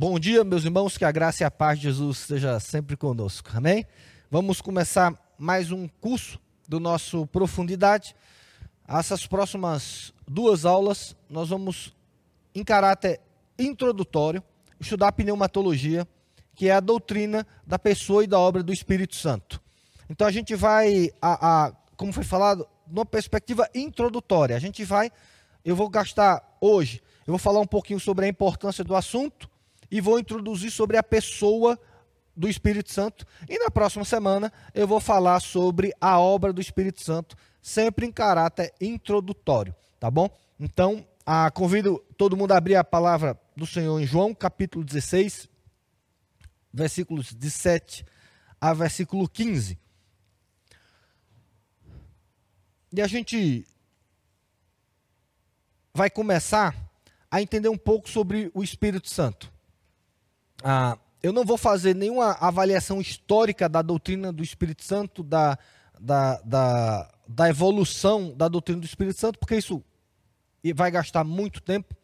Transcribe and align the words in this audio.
Bom 0.00 0.16
dia, 0.16 0.44
meus 0.44 0.64
irmãos, 0.64 0.96
que 0.96 1.04
a 1.04 1.10
graça 1.10 1.42
e 1.42 1.44
a 1.44 1.50
paz 1.50 1.76
de 1.76 1.86
Jesus 1.86 2.20
esteja 2.20 2.60
sempre 2.60 2.96
conosco. 2.96 3.50
Amém? 3.52 3.84
Vamos 4.30 4.60
começar 4.60 5.12
mais 5.36 5.72
um 5.72 5.88
curso 5.88 6.38
do 6.68 6.78
nosso 6.78 7.26
Profundidade. 7.26 8.14
Essas 8.86 9.26
próximas 9.26 10.14
duas 10.24 10.64
aulas 10.64 11.16
nós 11.28 11.48
vamos, 11.48 11.96
em 12.54 12.62
caráter 12.62 13.20
introdutório, 13.58 14.40
estudar 14.78 15.10
pneumatologia, 15.10 16.06
que 16.54 16.68
é 16.68 16.74
a 16.74 16.78
doutrina 16.78 17.44
da 17.66 17.76
pessoa 17.76 18.22
e 18.22 18.28
da 18.28 18.38
obra 18.38 18.62
do 18.62 18.72
Espírito 18.72 19.16
Santo. 19.16 19.60
Então 20.08 20.28
a 20.28 20.30
gente 20.30 20.54
vai, 20.54 21.10
a, 21.20 21.64
a, 21.66 21.72
como 21.96 22.12
foi 22.12 22.22
falado, 22.22 22.68
numa 22.86 23.04
perspectiva 23.04 23.68
introdutória. 23.74 24.54
A 24.54 24.60
gente 24.60 24.84
vai, 24.84 25.10
eu 25.64 25.74
vou 25.74 25.88
gastar 25.88 26.56
hoje, 26.60 27.02
eu 27.26 27.32
vou 27.32 27.38
falar 27.38 27.58
um 27.58 27.66
pouquinho 27.66 27.98
sobre 27.98 28.26
a 28.26 28.28
importância 28.28 28.84
do 28.84 28.94
assunto 28.94 29.50
e 29.90 30.00
vou 30.00 30.18
introduzir 30.18 30.70
sobre 30.70 30.96
a 30.96 31.02
pessoa 31.02 31.78
do 32.36 32.48
Espírito 32.48 32.92
Santo. 32.92 33.26
E 33.48 33.58
na 33.58 33.70
próxima 33.70 34.04
semana 34.04 34.52
eu 34.74 34.86
vou 34.86 35.00
falar 35.00 35.40
sobre 35.40 35.92
a 36.00 36.18
obra 36.18 36.52
do 36.52 36.60
Espírito 36.60 37.02
Santo, 37.02 37.36
sempre 37.60 38.06
em 38.06 38.12
caráter 38.12 38.72
introdutório, 38.80 39.74
tá 39.98 40.10
bom? 40.10 40.30
Então, 40.58 41.04
ah, 41.26 41.50
convido 41.50 42.02
todo 42.16 42.36
mundo 42.36 42.52
a 42.52 42.56
abrir 42.56 42.76
a 42.76 42.84
palavra 42.84 43.38
do 43.56 43.66
Senhor 43.66 44.00
em 44.00 44.06
João, 44.06 44.34
capítulo 44.34 44.84
16, 44.84 45.48
versículos 46.72 47.34
de 47.34 47.50
7 47.50 48.04
a 48.60 48.72
versículo 48.72 49.28
15. 49.28 49.78
E 52.92 53.02
a 53.02 53.06
gente 53.06 53.66
vai 55.92 56.08
começar 56.08 56.74
a 57.30 57.42
entender 57.42 57.68
um 57.68 57.76
pouco 57.76 58.08
sobre 58.08 58.50
o 58.54 58.62
Espírito 58.62 59.08
Santo. 59.08 59.52
Ah, 60.62 60.98
eu 61.22 61.32
não 61.32 61.44
vou 61.44 61.56
fazer 61.56 61.94
nenhuma 61.94 62.32
avaliação 62.40 63.00
histórica 63.00 63.68
da 63.68 63.82
doutrina 63.82 64.32
do 64.32 64.42
Espírito 64.42 64.84
Santo, 64.84 65.22
da, 65.22 65.58
da, 65.98 66.40
da, 66.44 67.10
da 67.26 67.48
evolução 67.48 68.32
da 68.36 68.48
doutrina 68.48 68.80
do 68.80 68.86
Espírito 68.86 69.18
Santo, 69.18 69.38
porque 69.38 69.56
isso 69.56 69.82
vai 70.74 70.90
gastar 70.90 71.24
muito 71.24 71.60
tempo. 71.60 71.94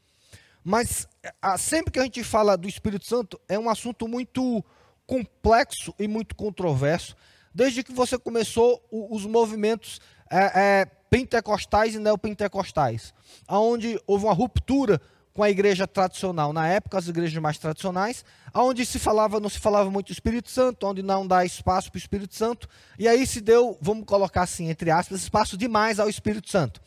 Mas 0.63 1.07
ah, 1.43 1.59
sempre 1.59 1.93
que 1.93 1.99
a 1.99 2.05
gente 2.05 2.25
fala 2.25 2.57
do 2.57 2.67
Espírito 2.67 3.07
Santo, 3.07 3.39
é 3.49 3.59
um 3.59 3.69
assunto 3.69 4.09
muito 4.09 4.65
complexo 5.07 5.95
e 5.99 6.09
muito 6.09 6.35
controverso. 6.35 7.15
Desde 7.55 7.83
que 7.85 7.93
você 7.93 8.19
começou 8.19 8.83
os 8.91 9.27
movimentos 9.27 10.01
é, 10.31 10.81
é, 10.81 10.85
pentecostais 11.11 11.95
e 11.95 11.99
neopentecostais, 11.99 13.15
onde 13.49 14.01
houve 14.07 14.25
uma 14.25 14.33
ruptura 14.33 15.01
com 15.35 15.43
a 15.43 15.51
igreja 15.51 15.85
tradicional 15.85 16.53
na 16.53 16.69
época, 16.69 16.97
as 16.97 17.09
igrejas 17.09 17.37
mais 17.43 17.59
tradicionais, 17.59 18.25
onde 18.55 18.87
se 18.87 19.01
falava, 19.01 19.41
não 19.41 19.49
se 19.49 19.59
falava 19.59 19.91
muito 19.91 20.07
do 20.07 20.13
Espírito 20.13 20.49
Santo, 20.49 20.87
onde 20.87 21.03
não 21.03 21.27
dá 21.27 21.45
espaço 21.45 21.91
para 21.91 21.97
o 21.97 22.01
Espírito 22.01 22.37
Santo, 22.37 22.69
e 22.97 23.09
aí 23.09 23.27
se 23.27 23.41
deu, 23.41 23.77
vamos 23.81 24.05
colocar 24.07 24.43
assim, 24.43 24.71
entre 24.71 24.93
aspas, 24.93 25.23
espaço 25.23 25.57
demais 25.57 25.99
ao 25.99 26.09
Espírito 26.09 26.49
Santo. 26.49 26.81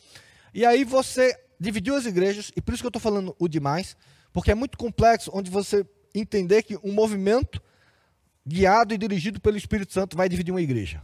E 0.53 0.65
aí 0.65 0.85
você 0.85 1.37
dividiu 1.59 1.93
as 1.95 2.05
igrejas, 2.05 2.49
e 2.55 2.61
por 2.61 2.73
isso 2.73 2.81
que 2.81 2.85
eu 2.87 2.89
estou 2.89 3.01
falando 3.01 3.35
o 3.37 3.49
demais, 3.49 3.97
porque 4.31 4.49
é 4.49 4.55
muito 4.55 4.77
complexo, 4.77 5.29
onde 5.33 5.51
você 5.51 5.85
entender 6.15 6.63
que 6.63 6.77
um 6.81 6.93
movimento 6.93 7.61
guiado 8.47 8.93
e 8.93 8.97
dirigido 8.97 9.41
pelo 9.41 9.57
Espírito 9.57 9.91
Santo 9.91 10.15
vai 10.15 10.29
dividir 10.29 10.53
uma 10.53 10.61
igreja. 10.61 11.01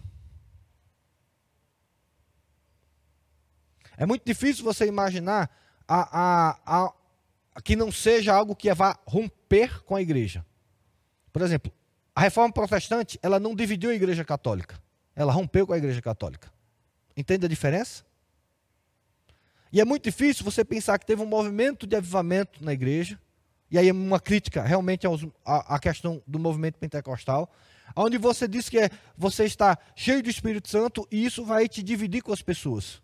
É 3.97 4.05
muito 4.05 4.23
difícil 4.25 4.64
você 4.64 4.86
imaginar 4.86 5.49
a, 5.86 6.19
a, 6.21 6.59
a, 6.66 6.94
que 7.61 7.75
não 7.75 7.91
seja 7.91 8.33
algo 8.33 8.55
que 8.55 8.73
vá 8.73 8.97
romper 9.05 9.83
com 9.83 9.95
a 9.95 10.01
igreja. 10.01 10.45
Por 11.31 11.41
exemplo, 11.41 11.71
a 12.15 12.21
reforma 12.21 12.53
protestante, 12.53 13.19
ela 13.21 13.39
não 13.39 13.55
dividiu 13.55 13.89
a 13.89 13.95
igreja 13.95 14.23
católica. 14.23 14.81
Ela 15.15 15.31
rompeu 15.31 15.65
com 15.67 15.73
a 15.73 15.77
igreja 15.77 16.02
católica. 16.02 16.52
Entende 17.15 17.45
a 17.45 17.49
diferença? 17.49 18.03
E 19.71 19.81
é 19.81 19.86
muito 19.86 20.03
difícil 20.03 20.43
você 20.43 20.63
pensar 20.63 20.99
que 20.99 21.05
teve 21.05 21.21
um 21.21 21.27
movimento 21.27 21.87
de 21.87 21.95
avivamento 21.95 22.63
na 22.63 22.73
igreja, 22.73 23.19
e 23.71 23.77
aí 23.77 23.89
é 23.89 23.92
uma 23.92 24.19
crítica 24.19 24.61
realmente 24.61 25.08
à 25.43 25.80
questão 25.80 26.21
do 26.27 26.37
movimento 26.37 26.77
pentecostal, 26.77 27.52
onde 27.95 28.17
você 28.17 28.47
diz 28.47 28.69
que 28.69 28.77
é, 28.77 28.89
você 29.17 29.45
está 29.45 29.77
cheio 29.95 30.21
do 30.21 30.30
Espírito 30.30 30.69
Santo 30.69 31.08
e 31.11 31.25
isso 31.25 31.43
vai 31.43 31.67
te 31.67 31.81
dividir 31.81 32.21
com 32.21 32.31
as 32.31 32.42
pessoas. 32.42 33.02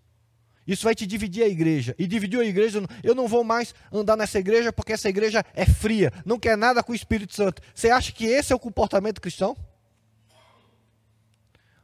Isso 0.69 0.83
vai 0.83 0.93
te 0.93 1.07
dividir 1.07 1.43
a 1.43 1.47
igreja. 1.47 1.95
E 1.97 2.05
dividiu 2.05 2.41
a 2.41 2.45
igreja, 2.45 2.79
eu 3.03 3.15
não 3.15 3.27
vou 3.27 3.43
mais 3.43 3.73
andar 3.91 4.15
nessa 4.15 4.37
igreja 4.37 4.71
porque 4.71 4.93
essa 4.93 5.09
igreja 5.09 5.43
é 5.55 5.65
fria, 5.65 6.13
não 6.23 6.37
quer 6.37 6.55
nada 6.55 6.83
com 6.83 6.91
o 6.91 6.95
Espírito 6.95 7.33
Santo. 7.33 7.59
Você 7.73 7.89
acha 7.89 8.11
que 8.11 8.27
esse 8.27 8.53
é 8.53 8.55
o 8.55 8.59
comportamento 8.59 9.19
cristão? 9.19 9.57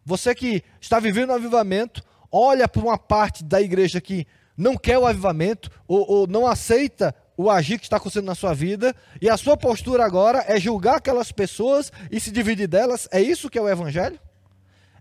Você 0.06 0.35
que 0.35 0.63
está 0.79 1.00
vivendo 1.00 1.31
o 1.31 1.34
avivamento, 1.34 2.03
olha 2.31 2.68
para 2.68 2.84
uma 2.84 2.96
parte 2.96 3.44
da 3.44 3.59
igreja 3.59 4.00
que 4.00 4.28
não 4.56 4.78
quer 4.78 5.00
o 5.00 5.07
avivamento 5.07 5.72
ou, 5.88 6.07
ou 6.07 6.28
não 6.28 6.46
aceita 6.46 7.16
o 7.35 7.50
agir 7.50 7.79
que 7.79 7.85
está 7.85 7.97
acontecendo 7.97 8.28
na 8.28 8.35
sua 8.35 8.53
vida, 8.53 8.96
e 9.19 9.28
a 9.28 9.35
sua 9.35 9.57
postura 9.57 10.06
agora 10.06 10.46
é 10.47 10.59
julgar 10.59 10.97
aquelas 10.97 11.31
pessoas 11.31 11.91
e 12.12 12.19
se 12.19 12.31
dividir 12.31 12.67
delas. 12.67 13.09
É 13.12 13.19
isso 13.19 13.50
que 13.50 13.57
é 13.57 13.62
o 13.62 13.67
evangelho? 13.67 14.19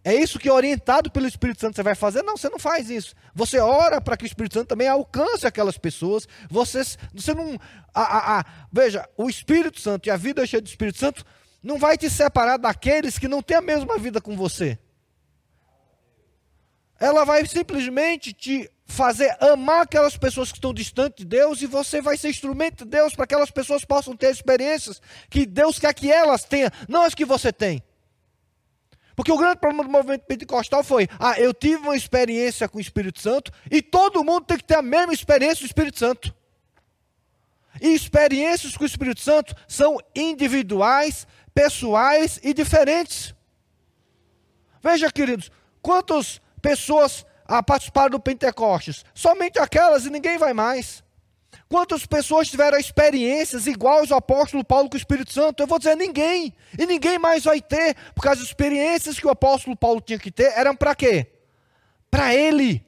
É 0.06 0.15
isso 0.15 0.38
que, 0.38 0.50
orientado 0.50 1.10
pelo 1.10 1.26
Espírito 1.26 1.62
Santo, 1.62 1.76
você 1.76 1.82
vai 1.82 1.94
fazer? 1.94 2.22
Não, 2.22 2.37
você 2.37 2.50
não 2.50 2.59
faz 2.59 2.91
isso. 2.91 3.15
Você 3.34 3.59
ora 3.59 4.03
para 4.03 4.19
que 4.19 4.25
o 4.25 4.26
Espírito 4.26 4.53
Santo 4.53 4.69
também 4.69 4.87
alcance 4.87 5.47
aquelas 5.47 5.78
pessoas. 5.78 6.28
Você, 6.50 6.82
você 7.15 7.32
não. 7.32 7.59
A, 7.94 8.03
a, 8.03 8.41
a, 8.41 8.44
veja, 8.70 9.09
o 9.16 9.31
Espírito 9.31 9.81
Santo 9.81 10.06
e 10.06 10.10
a 10.10 10.16
vida 10.16 10.47
cheia 10.47 10.60
do 10.60 10.66
Espírito 10.66 10.98
Santo 10.98 11.25
não 11.62 11.78
vai 11.78 11.97
te 11.97 12.10
separar 12.10 12.59
daqueles 12.59 13.19
que 13.19 13.26
não 13.26 13.41
têm 13.41 13.56
a 13.56 13.62
mesma 13.62 13.97
vida 13.97 14.20
com 14.20 14.37
você. 14.37 14.78
Ela 17.00 17.25
vai 17.25 17.47
simplesmente 17.47 18.34
te 18.34 18.71
fazer 18.84 19.34
amar 19.41 19.82
aquelas 19.82 20.19
pessoas 20.19 20.53
que 20.53 20.59
estão 20.59 20.75
distantes 20.75 21.25
de 21.25 21.25
Deus 21.25 21.62
e 21.62 21.66
você 21.66 22.03
vai 22.03 22.19
ser 22.19 22.28
instrumento 22.28 22.84
de 22.84 22.91
Deus 22.91 23.15
para 23.15 23.26
que 23.26 23.34
aquelas 23.34 23.50
pessoas 23.50 23.86
possam 23.86 24.15
ter 24.15 24.31
experiências 24.31 25.00
que 25.31 25.47
Deus 25.47 25.78
quer 25.78 25.94
que 25.94 26.12
elas 26.12 26.44
tenham, 26.44 26.71
não 26.86 27.03
as 27.03 27.15
que 27.15 27.25
você 27.25 27.50
tem. 27.50 27.82
Porque 29.14 29.30
o 29.30 29.38
grande 29.38 29.58
problema 29.58 29.84
do 29.84 29.91
movimento 29.91 30.22
pentecostal 30.22 30.82
foi: 30.82 31.08
ah, 31.19 31.38
eu 31.38 31.54
tive 31.54 31.76
uma 31.76 31.97
experiência 31.97 32.69
com 32.69 32.78
o 32.78 32.80
Espírito 32.80 33.20
Santo 33.20 33.52
e 33.70 33.80
todo 33.80 34.25
mundo 34.25 34.47
tem 34.47 34.56
que 34.56 34.64
ter 34.64 34.76
a 34.76 34.82
mesma 34.82 35.12
experiência 35.12 35.58
com 35.58 35.64
o 35.64 35.66
Espírito 35.66 35.98
Santo. 35.98 36.34
E 37.80 37.88
experiências 37.88 38.76
com 38.76 38.84
o 38.84 38.86
Espírito 38.86 39.20
Santo 39.20 39.54
são 39.69 39.98
individuais, 40.14 41.26
pessoais 41.54 42.41
e 42.42 42.54
diferentes. 42.54 43.34
Veja, 44.82 45.10
queridos, 45.10 45.50
quantas 45.82 46.41
pessoas 46.60 47.24
ah, 47.47 47.62
participaram 47.62 48.10
do 48.10 48.20
Pentecostes? 48.20 49.04
Somente 49.14 49.58
aquelas 49.58 50.06
e 50.06 50.10
ninguém 50.10 50.38
vai 50.38 50.53
mais. 50.53 51.03
Quantas 51.69 52.06
pessoas 52.06 52.48
tiveram 52.48 52.78
experiências 52.78 53.66
iguais 53.66 54.12
ao 54.12 54.19
apóstolo 54.19 54.64
Paulo 54.64 54.88
com 54.88 54.94
o 54.94 54.98
Espírito 54.98 55.32
Santo? 55.32 55.62
Eu 55.62 55.66
vou 55.66 55.78
dizer 55.78 55.97
ninguém. 55.97 56.54
E 56.78 56.86
ninguém 56.86 57.19
mais 57.19 57.44
vai 57.44 57.60
ter, 57.60 57.97
porque 58.14 58.28
as 58.28 58.41
experiências 58.41 59.19
que 59.19 59.26
o 59.26 59.30
apóstolo 59.30 59.76
Paulo 59.76 60.00
tinha 60.00 60.19
que 60.19 60.30
ter 60.30 60.53
eram 60.56 60.76
para 60.76 60.94
quê? 60.94 61.32
Para 62.10 62.34
ele. 62.34 62.84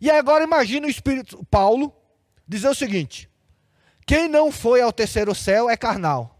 E 0.00 0.10
agora 0.10 0.44
imagine 0.44 0.86
o 0.86 0.90
Espírito 0.90 1.44
Paulo 1.50 1.94
dizer 2.48 2.68
o 2.68 2.74
seguinte: 2.74 3.30
quem 4.06 4.28
não 4.28 4.50
foi 4.50 4.80
ao 4.80 4.92
terceiro 4.92 5.34
céu 5.34 5.70
é 5.70 5.76
carnal. 5.76 6.36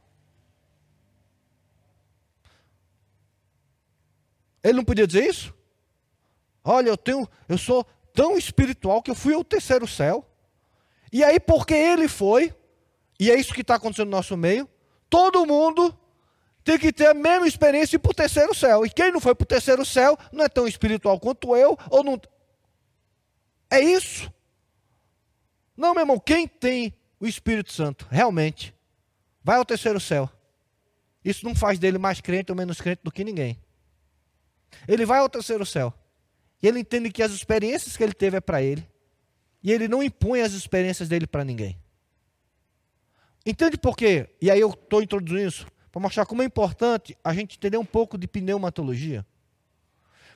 Ele 4.63 4.79
não 4.79 4.85
podia 4.85 5.07
dizer 5.07 5.29
isso? 5.29 5.55
Olha, 6.65 6.89
eu 6.89 6.97
tenho, 6.97 7.29
eu 7.49 7.57
sou 7.57 7.85
tão 8.13 8.37
espiritual 8.37 9.01
que 9.01 9.11
eu 9.11 9.15
fui 9.15 9.33
ao 9.33 9.45
terceiro 9.45 9.87
céu. 9.87 10.26
E 11.17 11.25
aí, 11.25 11.41
porque 11.41 11.73
ele 11.73 12.09
foi, 12.09 12.55
e 13.19 13.31
é 13.31 13.41
isso 13.41 13.55
que 13.55 13.63
está 13.63 13.77
acontecendo 13.77 14.11
no 14.11 14.17
nosso 14.19 14.37
meio, 14.37 14.69
todo 15.09 15.47
mundo 15.47 15.99
tem 16.63 16.79
que 16.79 16.93
ter 16.93 17.07
a 17.07 17.15
mesma 17.15 17.49
experiência 17.49 17.99
para 17.99 18.11
o 18.11 18.15
terceiro 18.15 18.55
céu. 18.55 18.85
E 18.85 18.91
quem 18.91 19.11
não 19.11 19.19
foi 19.19 19.35
para 19.35 19.45
o 19.45 19.47
terceiro 19.47 19.83
céu 19.83 20.19
não 20.31 20.45
é 20.45 20.49
tão 20.51 20.69
espiritual 20.69 21.19
quanto 21.19 21.57
eu, 21.57 21.75
ou 21.89 22.05
não. 22.05 22.21
É 23.71 23.81
isso. 23.81 24.31
Não, 25.75 25.95
meu 25.95 26.03
irmão, 26.03 26.21
quem 26.21 26.47
tem 26.47 26.93
o 27.19 27.27
Espírito 27.27 27.73
Santo, 27.73 28.07
realmente, 28.11 28.75
vai 29.43 29.57
ao 29.57 29.65
terceiro 29.65 29.99
céu. 29.99 30.31
Isso 31.25 31.47
não 31.47 31.55
faz 31.55 31.79
dele 31.79 31.97
mais 31.97 32.21
crente 32.21 32.53
ou 32.53 32.57
menos 32.59 32.79
crente 32.79 33.01
do 33.03 33.11
que 33.11 33.25
ninguém. 33.25 33.59
Ele 34.87 35.07
vai 35.07 35.21
ao 35.21 35.31
terceiro 35.31 35.65
céu. 35.65 35.95
E 36.63 36.69
ele 36.69 36.81
entende 36.81 37.11
que 37.11 37.23
as 37.23 37.33
experiências 37.33 37.97
que 37.97 38.03
ele 38.03 38.13
teve 38.13 38.37
é 38.37 38.41
para 38.43 38.61
ele. 38.61 38.87
E 39.67 39.73
ele 39.73 39.89
não 39.89 40.01
impõe 40.01 40.43
as 40.43 40.53
experiências 40.53 41.09
dele 41.09 41.27
para 41.27 41.45
ninguém. 41.45 41.77
Entende 43.45 43.77
por 43.77 43.97
quê? 43.97 44.31
E 44.41 44.49
aí 44.49 44.61
eu 44.61 44.71
estou 44.71 45.03
introduzindo 45.03 45.49
isso 45.49 45.67
para 45.91 46.01
mostrar 46.01 46.25
como 46.25 46.41
é 46.41 46.45
importante 46.45 47.19
a 47.25 47.35
gente 47.35 47.57
entender 47.57 47.77
um 47.77 47.85
pouco 47.85 48.17
de 48.17 48.29
pneumatologia. 48.29 49.27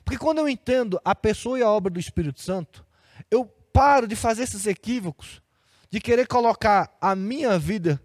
Porque 0.03 0.17
quando 0.17 0.39
eu 0.39 0.49
entendo 0.49 0.99
a 1.05 1.15
pessoa 1.15 1.57
e 1.57 1.61
a 1.61 1.69
obra 1.69 1.89
do 1.89 1.99
Espírito 1.99 2.41
Santo, 2.41 2.85
eu 3.31 3.45
paro 3.45 4.05
de 4.05 4.17
fazer 4.17 4.43
esses 4.43 4.67
equívocos, 4.67 5.41
de 5.89 6.01
querer 6.01 6.27
colocar 6.27 6.93
a 6.99 7.15
minha 7.15 7.57
vida 7.57 8.03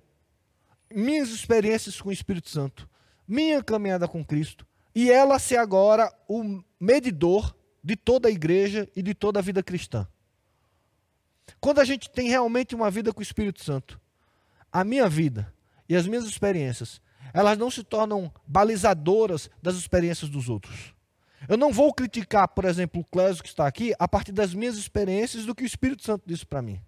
minhas 0.88 1.30
experiências 1.30 2.00
com 2.00 2.10
o 2.10 2.12
Espírito 2.12 2.48
Santo, 2.48 2.88
minha 3.26 3.60
caminhada 3.64 4.06
com 4.06 4.24
Cristo, 4.24 4.64
e 4.94 5.10
ela 5.10 5.40
ser 5.40 5.56
agora 5.56 6.08
o 6.28 6.62
medidor 6.78 7.52
de 7.82 7.96
toda 7.96 8.28
a 8.28 8.30
igreja 8.30 8.88
e 8.94 9.02
de 9.02 9.12
toda 9.12 9.40
a 9.40 9.42
vida 9.42 9.60
cristã. 9.60 10.06
Quando 11.60 11.80
a 11.80 11.84
gente 11.84 12.10
tem 12.10 12.28
realmente 12.28 12.74
uma 12.74 12.90
vida 12.90 13.12
com 13.12 13.20
o 13.20 13.22
Espírito 13.22 13.62
Santo, 13.62 14.00
a 14.72 14.84
minha 14.84 15.08
vida 15.08 15.52
e 15.88 15.96
as 15.96 16.06
minhas 16.06 16.24
experiências, 16.24 17.00
elas 17.32 17.58
não 17.58 17.70
se 17.70 17.82
tornam 17.82 18.32
balizadoras 18.46 19.50
das 19.62 19.76
experiências 19.76 20.30
dos 20.30 20.48
outros. 20.48 20.94
Eu 21.48 21.56
não 21.56 21.72
vou 21.72 21.92
criticar, 21.92 22.48
por 22.48 22.64
exemplo, 22.64 23.00
o 23.00 23.04
Clésio 23.04 23.42
que 23.42 23.48
está 23.48 23.66
aqui 23.66 23.94
a 23.98 24.08
partir 24.08 24.32
das 24.32 24.54
minhas 24.54 24.76
experiências 24.76 25.44
do 25.44 25.54
que 25.54 25.62
o 25.62 25.66
Espírito 25.66 26.02
Santo 26.02 26.24
disse 26.26 26.44
para 26.44 26.62
mim. 26.62 26.80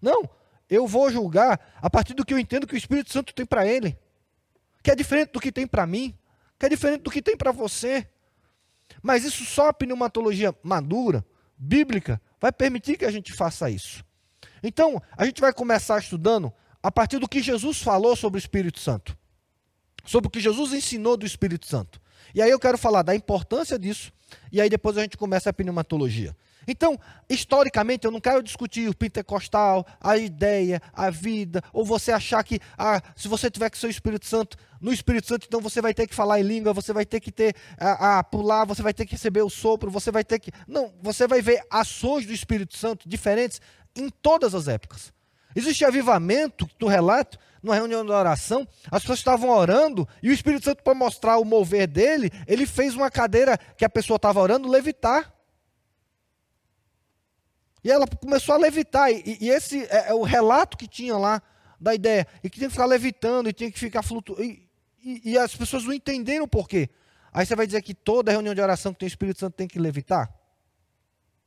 Não, 0.00 0.28
eu 0.68 0.86
vou 0.86 1.10
julgar 1.10 1.60
a 1.80 1.90
partir 1.90 2.14
do 2.14 2.24
que 2.24 2.32
eu 2.32 2.38
entendo 2.38 2.66
que 2.66 2.74
o 2.74 2.78
Espírito 2.78 3.12
Santo 3.12 3.34
tem 3.34 3.44
para 3.44 3.66
ele, 3.66 3.98
que 4.82 4.90
é 4.90 4.94
diferente 4.94 5.32
do 5.32 5.40
que 5.40 5.52
tem 5.52 5.66
para 5.66 5.86
mim, 5.86 6.16
que 6.58 6.66
é 6.66 6.68
diferente 6.68 7.02
do 7.02 7.10
que 7.10 7.20
tem 7.20 7.36
para 7.36 7.52
você. 7.52 8.08
Mas 9.02 9.24
isso 9.24 9.44
só 9.44 9.68
a 9.68 9.72
pneumatologia 9.72 10.54
madura, 10.62 11.24
bíblica, 11.58 12.20
vai 12.42 12.50
permitir 12.50 12.98
que 12.98 13.04
a 13.04 13.10
gente 13.12 13.32
faça 13.32 13.70
isso. 13.70 14.04
Então, 14.64 15.00
a 15.16 15.24
gente 15.24 15.40
vai 15.40 15.52
começar 15.52 16.00
estudando 16.00 16.52
a 16.82 16.90
partir 16.90 17.20
do 17.20 17.28
que 17.28 17.40
Jesus 17.40 17.80
falou 17.80 18.16
sobre 18.16 18.36
o 18.36 18.40
Espírito 18.40 18.80
Santo, 18.80 19.16
sobre 20.04 20.26
o 20.26 20.30
que 20.30 20.40
Jesus 20.40 20.72
ensinou 20.72 21.16
do 21.16 21.24
Espírito 21.24 21.68
Santo. 21.68 22.00
E 22.34 22.42
aí 22.42 22.50
eu 22.50 22.58
quero 22.58 22.76
falar 22.76 23.02
da 23.02 23.14
importância 23.14 23.78
disso, 23.78 24.12
e 24.50 24.60
aí 24.60 24.68
depois 24.68 24.98
a 24.98 25.02
gente 25.02 25.16
começa 25.16 25.50
a 25.50 25.52
pneumatologia. 25.52 26.36
Então, 26.66 26.98
historicamente, 27.28 28.04
eu 28.04 28.10
não 28.10 28.20
quero 28.20 28.42
discutir 28.42 28.88
o 28.88 28.94
pentecostal, 28.94 29.86
a 30.00 30.16
ideia, 30.16 30.80
a 30.92 31.10
vida, 31.10 31.62
ou 31.72 31.84
você 31.84 32.12
achar 32.12 32.42
que, 32.44 32.60
ah, 32.78 33.00
se 33.16 33.28
você 33.28 33.50
tiver 33.50 33.70
que 33.70 33.78
ser 33.78 33.86
o 33.86 33.90
Espírito 33.90 34.26
Santo, 34.26 34.56
no 34.80 34.92
Espírito 34.92 35.28
Santo, 35.28 35.46
então 35.46 35.60
você 35.60 35.80
vai 35.80 35.94
ter 35.94 36.06
que 36.06 36.14
falar 36.14 36.40
em 36.40 36.44
língua, 36.44 36.72
você 36.72 36.92
vai 36.92 37.06
ter 37.06 37.20
que 37.20 37.30
ter, 37.30 37.54
a, 37.78 38.18
a 38.18 38.24
pular, 38.24 38.64
você 38.64 38.82
vai 38.82 38.92
ter 38.92 39.06
que 39.06 39.12
receber 39.12 39.42
o 39.42 39.50
sopro, 39.50 39.90
você 39.90 40.10
vai 40.10 40.24
ter 40.24 40.38
que. 40.38 40.50
Não, 40.66 40.92
você 41.00 41.26
vai 41.26 41.40
ver 41.40 41.64
ações 41.70 42.26
do 42.26 42.32
Espírito 42.32 42.76
Santo 42.76 43.08
diferentes 43.08 43.60
em 43.94 44.08
todas 44.08 44.54
as 44.54 44.68
épocas. 44.68 45.12
Existe 45.54 45.84
avivamento 45.84 46.68
do 46.78 46.86
relato, 46.86 47.38
numa 47.62 47.74
reunião 47.74 48.04
de 48.04 48.10
oração, 48.10 48.66
as 48.90 49.02
pessoas 49.02 49.20
estavam 49.20 49.50
orando 49.50 50.08
e 50.22 50.30
o 50.30 50.32
Espírito 50.32 50.64
Santo, 50.64 50.82
para 50.82 50.94
mostrar 50.94 51.38
o 51.38 51.44
mover 51.44 51.86
dele, 51.86 52.30
ele 52.46 52.66
fez 52.66 52.94
uma 52.94 53.10
cadeira 53.10 53.56
que 53.76 53.84
a 53.84 53.88
pessoa 53.88 54.16
estava 54.16 54.40
orando 54.40 54.68
levitar. 54.68 55.32
E 57.84 57.90
ela 57.90 58.06
começou 58.06 58.54
a 58.54 58.58
levitar. 58.58 59.10
E, 59.10 59.38
e 59.40 59.50
esse 59.50 59.84
é, 59.84 60.10
é, 60.10 60.14
o 60.14 60.22
relato 60.22 60.76
que 60.76 60.86
tinha 60.86 61.16
lá 61.16 61.42
da 61.80 61.94
ideia. 61.94 62.26
E 62.42 62.50
que 62.50 62.58
tinha 62.58 62.68
que 62.68 62.74
ficar 62.74 62.86
levitando, 62.86 63.48
e 63.48 63.52
tinha 63.52 63.70
que 63.70 63.78
ficar 63.78 64.02
flutuando. 64.02 64.42
E, 64.42 64.68
e, 65.04 65.32
e, 65.32 65.38
as 65.38 65.54
pessoas 65.54 65.84
não 65.84 65.92
entenderam 65.92 66.44
o 66.44 66.48
porquê. 66.48 66.88
Aí 67.32 67.44
você 67.44 67.56
vai 67.56 67.66
dizer 67.66 67.82
que 67.82 67.94
toda 67.94 68.30
reunião 68.30 68.54
de 68.54 68.60
oração 68.60 68.92
que 68.92 69.00
tem 69.00 69.06
o 69.06 69.08
Espírito 69.08 69.40
Santo 69.40 69.54
tem 69.54 69.66
que 69.66 69.78
levitar? 69.78 70.32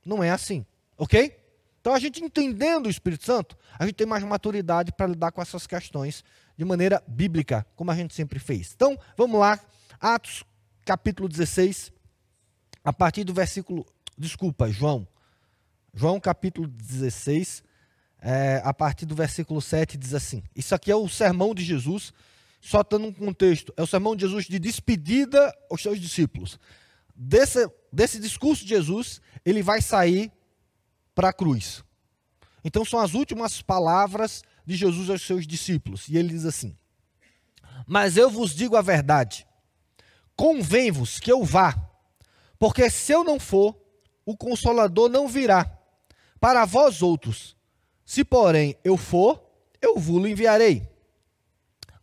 Não 0.05 0.23
é 0.23 0.29
assim. 0.29 0.65
Ok? 0.97 1.39
Então 1.79 1.93
a 1.93 1.99
gente 1.99 2.23
entendendo 2.23 2.87
o 2.87 2.89
Espírito 2.89 3.23
Santo, 3.23 3.55
a 3.77 3.85
gente 3.85 3.95
tem 3.95 4.07
mais 4.07 4.23
maturidade 4.23 4.91
para 4.91 5.05
lidar 5.05 5.31
com 5.31 5.41
essas 5.41 5.67
questões 5.67 6.23
de 6.57 6.65
maneira 6.65 7.03
bíblica, 7.07 7.65
como 7.75 7.91
a 7.91 7.95
gente 7.95 8.13
sempre 8.13 8.39
fez. 8.39 8.73
Então, 8.75 8.97
vamos 9.15 9.39
lá. 9.39 9.59
Atos 9.99 10.43
capítulo 10.85 11.27
16, 11.27 11.91
a 12.83 12.93
partir 12.93 13.23
do 13.23 13.33
versículo. 13.33 13.85
Desculpa, 14.17 14.69
João. 14.71 15.07
João 15.97 16.19
capítulo 16.19 16.67
16, 16.67 17.63
é, 18.19 18.61
a 18.65 18.73
partir 18.73 19.05
do 19.05 19.15
versículo 19.15 19.61
7, 19.61 19.97
diz 19.97 20.13
assim: 20.13 20.43
Isso 20.53 20.75
aqui 20.75 20.91
é 20.91 20.95
o 20.95 21.07
sermão 21.07 21.55
de 21.55 21.63
Jesus, 21.63 22.11
só 22.59 22.83
dando 22.83 23.07
um 23.07 23.13
contexto. 23.13 23.73
É 23.77 23.81
o 23.81 23.87
sermão 23.87 24.13
de 24.13 24.25
Jesus 24.25 24.43
de 24.43 24.59
despedida 24.59 25.55
aos 25.71 25.81
seus 25.81 25.97
discípulos. 25.97 26.59
Desse, 27.15 27.65
desse 27.93 28.19
discurso 28.19 28.63
de 28.63 28.71
Jesus, 28.71 29.21
ele 29.45 29.63
vai 29.63 29.81
sair 29.81 30.33
para 31.15 31.29
a 31.29 31.33
cruz. 31.33 31.81
Então 32.61 32.83
são 32.83 32.99
as 32.99 33.13
últimas 33.13 33.61
palavras 33.61 34.43
de 34.65 34.75
Jesus 34.75 35.09
aos 35.09 35.21
seus 35.21 35.47
discípulos. 35.47 36.09
E 36.09 36.17
ele 36.17 36.27
diz 36.27 36.43
assim: 36.43 36.75
Mas 37.87 38.17
eu 38.17 38.29
vos 38.29 38.53
digo 38.53 38.75
a 38.75 38.81
verdade, 38.81 39.47
convém-vos 40.35 41.21
que 41.21 41.31
eu 41.31 41.45
vá, 41.45 41.73
porque 42.59 42.89
se 42.89 43.13
eu 43.13 43.23
não 43.23 43.39
for, 43.39 43.81
o 44.25 44.35
consolador 44.35 45.07
não 45.07 45.25
virá 45.29 45.74
para 46.45 46.63
vós 46.63 47.01
outros. 47.01 47.57
Se, 48.05 48.23
porém, 48.23 48.77
eu 48.83 48.97
for, 48.97 49.43
eu 49.81 49.97
vos 49.97 50.23
enviarei. 50.29 50.87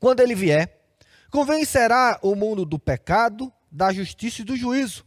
Quando 0.00 0.19
ele 0.19 0.35
vier, 0.35 0.83
convencerá 1.31 2.19
o 2.21 2.35
mundo 2.35 2.65
do 2.65 2.77
pecado, 2.77 3.53
da 3.71 3.93
justiça 3.93 4.43
e 4.43 4.44
do 4.44 4.56
juízo. 4.56 5.06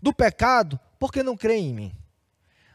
Do 0.00 0.14
pecado, 0.14 0.78
porque 0.96 1.24
não 1.24 1.36
crê 1.36 1.56
em 1.56 1.74
mim. 1.74 1.92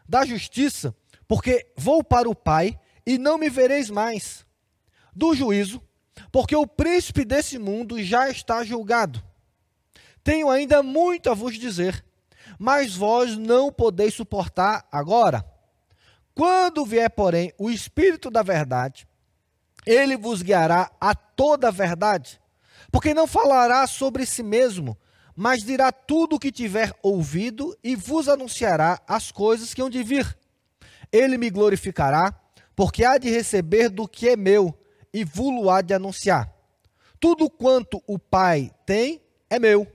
Da 0.05 0.25
justiça, 0.25 0.93
porque 1.25 1.71
vou 1.77 2.03
para 2.03 2.29
o 2.29 2.35
Pai 2.35 2.77
e 3.05 3.17
não 3.17 3.37
me 3.37 3.49
vereis 3.49 3.89
mais. 3.89 4.45
Do 5.15 5.33
juízo, 5.33 5.81
porque 6.33 6.53
o 6.53 6.67
príncipe 6.67 7.23
desse 7.23 7.57
mundo 7.57 8.03
já 8.03 8.29
está 8.29 8.61
julgado. 8.65 9.23
Tenho 10.21 10.49
ainda 10.49 10.83
muito 10.83 11.29
a 11.29 11.33
vos 11.33 11.57
dizer, 11.57 12.03
mas 12.59 12.93
vós 12.93 13.37
não 13.37 13.71
podeis 13.71 14.13
suportar 14.13 14.85
agora. 14.91 15.49
Quando 16.33 16.85
vier, 16.85 17.09
porém, 17.09 17.53
o 17.57 17.69
Espírito 17.69 18.29
da 18.29 18.41
Verdade, 18.41 19.07
ele 19.85 20.15
vos 20.15 20.41
guiará 20.41 20.91
a 20.99 21.13
toda 21.13 21.67
a 21.67 21.71
verdade, 21.71 22.39
porque 22.91 23.13
não 23.13 23.27
falará 23.27 23.85
sobre 23.87 24.25
si 24.25 24.43
mesmo, 24.43 24.97
mas 25.35 25.63
dirá 25.63 25.91
tudo 25.91 26.35
o 26.35 26.39
que 26.39 26.51
tiver 26.51 26.93
ouvido 27.01 27.75
e 27.83 27.95
vos 27.95 28.29
anunciará 28.29 29.01
as 29.07 29.31
coisas 29.31 29.73
que 29.73 29.81
hão 29.81 29.89
de 29.89 30.03
vir. 30.03 30.37
Ele 31.11 31.37
me 31.37 31.49
glorificará, 31.49 32.33
porque 32.75 33.03
há 33.03 33.17
de 33.17 33.29
receber 33.29 33.89
do 33.89 34.07
que 34.07 34.29
é 34.29 34.35
meu 34.35 34.77
e 35.13 35.23
vos 35.23 35.67
há 35.67 35.81
de 35.81 35.93
anunciar. 35.93 36.53
Tudo 37.19 37.49
quanto 37.49 38.01
o 38.07 38.17
Pai 38.17 38.71
tem 38.85 39.21
é 39.49 39.59
meu. 39.59 39.85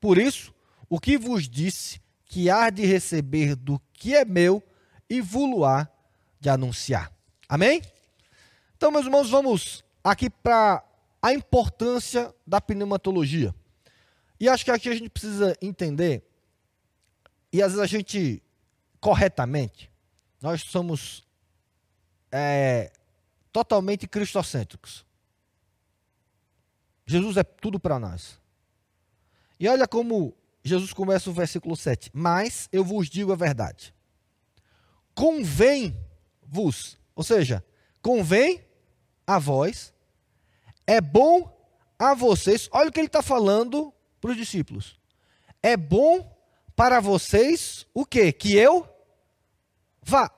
Por 0.00 0.18
isso, 0.18 0.54
o 0.88 0.98
que 0.98 1.16
vos 1.16 1.48
disse 1.48 2.00
que 2.24 2.50
há 2.50 2.70
de 2.70 2.84
receber 2.84 3.54
do 3.56 3.80
que 3.92 4.14
é 4.14 4.24
meu 4.24 4.62
e 5.08 5.20
vuluar 5.20 5.90
de 6.40 6.48
anunciar. 6.48 7.12
Amém? 7.48 7.82
Então, 8.76 8.90
meus 8.90 9.06
irmãos, 9.06 9.30
vamos 9.30 9.84
aqui 10.04 10.28
para 10.30 10.84
a 11.20 11.32
importância 11.32 12.32
da 12.46 12.60
pneumatologia. 12.60 13.54
E 14.38 14.48
acho 14.48 14.64
que 14.64 14.70
aqui 14.70 14.88
a 14.88 14.94
gente 14.94 15.10
precisa 15.10 15.56
entender, 15.60 16.22
e 17.52 17.60
às 17.60 17.72
vezes 17.72 17.82
a 17.82 17.86
gente, 17.86 18.42
corretamente, 19.00 19.90
nós 20.40 20.62
somos 20.62 21.26
é, 22.30 22.92
totalmente 23.50 24.06
cristocêntricos. 24.06 25.04
Jesus 27.04 27.36
é 27.36 27.42
tudo 27.42 27.80
para 27.80 27.98
nós. 27.98 28.38
E 29.58 29.66
olha 29.66 29.88
como 29.88 30.36
Jesus 30.62 30.92
começa 30.92 31.30
o 31.30 31.32
versículo 31.32 31.74
7. 31.74 32.10
Mas 32.12 32.68
eu 32.70 32.84
vos 32.84 33.08
digo 33.08 33.32
a 33.32 33.36
verdade 33.36 33.92
convém-vos, 35.18 36.96
ou 37.12 37.24
seja, 37.24 37.64
convém 38.00 38.64
a 39.26 39.36
vós, 39.36 39.92
é 40.86 41.00
bom 41.00 41.52
a 41.98 42.14
vocês. 42.14 42.68
Olha 42.70 42.88
o 42.88 42.92
que 42.92 43.00
ele 43.00 43.08
está 43.08 43.20
falando 43.20 43.92
para 44.20 44.30
os 44.30 44.36
discípulos. 44.36 44.96
É 45.60 45.76
bom 45.76 46.40
para 46.76 47.00
vocês 47.00 47.84
o 47.92 48.06
quê? 48.06 48.32
Que 48.32 48.54
eu 48.54 48.88
vá. 50.04 50.30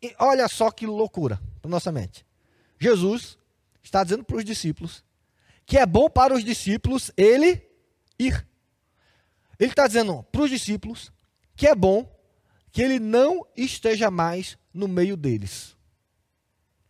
E 0.00 0.14
olha 0.18 0.48
só 0.48 0.70
que 0.70 0.86
loucura 0.86 1.38
para 1.60 1.70
nossa 1.70 1.92
mente. 1.92 2.24
Jesus 2.80 3.36
está 3.82 4.02
dizendo 4.02 4.24
para 4.24 4.38
os 4.38 4.44
discípulos 4.44 5.04
que 5.66 5.76
é 5.76 5.84
bom 5.84 6.08
para 6.08 6.32
os 6.32 6.42
discípulos 6.42 7.10
ele 7.14 7.62
ir. 8.18 8.48
Ele 9.60 9.68
está 9.68 9.86
dizendo 9.86 10.22
para 10.32 10.40
os 10.40 10.48
discípulos 10.48 11.12
que 11.54 11.66
é 11.66 11.74
bom 11.74 12.17
que 12.70 12.82
ele 12.82 12.98
não 12.98 13.46
esteja 13.56 14.10
mais 14.10 14.58
no 14.72 14.86
meio 14.86 15.16
deles. 15.16 15.76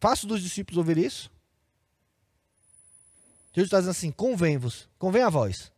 Fácil 0.01 0.29
dos 0.29 0.43
discípulos 0.43 0.79
ouvir 0.79 0.99
isso? 0.99 1.31
Jesus 3.53 3.67
está 3.67 3.79
dizendo 3.79 3.91
assim: 3.91 4.13
convém-vos, 4.13 4.89
convém 4.99 5.23
a 5.23 5.29
vós, 5.29 5.73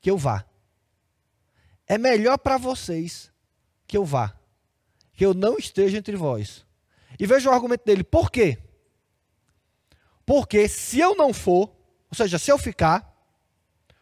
que 0.00 0.10
eu 0.10 0.16
vá. 0.16 0.44
É 1.86 1.98
melhor 1.98 2.38
para 2.38 2.56
vocês 2.56 3.32
que 3.86 3.96
eu 3.96 4.04
vá, 4.04 4.36
que 5.12 5.26
eu 5.26 5.34
não 5.34 5.58
esteja 5.58 5.98
entre 5.98 6.16
vós. 6.16 6.64
E 7.18 7.26
veja 7.26 7.50
o 7.50 7.52
argumento 7.52 7.84
dele: 7.84 8.04
por 8.04 8.30
quê? 8.30 8.58
Porque 10.24 10.68
se 10.68 11.00
eu 11.00 11.16
não 11.16 11.32
for, 11.32 11.68
ou 12.10 12.16
seja, 12.16 12.38
se 12.38 12.50
eu 12.50 12.58
ficar, 12.58 13.12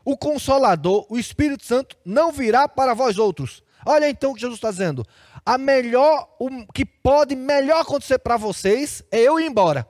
o 0.05 0.17
Consolador, 0.17 1.07
o 1.09 1.19
Espírito 1.19 1.65
Santo, 1.65 1.97
não 2.05 2.31
virá 2.33 2.69
para 2.69 2.95
vós 2.95 3.19
outros, 3.19 3.63
Olha 3.85 4.09
então 4.09 4.31
o 4.31 4.35
que 4.35 4.41
Jesus 4.41 4.59
está 4.59 4.71
dizendo. 4.71 5.07
A 5.45 5.57
melhor, 5.57 6.37
o 6.39 6.67
que 6.73 6.85
pode 6.85 7.35
melhor 7.35 7.81
acontecer 7.81 8.19
para 8.19 8.37
vocês 8.37 9.03
é 9.11 9.21
eu 9.21 9.41
ir 9.41 9.47
embora. 9.47 9.89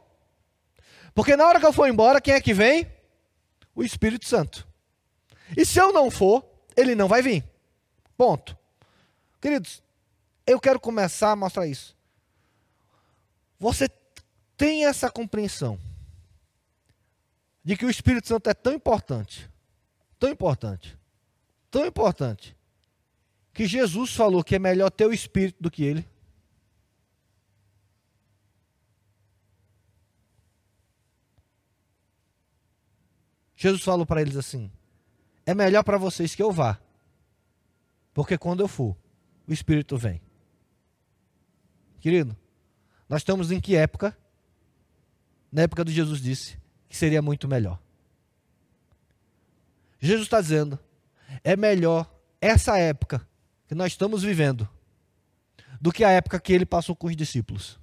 Porque 1.14 1.36
na 1.36 1.46
hora 1.46 1.58
que 1.58 1.66
eu 1.66 1.72
for 1.72 1.88
embora, 1.88 2.20
quem 2.20 2.34
é 2.34 2.40
que 2.40 2.54
vem? 2.54 2.90
O 3.74 3.82
Espírito 3.82 4.26
Santo. 4.26 4.66
E 5.56 5.64
se 5.64 5.78
eu 5.80 5.92
não 5.92 6.10
for, 6.10 6.44
ele 6.76 6.94
não 6.94 7.08
vai 7.08 7.22
vir. 7.22 7.44
Ponto. 8.16 8.56
Queridos, 9.40 9.82
eu 10.46 10.60
quero 10.60 10.78
começar 10.78 11.32
a 11.32 11.36
mostrar 11.36 11.66
isso. 11.66 11.96
Você 13.58 13.88
tem 14.56 14.86
essa 14.86 15.10
compreensão 15.10 15.78
de 17.64 17.76
que 17.76 17.84
o 17.84 17.90
Espírito 17.90 18.28
Santo 18.28 18.48
é 18.48 18.54
tão 18.54 18.72
importante, 18.72 19.50
tão 20.18 20.30
importante, 20.30 20.98
tão 21.70 21.84
importante, 21.86 22.56
que 23.52 23.66
Jesus 23.66 24.14
falou 24.14 24.44
que 24.44 24.54
é 24.54 24.58
melhor 24.58 24.90
ter 24.90 25.06
o 25.06 25.12
Espírito 25.12 25.60
do 25.60 25.70
que 25.70 25.84
ele. 25.84 26.08
Jesus 33.56 33.82
falou 33.82 34.06
para 34.06 34.22
eles 34.22 34.36
assim: 34.36 34.70
é 35.44 35.54
melhor 35.54 35.82
para 35.82 35.98
vocês 35.98 36.34
que 36.34 36.42
eu 36.42 36.50
vá, 36.50 36.80
porque 38.14 38.38
quando 38.38 38.60
eu 38.60 38.68
for, 38.68 38.96
o 39.46 39.52
Espírito 39.52 39.98
vem. 39.98 40.20
Querido, 41.98 42.34
nós 43.06 43.20
estamos 43.20 43.50
em 43.50 43.60
que 43.60 43.76
época? 43.76 44.16
Na 45.52 45.62
época 45.62 45.84
de 45.84 45.92
Jesus 45.92 46.22
disse 46.22 46.56
que 46.88 46.96
seria 46.96 47.20
muito 47.20 47.46
melhor. 47.46 47.78
Jesus 49.98 50.22
está 50.22 50.40
dizendo: 50.40 50.78
é 51.44 51.54
melhor 51.54 52.10
essa 52.40 52.78
época 52.78 53.28
que 53.70 53.74
nós 53.76 53.92
estamos 53.92 54.24
vivendo 54.24 54.68
do 55.80 55.92
que 55.92 56.02
a 56.02 56.10
época 56.10 56.40
que 56.40 56.52
ele 56.52 56.66
passou 56.66 56.96
com 56.96 57.06
os 57.06 57.14
discípulos. 57.14 57.78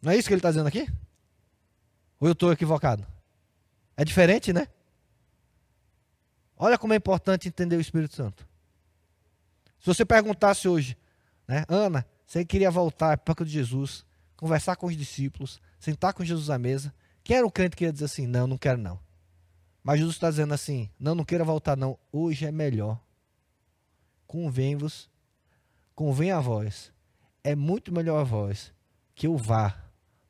Não 0.00 0.12
é 0.12 0.16
isso 0.16 0.28
que 0.28 0.34
ele 0.34 0.38
está 0.38 0.50
dizendo 0.50 0.68
aqui? 0.68 0.88
Ou 2.20 2.28
eu 2.28 2.32
estou 2.32 2.52
equivocado? 2.52 3.04
É 3.96 4.04
diferente, 4.04 4.52
né? 4.52 4.68
Olha 6.56 6.78
como 6.78 6.92
é 6.92 6.96
importante 6.96 7.48
entender 7.48 7.74
o 7.74 7.80
Espírito 7.80 8.14
Santo. 8.14 8.46
Se 9.80 9.86
você 9.86 10.04
perguntasse 10.04 10.68
hoje, 10.68 10.96
né, 11.48 11.64
Ana, 11.68 12.06
você 12.24 12.44
queria 12.44 12.70
voltar 12.70 13.18
para 13.18 13.32
época 13.32 13.44
de 13.44 13.50
Jesus, 13.50 14.06
conversar 14.36 14.76
com 14.76 14.86
os 14.86 14.96
discípulos, 14.96 15.60
sentar 15.80 16.14
com 16.14 16.24
Jesus 16.24 16.50
à 16.50 16.56
mesa, 16.56 16.94
quem 17.24 17.36
era 17.36 17.44
o 17.44 17.50
crente 17.50 17.74
que 17.74 17.82
ia 17.82 17.92
dizer 17.92 18.04
assim, 18.04 18.28
não, 18.28 18.46
não 18.46 18.56
quero 18.56 18.78
não. 18.78 19.00
Mas 19.82 19.98
Jesus 19.98 20.14
está 20.14 20.30
dizendo 20.30 20.54
assim, 20.54 20.88
não, 21.00 21.16
não 21.16 21.24
queira 21.24 21.42
voltar 21.42 21.76
não, 21.76 21.98
hoje 22.12 22.46
é 22.46 22.52
melhor. 22.52 23.07
Convém-vos, 24.28 25.10
convém 25.94 26.30
a 26.30 26.38
vós, 26.38 26.92
é 27.42 27.56
muito 27.56 27.92
melhor 27.92 28.20
a 28.20 28.24
vós 28.24 28.72
que 29.14 29.26
eu 29.26 29.36
vá. 29.36 29.76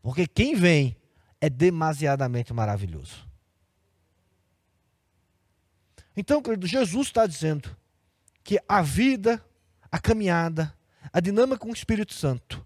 Porque 0.00 0.26
quem 0.26 0.55
vem 0.55 0.97
é 1.40 1.50
demasiadamente 1.50 2.52
maravilhoso. 2.55 3.28
Então, 6.17 6.40
querido, 6.40 6.67
Jesus 6.67 7.09
está 7.09 7.26
dizendo 7.26 7.76
que 8.43 8.59
a 8.69 8.81
vida, 8.81 9.45
a 9.90 9.99
caminhada, 9.99 10.73
a 11.12 11.21
dinâmica 11.21 11.59
com 11.59 11.71
o 11.71 11.75
Espírito 11.75 12.14
Santo 12.14 12.64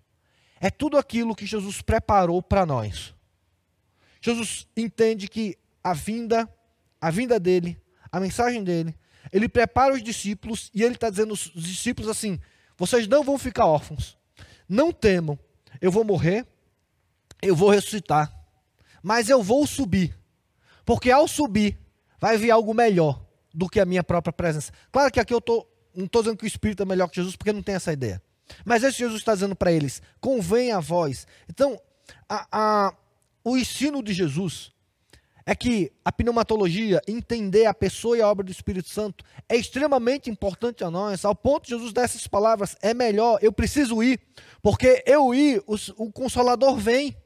é 0.61 0.71
tudo 0.71 0.97
aquilo 0.97 1.35
que 1.35 1.47
Jesus 1.47 1.83
preparou 1.83 2.43
para 2.43 2.65
nós. 2.65 3.15
Jesus 4.21 4.69
entende 4.77 5.29
que 5.29 5.59
a 5.83 5.93
vinda, 5.95 6.49
a 7.01 7.11
vinda 7.11 7.41
dele, 7.41 7.81
a 8.11 8.21
mensagem 8.21 8.62
dele, 8.62 8.95
ele 9.31 9.49
prepara 9.49 9.95
os 9.95 10.02
discípulos 10.02 10.71
e 10.75 10.83
ele 10.83 10.95
está 10.95 11.11
dizendo 11.11 11.31
aos 11.31 11.50
discípulos 11.55 12.11
assim: 12.11 12.41
vocês 12.76 13.07
não 13.07 13.23
vão 13.23 13.38
ficar 13.38 13.67
órfãos, 13.67 14.17
não 14.69 14.93
temam, 14.93 15.38
eu 15.81 15.91
vou 15.91 16.05
morrer, 16.05 16.47
eu 17.41 17.55
vou 17.55 17.71
ressuscitar, 17.71 18.33
mas 19.02 19.29
eu 19.29 19.43
vou 19.43 19.67
subir, 19.67 20.17
porque 20.85 21.11
ao 21.11 21.29
subir 21.29 21.79
vai 22.19 22.38
vir 22.38 22.50
algo 22.50 22.73
melhor 22.73 23.25
do 23.52 23.69
que 23.69 23.81
a 23.81 23.85
minha 23.85 24.02
própria 24.02 24.33
presença. 24.33 24.73
Claro 24.91 25.12
que 25.12 25.21
aqui 25.21 25.35
eu 25.35 25.41
tô, 25.41 25.67
não 25.95 26.07
estou 26.07 26.23
dizendo 26.23 26.38
que 26.38 26.45
o 26.45 26.47
Espírito 26.47 26.83
é 26.83 26.87
melhor 26.87 27.09
que 27.09 27.17
Jesus, 27.17 27.37
porque 27.37 27.52
não 27.52 27.62
tem 27.62 27.75
essa 27.75 27.93
ideia. 27.93 28.23
Mas 28.64 28.83
esse 28.83 28.99
Jesus 28.99 29.21
está 29.21 29.35
dizendo 29.35 29.55
para 29.55 29.73
eles: 29.73 30.02
convém 30.21 30.73
a 30.73 30.81
vós. 30.81 31.26
Então, 31.49 31.81
a, 32.29 32.47
a, 32.50 32.95
o 33.45 33.57
ensino 33.57 34.02
de 34.02 34.12
Jesus 34.12 34.73
é 35.45 35.55
que 35.55 35.93
a 36.05 36.13
pneumatologia, 36.13 37.01
entender 37.07 37.67
a 37.67 37.75
pessoa 37.75 38.17
e 38.17 38.23
a 38.23 38.29
obra 38.29 38.45
do 38.45 38.53
Espírito 38.53 38.89
Santo, 38.89 39.25
é 39.49 39.57
extremamente 39.57 40.31
importante 40.31 40.85
a 40.85 40.91
nós, 40.91 41.25
ao 41.25 41.35
ponto 41.35 41.65
de 41.65 41.71
Jesus 41.71 41.93
dessas 41.93 42.27
palavras: 42.27 42.77
é 42.81 42.95
melhor, 42.95 43.39
eu 43.43 43.53
preciso 43.53 44.03
ir, 44.03 44.21
porque 44.63 45.03
eu 45.07 45.35
ir, 45.35 45.63
o, 45.67 45.77
o 45.97 46.13
Consolador 46.13 46.77
vem. 46.77 47.17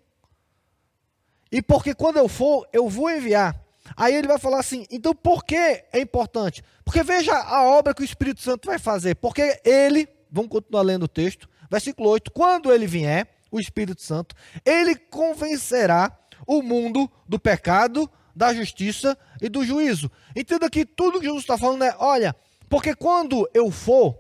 E 1.51 1.63
porque 1.63 1.95
quando 1.95 2.17
eu 2.17 2.29
for, 2.29 2.67
eu 2.73 2.89
vou 2.89 3.11
enviar. 3.11 3.59
Aí 3.97 4.15
ele 4.15 4.29
vai 4.29 4.39
falar 4.39 4.61
assim: 4.61 4.87
então 4.91 5.15
por 5.15 5.45
que 5.45 5.57
é 5.57 6.01
importante? 6.01 6.63
Porque 6.85 7.03
veja 7.03 7.35
a 7.35 7.65
obra 7.65 7.95
que 7.95 8.03
o 8.03 8.05
Espírito 8.05 8.41
Santo 8.41 8.67
vai 8.67 8.79
fazer. 8.79 9.15
Porque 9.17 9.61
ele 9.65 10.09
Vamos 10.31 10.51
continuar 10.51 10.83
lendo 10.83 11.05
o 11.05 11.09
texto. 11.09 11.49
Versículo 11.71 12.11
8: 12.11 12.31
Quando 12.31 12.73
ele 12.73 12.87
vier, 12.87 13.27
o 13.51 13.61
Espírito 13.61 14.03
Santo, 14.03 14.35
ele 14.65 14.95
convencerá 14.97 16.11
o 16.47 16.63
mundo 16.63 17.11
do 17.29 17.39
pecado, 17.39 18.11
da 18.35 18.53
justiça 18.53 19.17
e 19.41 19.49
do 19.49 19.65
juízo. 19.65 20.11
Entenda 20.35 20.69
que 20.69 20.85
tudo 20.85 21.21
que 21.21 21.27
Jesus 21.27 21.43
está 21.43 21.57
falando 21.57 21.85
é: 21.85 21.95
olha, 21.99 22.35
porque 22.69 22.95
quando 22.95 23.49
eu 23.55 23.71
for 23.71 24.19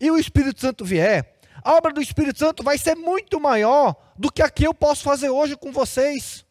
e 0.00 0.10
o 0.10 0.18
Espírito 0.18 0.60
Santo 0.60 0.84
vier, 0.84 1.38
a 1.62 1.74
obra 1.74 1.92
do 1.92 2.00
Espírito 2.00 2.38
Santo 2.38 2.62
vai 2.62 2.78
ser 2.78 2.94
muito 2.94 3.40
maior 3.40 3.96
do 4.16 4.30
que 4.30 4.42
a 4.42 4.50
que 4.50 4.66
eu 4.66 4.74
posso 4.74 5.02
fazer 5.02 5.30
hoje 5.30 5.56
com 5.56 5.72
vocês. 5.72 6.44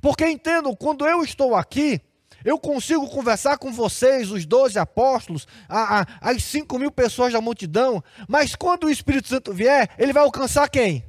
Porque 0.00 0.26
entendo, 0.26 0.74
quando 0.76 1.06
eu 1.06 1.22
estou 1.22 1.54
aqui, 1.54 2.00
eu 2.44 2.58
consigo 2.58 3.08
conversar 3.08 3.58
com 3.58 3.72
vocês, 3.72 4.30
os 4.30 4.46
doze 4.46 4.78
apóstolos, 4.78 5.46
a, 5.68 6.00
a, 6.00 6.06
as 6.20 6.42
cinco 6.42 6.78
mil 6.78 6.90
pessoas 6.90 7.32
da 7.32 7.40
multidão, 7.40 8.02
mas 8.28 8.54
quando 8.54 8.84
o 8.84 8.90
Espírito 8.90 9.28
Santo 9.28 9.52
vier, 9.52 9.90
ele 9.98 10.12
vai 10.12 10.22
alcançar 10.22 10.68
quem? 10.68 11.04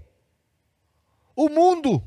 O 1.36 1.48
mundo. 1.48 2.04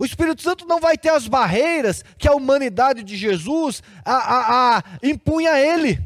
O 0.00 0.04
Espírito 0.06 0.40
Santo 0.40 0.66
não 0.66 0.80
vai 0.80 0.96
ter 0.96 1.10
as 1.10 1.28
barreiras 1.28 2.02
que 2.16 2.26
a 2.26 2.32
humanidade 2.32 3.02
de 3.02 3.18
Jesus 3.18 3.82
a, 4.02 4.78
a 4.78 4.82
impunha 5.02 5.52
a 5.52 5.60
ele. 5.60 6.00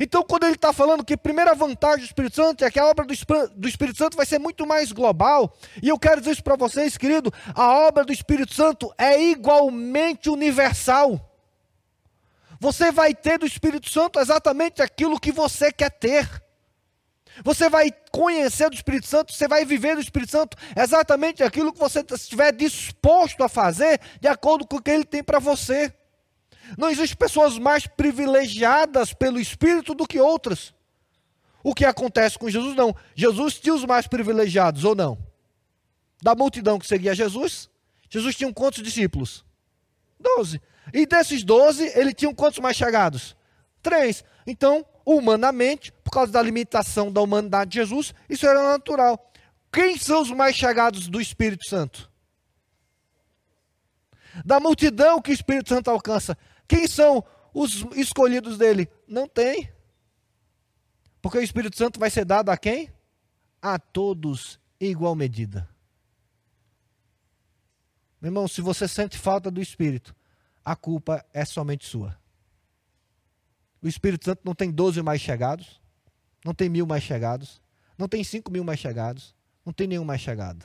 Então, 0.00 0.22
quando 0.22 0.44
ele 0.44 0.54
está 0.54 0.72
falando 0.72 1.04
que 1.04 1.12
a 1.12 1.18
primeira 1.18 1.54
vantagem 1.54 1.98
do 1.98 2.06
Espírito 2.06 2.36
Santo 2.36 2.64
é 2.64 2.70
que 2.70 2.80
a 2.80 2.86
obra 2.86 3.04
do, 3.04 3.14
do 3.54 3.68
Espírito 3.68 3.98
Santo 3.98 4.16
vai 4.16 4.24
ser 4.24 4.38
muito 4.38 4.66
mais 4.66 4.90
global, 4.90 5.54
e 5.82 5.88
eu 5.90 5.98
quero 5.98 6.20
dizer 6.20 6.32
isso 6.32 6.42
para 6.42 6.56
vocês, 6.56 6.96
querido: 6.96 7.30
a 7.54 7.86
obra 7.86 8.06
do 8.06 8.12
Espírito 8.12 8.54
Santo 8.54 8.90
é 8.96 9.22
igualmente 9.22 10.30
universal. 10.30 11.20
Você 12.58 12.90
vai 12.90 13.14
ter 13.14 13.38
do 13.38 13.46
Espírito 13.46 13.90
Santo 13.90 14.18
exatamente 14.18 14.80
aquilo 14.80 15.20
que 15.20 15.30
você 15.30 15.70
quer 15.70 15.90
ter. 15.90 16.26
Você 17.44 17.68
vai 17.68 17.90
conhecer 18.10 18.68
do 18.68 18.74
Espírito 18.74 19.06
Santo, 19.06 19.32
você 19.32 19.46
vai 19.46 19.64
viver 19.64 19.94
do 19.94 20.00
Espírito 20.00 20.32
Santo 20.32 20.56
exatamente 20.76 21.42
aquilo 21.42 21.72
que 21.72 21.78
você 21.78 22.04
estiver 22.10 22.52
disposto 22.52 23.42
a 23.42 23.48
fazer, 23.48 24.00
de 24.20 24.28
acordo 24.28 24.66
com 24.66 24.76
o 24.76 24.82
que 24.82 24.90
ele 24.90 25.04
tem 25.04 25.22
para 25.22 25.38
você. 25.38 25.92
Não 26.76 26.90
existem 26.90 27.16
pessoas 27.16 27.58
mais 27.58 27.86
privilegiadas 27.86 29.12
pelo 29.12 29.40
Espírito 29.40 29.94
do 29.94 30.06
que 30.06 30.20
outras. 30.20 30.74
O 31.62 31.74
que 31.74 31.84
acontece 31.84 32.38
com 32.38 32.50
Jesus, 32.50 32.74
não. 32.76 32.94
Jesus 33.14 33.58
tinha 33.58 33.74
os 33.74 33.84
mais 33.84 34.06
privilegiados, 34.06 34.84
ou 34.84 34.94
não? 34.94 35.18
Da 36.22 36.34
multidão 36.34 36.78
que 36.78 36.86
seguia 36.86 37.14
Jesus, 37.14 37.68
Jesus 38.10 38.34
tinha 38.34 38.52
quantos 38.52 38.82
discípulos? 38.82 39.44
Doze. 40.18 40.60
E 40.92 41.06
desses 41.06 41.44
doze, 41.44 41.92
ele 41.94 42.12
tinha 42.12 42.34
quantos 42.34 42.58
mais 42.58 42.76
chegados? 42.76 43.36
Três. 43.82 44.24
Então, 44.46 44.84
humanamente, 45.08 45.90
por 46.04 46.10
causa 46.10 46.30
da 46.30 46.42
limitação 46.42 47.10
da 47.10 47.22
humanidade 47.22 47.70
de 47.70 47.78
Jesus, 47.78 48.14
isso 48.28 48.46
era 48.46 48.62
natural. 48.62 49.32
Quem 49.72 49.96
são 49.96 50.20
os 50.20 50.30
mais 50.30 50.54
chegados 50.54 51.08
do 51.08 51.18
Espírito 51.18 51.66
Santo? 51.66 52.10
Da 54.44 54.60
multidão 54.60 55.22
que 55.22 55.30
o 55.30 55.32
Espírito 55.32 55.70
Santo 55.70 55.90
alcança. 55.90 56.36
Quem 56.66 56.86
são 56.86 57.24
os 57.54 57.86
escolhidos 57.96 58.58
dele? 58.58 58.86
Não 59.06 59.26
tem. 59.26 59.72
Porque 61.22 61.38
o 61.38 61.42
Espírito 61.42 61.76
Santo 61.76 61.98
vai 61.98 62.10
ser 62.10 62.26
dado 62.26 62.50
a 62.50 62.56
quem? 62.56 62.92
A 63.62 63.78
todos 63.78 64.60
em 64.78 64.90
igual 64.90 65.14
medida. 65.14 65.66
Meu 68.20 68.28
irmão, 68.28 68.46
se 68.46 68.60
você 68.60 68.86
sente 68.86 69.16
falta 69.16 69.50
do 69.50 69.60
Espírito, 69.60 70.14
a 70.62 70.76
culpa 70.76 71.24
é 71.32 71.46
somente 71.46 71.86
sua. 71.86 72.16
O 73.82 73.88
Espírito 73.88 74.24
Santo 74.24 74.40
não 74.44 74.54
tem 74.54 74.70
12 74.70 75.02
mais 75.02 75.20
chegados, 75.20 75.80
não 76.44 76.54
tem 76.54 76.68
mil 76.68 76.86
mais 76.86 77.02
chegados, 77.02 77.60
não 77.96 78.08
tem 78.08 78.22
cinco 78.24 78.50
mil 78.50 78.64
mais 78.64 78.78
chegados, 78.78 79.34
não 79.64 79.72
tem 79.72 79.86
nenhum 79.86 80.04
mais 80.04 80.20
chegado. 80.20 80.64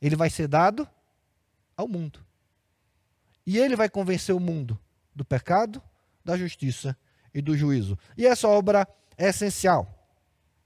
Ele 0.00 0.16
vai 0.16 0.30
ser 0.30 0.48
dado 0.48 0.88
ao 1.76 1.88
mundo. 1.88 2.20
E 3.46 3.58
ele 3.58 3.76
vai 3.76 3.88
convencer 3.88 4.34
o 4.34 4.40
mundo 4.40 4.78
do 5.14 5.24
pecado, 5.24 5.82
da 6.24 6.36
justiça 6.36 6.96
e 7.34 7.40
do 7.40 7.56
juízo. 7.56 7.98
E 8.16 8.26
essa 8.26 8.48
obra 8.48 8.86
é 9.16 9.28
essencial. 9.28 9.98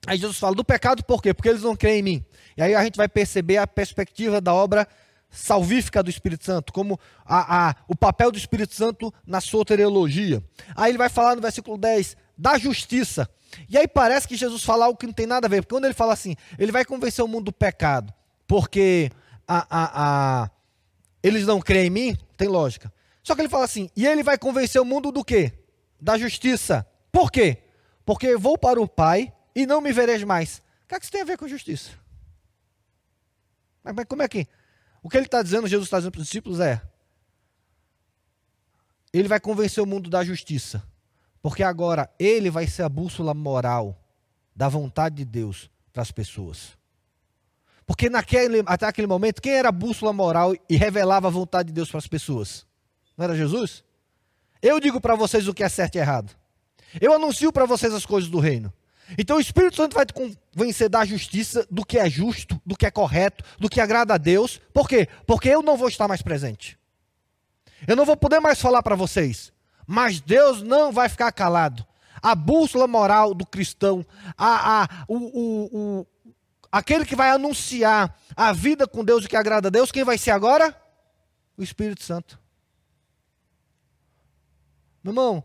Aí 0.06 0.18
Jesus 0.18 0.38
fala 0.38 0.54
do 0.54 0.64
pecado 0.64 1.04
por 1.04 1.22
quê? 1.22 1.34
Porque 1.34 1.48
eles 1.48 1.62
não 1.62 1.74
creem 1.74 2.00
em 2.00 2.02
mim. 2.02 2.24
E 2.56 2.62
aí 2.62 2.74
a 2.74 2.84
gente 2.84 2.96
vai 2.96 3.08
perceber 3.08 3.56
a 3.56 3.66
perspectiva 3.66 4.40
da 4.40 4.54
obra 4.54 4.86
salvífica 5.30 6.02
do 6.02 6.10
Espírito 6.10 6.44
Santo, 6.44 6.72
como 6.72 6.98
a, 7.24 7.68
a, 7.68 7.74
o 7.88 7.94
papel 7.94 8.30
do 8.30 8.38
Espírito 8.38 8.74
Santo 8.74 9.12
na 9.26 9.40
soteriologia. 9.40 10.42
Aí 10.74 10.90
ele 10.90 10.98
vai 10.98 11.08
falar 11.08 11.36
no 11.36 11.42
versículo 11.42 11.76
10 11.76 12.16
da 12.36 12.58
justiça. 12.58 13.28
E 13.68 13.78
aí 13.78 13.88
parece 13.88 14.26
que 14.28 14.36
Jesus 14.36 14.62
fala 14.62 14.86
algo 14.86 14.98
que 14.98 15.06
não 15.06 15.12
tem 15.12 15.26
nada 15.26 15.46
a 15.46 15.50
ver, 15.50 15.62
porque 15.62 15.74
quando 15.74 15.84
ele 15.84 15.94
fala 15.94 16.12
assim, 16.12 16.36
ele 16.58 16.72
vai 16.72 16.84
convencer 16.84 17.24
o 17.24 17.28
mundo 17.28 17.46
do 17.46 17.52
pecado, 17.52 18.12
porque 18.46 19.10
a, 19.46 19.66
a, 19.70 20.42
a, 20.42 20.50
eles 21.22 21.46
não 21.46 21.60
creem 21.60 21.86
em 21.86 21.90
mim, 21.90 22.18
tem 22.36 22.48
lógica. 22.48 22.92
Só 23.22 23.34
que 23.34 23.40
ele 23.40 23.48
fala 23.48 23.64
assim, 23.64 23.90
e 23.96 24.06
ele 24.06 24.22
vai 24.22 24.38
convencer 24.38 24.80
o 24.80 24.84
mundo 24.84 25.10
do 25.10 25.24
quê? 25.24 25.52
Da 26.00 26.18
justiça. 26.18 26.86
Por 27.10 27.30
quê? 27.30 27.58
Porque 28.04 28.36
vou 28.36 28.56
para 28.56 28.80
o 28.80 28.86
Pai 28.86 29.32
e 29.54 29.66
não 29.66 29.80
me 29.80 29.92
vereis 29.92 30.22
mais. 30.22 30.62
O 30.84 30.88
que, 30.88 30.94
é 30.94 30.98
que 30.98 31.04
isso 31.04 31.12
tem 31.12 31.22
a 31.22 31.24
ver 31.24 31.36
com 31.36 31.48
justiça? 31.48 31.90
Mas, 33.82 33.94
mas 33.94 34.04
como 34.06 34.22
é 34.22 34.28
que? 34.28 34.46
O 35.06 35.08
que 35.08 35.16
ele 35.16 35.26
está 35.26 35.40
dizendo, 35.40 35.68
Jesus 35.68 35.86
está 35.86 35.98
dizendo 35.98 36.10
para 36.10 36.20
os 36.20 36.26
discípulos 36.26 36.58
é: 36.58 36.82
ele 39.12 39.28
vai 39.28 39.38
convencer 39.38 39.80
o 39.80 39.86
mundo 39.86 40.10
da 40.10 40.24
justiça, 40.24 40.82
porque 41.40 41.62
agora 41.62 42.10
ele 42.18 42.50
vai 42.50 42.66
ser 42.66 42.82
a 42.82 42.88
bússola 42.88 43.32
moral 43.32 43.96
da 44.52 44.68
vontade 44.68 45.14
de 45.14 45.24
Deus 45.24 45.70
para 45.92 46.02
as 46.02 46.10
pessoas. 46.10 46.76
Porque 47.86 48.10
naquele, 48.10 48.64
até 48.66 48.84
aquele 48.84 49.06
momento, 49.06 49.40
quem 49.40 49.52
era 49.52 49.68
a 49.68 49.72
bússola 49.72 50.12
moral 50.12 50.56
e 50.68 50.74
revelava 50.76 51.28
a 51.28 51.30
vontade 51.30 51.68
de 51.68 51.72
Deus 51.72 51.88
para 51.88 51.98
as 51.98 52.08
pessoas? 52.08 52.66
Não 53.16 53.26
era 53.26 53.36
Jesus? 53.36 53.84
Eu 54.60 54.80
digo 54.80 55.00
para 55.00 55.14
vocês 55.14 55.46
o 55.46 55.54
que 55.54 55.62
é 55.62 55.68
certo 55.68 55.94
e 55.94 55.98
errado. 56.00 56.34
Eu 57.00 57.12
anuncio 57.12 57.52
para 57.52 57.64
vocês 57.64 57.94
as 57.94 58.04
coisas 58.04 58.28
do 58.28 58.40
reino. 58.40 58.72
Então 59.16 59.36
o 59.36 59.40
Espírito 59.40 59.76
Santo 59.76 59.94
vai 59.94 60.04
te 60.04 60.12
convencer 60.12 60.88
da 60.88 61.04
justiça, 61.04 61.66
do 61.70 61.84
que 61.84 61.98
é 61.98 62.08
justo, 62.10 62.60
do 62.66 62.76
que 62.76 62.86
é 62.86 62.90
correto, 62.90 63.44
do 63.58 63.68
que 63.68 63.80
agrada 63.80 64.14
a 64.14 64.18
Deus. 64.18 64.60
Por 64.72 64.88
quê? 64.88 65.08
Porque 65.26 65.48
eu 65.48 65.62
não 65.62 65.76
vou 65.76 65.88
estar 65.88 66.08
mais 66.08 66.22
presente. 66.22 66.78
Eu 67.86 67.94
não 67.94 68.04
vou 68.04 68.16
poder 68.16 68.40
mais 68.40 68.60
falar 68.60 68.82
para 68.82 68.96
vocês. 68.96 69.52
Mas 69.86 70.20
Deus 70.20 70.62
não 70.62 70.90
vai 70.90 71.08
ficar 71.08 71.30
calado. 71.30 71.86
A 72.20 72.34
bússola 72.34 72.88
moral 72.88 73.34
do 73.34 73.46
cristão, 73.46 74.04
a, 74.36 74.82
a, 74.82 74.88
o, 75.06 75.16
o, 75.16 76.00
o, 76.00 76.06
aquele 76.72 77.04
que 77.04 77.14
vai 77.14 77.30
anunciar 77.30 78.18
a 78.34 78.52
vida 78.52 78.86
com 78.88 79.04
Deus 79.04 79.24
e 79.24 79.28
que 79.28 79.36
agrada 79.36 79.68
a 79.68 79.70
Deus, 79.70 79.92
quem 79.92 80.02
vai 80.02 80.18
ser 80.18 80.32
agora? 80.32 80.74
O 81.56 81.62
Espírito 81.62 82.02
Santo. 82.02 82.40
Meu 85.04 85.12
irmão, 85.12 85.44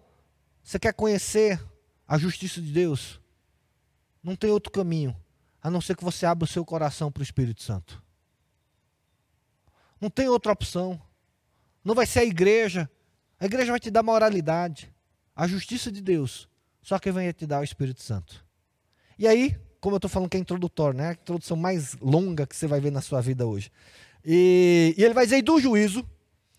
você 0.64 0.80
quer 0.80 0.94
conhecer 0.94 1.62
a 2.08 2.18
justiça 2.18 2.60
de 2.60 2.72
Deus? 2.72 3.21
Não 4.24 4.36
tem 4.36 4.50
outro 4.50 4.72
caminho, 4.72 5.16
a 5.62 5.70
não 5.70 5.82
ser 5.82 5.96
que 5.96 6.04
você 6.04 6.26
abra 6.26 6.46
o 6.46 6.48
seu 6.48 6.64
coração 6.64 7.12
para 7.12 7.22
o 7.22 7.24
Espírito 7.24 7.62
Santo. 7.62 8.02
Não 10.00 10.10
tem 10.10 10.28
outra 10.28 10.52
opção. 10.52 11.00
Não 11.84 11.94
vai 11.94 12.06
ser 12.06 12.20
a 12.20 12.26
igreja. 12.26 12.90
A 13.40 13.46
igreja 13.46 13.72
vai 13.72 13.80
te 13.80 13.90
dar 13.90 14.04
moralidade, 14.04 14.94
a 15.36 15.48
justiça 15.48 15.92
de 15.92 16.02
Deus. 16.02 16.48
Só 16.82 16.98
que 16.98 17.12
vai 17.12 17.32
te 17.34 17.46
dar 17.46 17.60
o 17.60 17.64
Espírito 17.64 18.02
Santo. 18.02 18.46
E 19.18 19.28
aí, 19.28 19.56
como 19.80 19.96
eu 19.96 19.98
estou 19.98 20.10
falando 20.10 20.30
que 20.30 20.38
é 20.38 20.40
introdutório, 20.40 20.98
né? 20.98 21.10
A 21.10 21.14
introdução 21.14 21.58
mais 21.58 21.96
longa 21.96 22.48
que 22.48 22.56
você 22.56 22.68
vai 22.68 22.80
ver 22.80 22.92
na 22.92 23.02
sua 23.02 23.22
vida 23.22 23.46
hoje. 23.46 23.72
E, 24.26 24.96
e 24.98 25.04
ele 25.04 25.14
vai 25.14 25.26
dizer 25.26 25.42
do 25.42 25.60
juízo, 25.60 26.08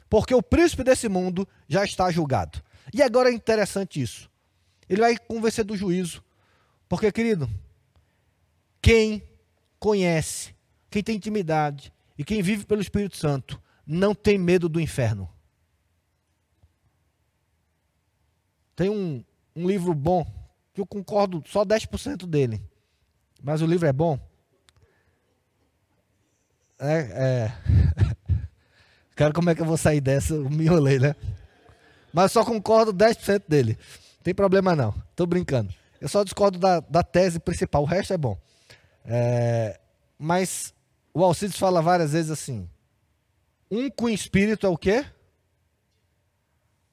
porque 0.08 0.34
o 0.34 0.42
príncipe 0.42 0.84
desse 0.84 1.08
mundo 1.08 1.46
já 1.68 1.84
está 1.84 2.10
julgado. 2.10 2.62
E 2.92 3.02
agora 3.02 3.30
é 3.30 3.32
interessante 3.32 4.00
isso. 4.00 4.30
Ele 4.88 5.00
vai 5.00 5.16
convencer 5.16 5.64
do 5.64 5.76
juízo, 5.76 6.22
porque, 6.92 7.10
querido, 7.10 7.48
quem 8.82 9.26
conhece, 9.78 10.54
quem 10.90 11.02
tem 11.02 11.16
intimidade 11.16 11.90
e 12.18 12.22
quem 12.22 12.42
vive 12.42 12.66
pelo 12.66 12.82
Espírito 12.82 13.16
Santo 13.16 13.58
não 13.86 14.14
tem 14.14 14.36
medo 14.36 14.68
do 14.68 14.78
inferno. 14.78 15.26
Tem 18.76 18.90
um, 18.90 19.24
um 19.56 19.66
livro 19.66 19.94
bom, 19.94 20.26
que 20.74 20.82
eu 20.82 20.86
concordo 20.86 21.42
só 21.46 21.64
10% 21.64 22.26
dele, 22.26 22.62
mas 23.42 23.62
o 23.62 23.66
livro 23.66 23.88
é 23.88 23.92
bom. 23.94 24.20
É, 26.78 26.98
é. 26.98 27.52
Cara, 29.16 29.32
como 29.32 29.48
é 29.48 29.54
que 29.54 29.62
eu 29.62 29.66
vou 29.66 29.78
sair 29.78 30.02
dessa? 30.02 30.34
Eu 30.34 30.50
me 30.50 30.66
enrolei, 30.66 30.98
né? 30.98 31.16
Mas 32.12 32.32
só 32.32 32.44
concordo 32.44 32.92
10% 32.92 33.44
dele. 33.48 33.78
Não 34.16 34.22
tem 34.22 34.34
problema 34.34 34.76
não. 34.76 34.92
Tô 35.16 35.24
brincando. 35.24 35.80
Eu 36.02 36.08
só 36.08 36.24
discordo 36.24 36.58
da, 36.58 36.80
da 36.80 37.00
tese 37.04 37.38
principal, 37.38 37.84
o 37.84 37.86
resto 37.86 38.12
é 38.12 38.18
bom. 38.18 38.36
É, 39.04 39.80
mas 40.18 40.74
o 41.14 41.22
Alcides 41.22 41.56
fala 41.56 41.80
várias 41.80 42.10
vezes 42.10 42.28
assim: 42.28 42.68
um 43.70 43.88
com 43.88 44.08
espírito 44.08 44.66
é 44.66 44.68
o 44.68 44.76
quê? 44.76 45.06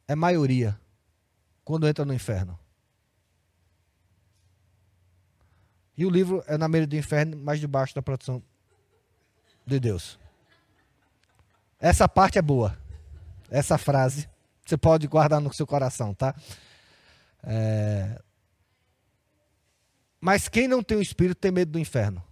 É 0.08 0.13
maioria 0.13 0.80
quando 1.65 1.88
entra 1.88 2.06
no 2.06 2.13
inferno. 2.13 2.58
E 5.98 6.06
o 6.06 6.10
livro 6.12 6.43
é 6.45 6.56
na 6.56 6.67
meia 6.67 6.86
do 6.86 6.95
inferno, 6.95 7.36
mas 7.36 7.60
debaixo 7.60 7.95
da 7.95 8.04
proteção 8.04 8.43
de 9.65 9.80
Deus. 9.80 10.19
Essa 11.80 12.08
parte 12.08 12.38
é 12.38 12.43
boa. 12.43 12.78
Essa 13.50 13.76
frase 13.76 14.30
você 14.63 14.78
pode 14.78 15.08
guardar 15.08 15.41
no 15.41 15.52
seu 15.52 15.65
coração, 15.65 16.13
tá? 16.13 16.36
É, 17.43 18.22
mas 20.19 20.47
quem 20.47 20.67
não 20.67 20.84
tem 20.84 20.97
o 20.97 21.01
Espírito 21.01 21.38
tem 21.38 21.51
medo 21.51 21.71
do 21.71 21.79
inferno. 21.79 22.23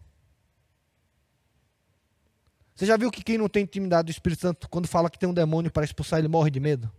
Você 2.76 2.86
já 2.86 2.95
viu 2.95 3.10
que 3.10 3.23
quem 3.23 3.38
não 3.38 3.50
tem 3.50 3.63
intimidade 3.63 4.08
do 4.08 4.12
Espírito 4.12 4.41
Santo, 4.41 4.69
quando 4.69 4.88
fala 4.88 5.10
que 5.10 5.17
tem 5.17 5.28
um 5.28 5.34
demônio 5.34 5.71
para 5.71 5.84
expulsar, 5.84 6.19
ele 6.19 6.28
morre 6.28 6.52
de 6.52 6.60
medo? 6.60 6.91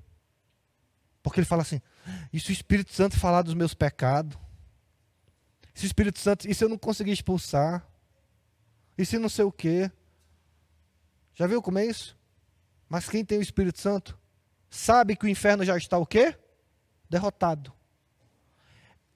Porque 1.22 1.40
ele 1.40 1.46
fala 1.46 1.62
assim: 1.62 1.81
e 2.33 2.40
se 2.40 2.51
o 2.51 2.53
Espírito 2.53 2.92
Santo 2.92 3.18
falar 3.18 3.42
dos 3.42 3.55
meus 3.55 3.74
pecados? 3.74 4.37
Se 5.74 5.85
o 5.85 5.87
Espírito 5.87 6.18
Santo, 6.18 6.51
e 6.51 6.55
se 6.55 6.64
eu 6.64 6.68
não 6.68 6.77
conseguir 6.77 7.12
expulsar? 7.12 7.87
E 8.96 9.07
se 9.07 9.16
não 9.18 9.29
sei 9.29 9.44
o 9.44 9.53
quê? 9.53 9.90
Já 11.35 11.46
viu 11.46 11.62
como 11.62 11.79
é 11.79 11.87
isso? 11.87 12.18
Mas 12.88 13.09
quem 13.09 13.24
tem 13.24 13.38
o 13.38 13.42
Espírito 13.42 13.79
Santo 13.79 14.18
sabe 14.68 15.14
que 15.14 15.27
o 15.27 15.29
inferno 15.29 15.64
já 15.64 15.77
está 15.77 15.96
o 15.96 16.05
quê? 16.05 16.37
Derrotado. 17.09 17.72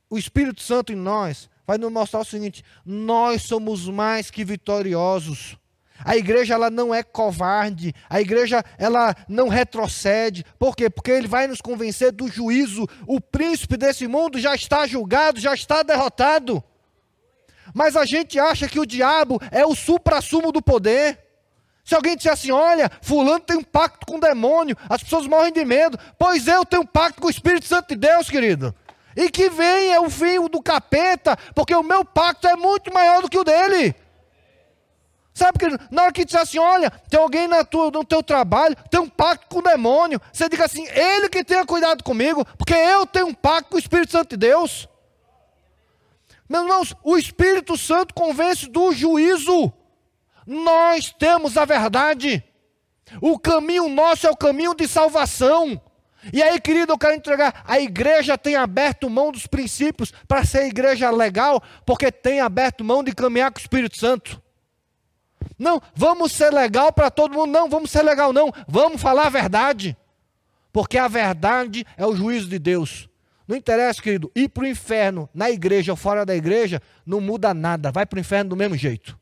O 0.09 0.17
Espírito 0.17 0.63
Santo 0.63 0.93
em 0.93 0.97
nós 0.97 1.51
vai 1.67 1.79
nos 1.79 1.93
mostrar 1.93 2.21
o 2.21 2.25
seguinte: 2.25 2.65
nós 2.85 3.43
somos 3.43 3.89
mais 3.89 4.31
que 4.31 4.45
vitoriosos. 4.45 5.57
A 6.05 6.17
igreja 6.17 6.55
ela 6.55 6.69
não 6.69 6.93
é 6.93 7.03
covarde, 7.03 7.95
a 8.11 8.21
igreja 8.21 8.65
ela 8.77 9.15
não 9.29 9.49
retrocede. 9.49 10.45
Por 10.59 10.75
quê? 10.75 10.91
Porque 10.91 11.11
ele 11.11 11.29
vai 11.29 11.47
nos 11.47 11.61
convencer 11.61 12.11
do 12.11 12.27
juízo. 12.29 12.89
O 13.07 13.21
príncipe 13.21 13.77
desse 13.77 14.09
mundo 14.09 14.39
já 14.39 14.55
está 14.55 14.87
julgado, 14.87 15.39
já 15.39 15.55
está 15.55 15.83
derrotado. 15.83 16.63
Mas 17.73 17.97
a 17.97 18.05
gente 18.05 18.39
acha 18.39 18.69
que 18.69 18.81
o 18.81 18.87
diabo 18.87 19.41
é 19.51 19.65
o 19.65 19.75
supra-sumo 19.75 20.51
do 20.51 20.61
poder. 20.61 21.19
Se 21.85 21.95
alguém 21.95 22.17
disser 22.17 22.33
assim, 22.33 22.53
olha, 22.53 22.91
fulano 23.01 23.41
tem 23.41 23.57
um 23.57 23.65
pacto 23.65 24.07
com 24.07 24.17
o 24.17 24.21
demônio, 24.21 24.77
as 24.89 25.03
pessoas 25.03 25.27
morrem 25.27 25.53
de 25.53 25.65
medo. 25.65 25.99
Pois 26.19 26.47
eu 26.47 26.65
tenho 26.65 26.83
um 26.83 26.87
pacto 26.87 27.21
com 27.21 27.27
o 27.27 27.31
Espírito 27.31 27.67
Santo 27.67 27.89
de 27.89 27.97
Deus, 27.97 28.29
querido. 28.29 28.75
E 29.17 29.31
que 29.31 29.49
venha 29.51 30.01
o 30.01 30.11
fim 30.11 30.41
do 30.49 30.63
capeta, 30.63 31.37
porque 31.55 31.75
o 31.75 31.83
meu 31.83 32.05
pacto 32.05 32.47
é 32.47 32.57
muito 32.57 32.93
maior 32.93 33.23
do 33.23 33.29
que 33.29 33.39
o 33.39 33.45
dele. 33.45 33.95
Sabe 35.35 35.59
que 35.59 35.67
na 35.91 36.03
hora 36.03 36.13
que 36.13 36.25
diz 36.25 36.35
assim, 36.35 36.59
olha, 36.59 36.91
tem 36.91 37.19
alguém 37.19 37.49
na 37.49 37.65
tua, 37.65 37.91
no 37.91 38.05
teu 38.05 38.23
trabalho, 38.23 38.77
tem 38.91 39.01
um 39.01 39.09
pacto 39.09 39.47
com 39.49 39.61
o 39.61 39.63
demônio, 39.63 40.21
você 40.31 40.49
diga 40.49 40.67
assim, 40.67 40.87
ele 40.89 41.29
que 41.29 41.43
tenha 41.43 41.65
cuidado 41.65 42.05
comigo, 42.05 42.45
porque 42.59 42.75
eu 42.75 43.07
tenho 43.07 43.29
um 43.29 43.35
pacto 43.35 43.71
com 43.71 43.77
o 43.77 43.79
Espírito 43.79 44.13
Santo 44.13 44.31
de 44.31 44.37
Deus. 44.37 44.89
Meus 46.49 46.65
irmãos, 46.65 46.95
o 47.03 47.17
Espírito 47.17 47.79
Santo 47.79 48.13
convence 48.13 48.69
do 48.69 48.93
juízo. 48.93 49.73
Nós 50.47 51.11
temos 51.11 51.57
a 51.57 51.65
verdade. 51.65 52.45
O 53.23 53.39
caminho 53.39 53.89
nosso 53.89 54.27
é 54.27 54.31
o 54.31 54.37
caminho 54.37 54.75
de 54.75 54.87
salvação. 54.87 55.81
E 56.31 56.43
aí, 56.43 56.61
querido, 56.61 56.93
eu 56.93 56.99
quero 56.99 57.15
entregar. 57.15 57.65
A 57.67 57.81
igreja 57.81 58.37
tem 58.37 58.55
aberto 58.55 59.09
mão 59.09 59.33
dos 59.33 59.47
princípios 59.47 60.13
para 60.29 60.45
ser 60.45 60.67
igreja 60.67 61.11
legal, 61.11 61.63
porque 61.87 62.13
tem 62.13 62.41
aberto 62.41 62.85
mão 62.85 63.03
de 63.03 63.13
caminhar 63.13 63.51
com 63.51 63.59
o 63.59 63.61
Espírito 63.61 63.97
Santo. 63.97 64.41
Não, 65.59 65.81
vamos 65.95 66.33
ser 66.33 66.53
legal 66.53 66.93
para 66.93 67.11
todo 67.11 67.35
mundo. 67.35 67.51
Não, 67.51 67.69
vamos 67.69 67.91
ser 67.91 68.03
legal, 68.03 68.33
não. 68.33 68.53
Vamos 68.69 69.01
falar 69.01 69.27
a 69.27 69.31
verdade. 69.31 69.97
Porque 70.73 70.99
a 70.99 71.09
verdade 71.09 71.87
é 71.97 72.07
o 72.07 72.15
juízo 72.15 72.49
de 72.49 72.59
Deus. 72.59 73.09
Não 73.47 73.57
interessa, 73.57 74.01
querido, 74.01 74.31
ir 74.35 74.49
para 74.49 74.65
o 74.65 74.67
inferno 74.67 75.29
na 75.35 75.51
igreja 75.51 75.93
ou 75.93 75.97
fora 75.97 76.25
da 76.25 76.35
igreja, 76.35 76.81
não 77.05 77.21
muda 77.21 77.53
nada. 77.53 77.91
Vai 77.91 78.07
para 78.07 78.17
o 78.17 78.21
inferno 78.21 78.51
do 78.51 78.57
mesmo 78.57 78.77
jeito. 78.77 79.19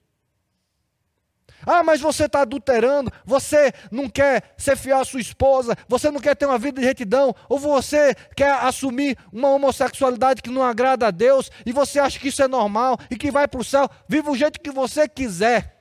Ah, 1.66 1.82
mas 1.82 2.00
você 2.00 2.24
está 2.24 2.42
adulterando, 2.42 3.12
você 3.24 3.72
não 3.90 4.08
quer 4.08 4.54
ser 4.56 4.76
fiel 4.76 5.00
à 5.00 5.04
sua 5.04 5.20
esposa, 5.20 5.76
você 5.88 6.10
não 6.10 6.20
quer 6.20 6.34
ter 6.34 6.46
uma 6.46 6.58
vida 6.58 6.80
de 6.80 6.86
retidão, 6.86 7.34
ou 7.48 7.58
você 7.58 8.14
quer 8.36 8.52
assumir 8.52 9.16
uma 9.32 9.48
homossexualidade 9.50 10.42
que 10.42 10.50
não 10.50 10.62
agrada 10.62 11.06
a 11.06 11.10
Deus, 11.10 11.50
e 11.64 11.72
você 11.72 11.98
acha 11.98 12.18
que 12.18 12.28
isso 12.28 12.42
é 12.42 12.48
normal 12.48 12.98
e 13.10 13.16
que 13.16 13.30
vai 13.30 13.46
para 13.46 13.60
o 13.60 13.64
céu, 13.64 13.88
viva 14.08 14.30
o 14.30 14.36
jeito 14.36 14.60
que 14.60 14.70
você 14.70 15.08
quiser. 15.08 15.80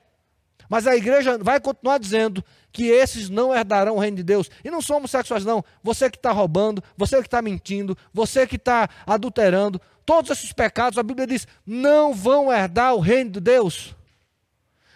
Mas 0.69 0.85
a 0.85 0.95
igreja 0.95 1.37
vai 1.39 1.59
continuar 1.59 1.97
dizendo 1.97 2.43
que 2.71 2.85
esses 2.85 3.27
não 3.27 3.53
herdarão 3.53 3.95
o 3.95 3.99
reino 3.99 4.17
de 4.17 4.23
Deus. 4.23 4.51
E 4.63 4.69
não 4.69 4.83
são 4.83 4.97
homossexuais, 4.97 5.43
não. 5.43 5.65
Você 5.81 6.11
que 6.11 6.17
está 6.17 6.31
roubando, 6.31 6.83
você 6.95 7.17
que 7.17 7.27
está 7.27 7.41
mentindo, 7.41 7.97
você 8.13 8.45
que 8.45 8.55
está 8.55 8.87
adulterando, 9.07 9.81
todos 10.05 10.29
esses 10.29 10.53
pecados, 10.53 10.99
a 10.99 11.03
Bíblia 11.03 11.25
diz, 11.25 11.47
não 11.65 12.13
vão 12.13 12.53
herdar 12.53 12.93
o 12.93 12.99
reino 12.99 13.31
de 13.31 13.39
Deus. 13.39 13.95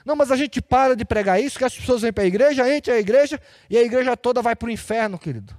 Não, 0.05 0.15
mas 0.15 0.31
a 0.31 0.35
gente 0.35 0.61
para 0.61 0.95
de 0.95 1.05
pregar 1.05 1.41
isso, 1.41 1.57
que 1.57 1.63
as 1.63 1.75
pessoas 1.75 2.01
vêm 2.01 2.11
para 2.11 2.23
a 2.23 2.27
igreja, 2.27 2.67
é 2.67 2.91
a 2.91 2.99
igreja, 2.99 3.39
e 3.69 3.77
a 3.77 3.81
igreja 3.81 4.17
toda 4.17 4.41
vai 4.41 4.55
para 4.55 4.67
o 4.67 4.71
inferno, 4.71 5.17
querido. 5.17 5.57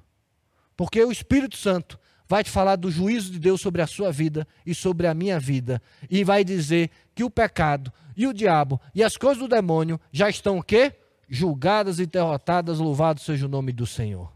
Porque 0.77 1.03
o 1.03 1.11
Espírito 1.11 1.57
Santo 1.57 1.99
vai 2.29 2.43
te 2.43 2.51
falar 2.51 2.77
do 2.77 2.91
juízo 2.91 3.31
de 3.31 3.39
Deus 3.39 3.61
sobre 3.61 3.81
a 3.83 3.87
sua 3.87 4.11
vida 4.11 4.47
e 4.67 4.75
sobre 4.75 5.07
a 5.07 5.15
minha 5.15 5.39
vida, 5.39 5.81
e 6.11 6.25
vai 6.25 6.45
dizer 6.45 6.91
que 7.15 7.25
o 7.25 7.31
pecado 7.31 7.93
e 8.17 8.27
o 8.27 8.33
diabo 8.33 8.81
e 8.95 9.03
as 9.03 9.17
coisas 9.17 9.39
do 9.39 9.49
demônio 9.49 10.01
já 10.13 10.29
estão 10.29 10.59
o 10.59 10.63
quê? 10.63 10.93
Julgadas 11.29 11.99
e 11.99 12.07
derrotadas, 12.07 12.79
louvado 12.79 13.21
seja 13.21 13.47
o 13.47 13.49
nome 13.49 13.73
do 13.73 13.87
Senhor. 13.87 14.33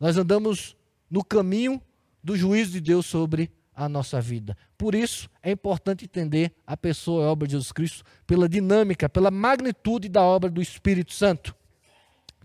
Nós 0.00 0.16
andamos 0.16 0.76
no 1.10 1.24
caminho 1.24 1.80
do 2.22 2.36
juízo 2.36 2.72
de 2.72 2.80
Deus 2.80 3.06
sobre 3.06 3.50
a 3.74 3.88
nossa 3.88 4.20
vida. 4.20 4.56
Por 4.78 4.94
isso, 4.94 5.28
é 5.42 5.50
importante 5.50 6.04
entender 6.04 6.52
a 6.66 6.76
pessoa 6.76 7.22
e 7.22 7.26
a 7.26 7.30
obra 7.30 7.48
de 7.48 7.52
Jesus 7.52 7.72
Cristo 7.72 8.04
pela 8.26 8.48
dinâmica, 8.48 9.08
pela 9.08 9.30
magnitude 9.30 10.08
da 10.08 10.22
obra 10.22 10.50
do 10.50 10.62
Espírito 10.62 11.12
Santo. 11.12 11.54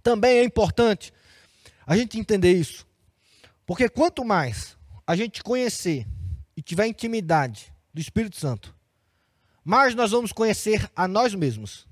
Também 0.01 0.39
é 0.39 0.43
importante 0.43 1.13
a 1.85 1.95
gente 1.95 2.19
entender 2.19 2.53
isso, 2.53 2.87
porque 3.65 3.89
quanto 3.89 4.23
mais 4.23 4.77
a 5.05 5.15
gente 5.15 5.43
conhecer 5.43 6.07
e 6.55 6.61
tiver 6.61 6.87
intimidade 6.87 7.73
do 7.93 7.99
Espírito 7.99 8.37
Santo, 8.37 8.75
mais 9.63 9.93
nós 9.93 10.11
vamos 10.11 10.31
conhecer 10.31 10.89
a 10.95 11.07
nós 11.07 11.33
mesmos 11.35 11.87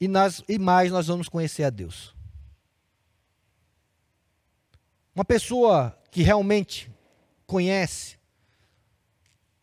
e, 0.00 0.08
nós, 0.08 0.42
e 0.48 0.58
mais 0.58 0.90
nós 0.90 1.06
vamos 1.06 1.28
conhecer 1.28 1.64
a 1.64 1.70
Deus. 1.70 2.14
Uma 5.14 5.24
pessoa 5.24 5.96
que 6.10 6.22
realmente 6.22 6.90
conhece 7.50 8.16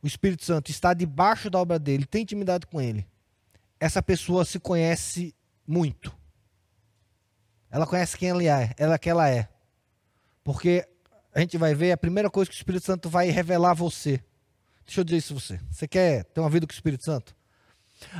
o 0.04 0.08
Espírito 0.08 0.44
Santo, 0.44 0.70
está 0.70 0.94
debaixo 0.94 1.50
da 1.50 1.58
obra 1.58 1.80
dele, 1.80 2.06
tem 2.06 2.24
intimidade 2.24 2.68
com 2.68 2.82
ele, 2.82 3.08
essa 3.80 4.04
pessoa 4.04 4.44
se 4.44 4.60
conhece 4.60 5.34
muito. 5.66 6.14
Ela 7.72 7.88
conhece 7.88 8.18
quem 8.18 8.30
ela 8.30 8.44
é, 8.44 8.74
ela 8.78 9.00
que 9.00 9.10
ela 9.10 9.30
é. 9.30 9.48
Porque 10.44 10.86
a 11.34 11.40
gente 11.40 11.58
vai 11.58 11.74
ver 11.74 11.94
a 11.94 11.98
primeira 11.98 12.30
coisa 12.30 12.50
que 12.50 12.56
o 12.56 12.60
Espírito 12.60 12.86
Santo 12.86 13.10
vai 13.10 13.30
revelar 13.30 13.72
a 13.72 13.74
você. 13.74 14.22
Deixa 14.86 15.02
eu 15.02 15.04
dizer 15.06 15.18
isso 15.18 15.34
a 15.34 15.40
você. 15.40 15.60
Você 15.72 15.88
quer 15.88 16.26
ter 16.26 16.42
uma 16.42 16.50
vida 16.50 16.68
com 16.68 16.72
o 16.72 16.76
Espírito 16.76 17.06
Santo? 17.06 17.36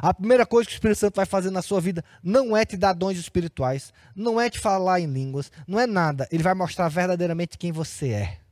A 0.02 0.14
primeira 0.14 0.46
coisa 0.46 0.68
que 0.68 0.74
o 0.74 0.78
Espírito 0.78 1.00
Santo 1.00 1.16
vai 1.16 1.26
fazer 1.26 1.52
na 1.52 1.62
sua 1.62 1.82
vida 1.82 2.04
não 2.24 2.56
é 2.56 2.66
te 2.66 2.78
dar 2.78 2.94
dons 2.94 3.18
espirituais, 3.18 3.94
não 4.16 4.40
é 4.40 4.50
te 4.50 4.60
falar 4.60 5.00
em 5.02 5.08
línguas, 5.08 5.52
não 5.68 5.80
é 5.80 5.86
nada. 5.86 6.28
Ele 6.32 6.44
vai 6.44 6.54
mostrar 6.54 6.88
verdadeiramente 6.90 7.58
quem 7.58 7.72
você 7.72 8.10
é. 8.10 8.47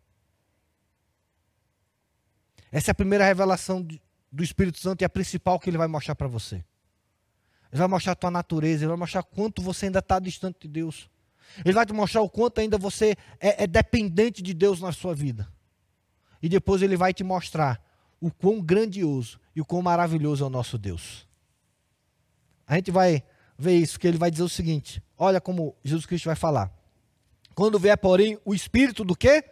Essa 2.75 2.89
é 2.89 2.91
a 2.91 2.95
primeira 2.95 3.23
revelação 3.23 3.81
do 4.29 4.43
Espírito 4.43 4.79
Santo 4.79 5.01
e 5.01 5.05
a 5.05 5.09
principal 5.09 5.57
que 5.57 5.69
ele 5.69 5.77
vai 5.77 5.87
mostrar 5.87 6.13
para 6.13 6.27
você. 6.27 6.55
Ele 6.55 7.79
vai 7.79 7.87
mostrar 7.87 8.11
a 8.11 8.15
tua 8.15 8.29
natureza, 8.29 8.83
ele 8.83 8.89
vai 8.89 8.97
mostrar 8.97 9.23
quanto 9.23 9.61
você 9.61 9.85
ainda 9.85 9.99
está 9.99 10.19
distante 10.19 10.57
de 10.63 10.67
Deus. 10.67 11.09
Ele 11.63 11.73
vai 11.73 11.85
te 11.85 11.93
mostrar 11.93 12.19
o 12.19 12.29
quanto 12.29 12.59
ainda 12.59 12.77
você 12.77 13.15
é, 13.39 13.63
é 13.63 13.65
dependente 13.65 14.43
de 14.43 14.53
Deus 14.53 14.81
na 14.81 14.91
sua 14.91 15.15
vida. 15.15 15.47
E 16.41 16.49
depois 16.49 16.81
ele 16.81 16.97
vai 16.97 17.13
te 17.13 17.23
mostrar 17.23 17.81
o 18.19 18.29
quão 18.29 18.61
grandioso 18.61 19.39
e 19.55 19.61
o 19.61 19.65
quão 19.65 19.81
maravilhoso 19.81 20.43
é 20.43 20.47
o 20.47 20.49
nosso 20.49 20.77
Deus. 20.77 21.25
A 22.67 22.75
gente 22.75 22.91
vai 22.91 23.23
ver 23.57 23.77
isso, 23.77 23.97
que 23.97 24.05
ele 24.05 24.17
vai 24.17 24.29
dizer 24.29 24.43
o 24.43 24.49
seguinte: 24.49 25.01
olha 25.17 25.39
como 25.39 25.77
Jesus 25.81 26.05
Cristo 26.05 26.25
vai 26.25 26.35
falar. 26.35 26.69
Quando 27.53 27.79
vier, 27.79 27.97
porém, 27.97 28.37
o 28.43 28.53
Espírito 28.53 29.05
do 29.05 29.15
quê? 29.15 29.45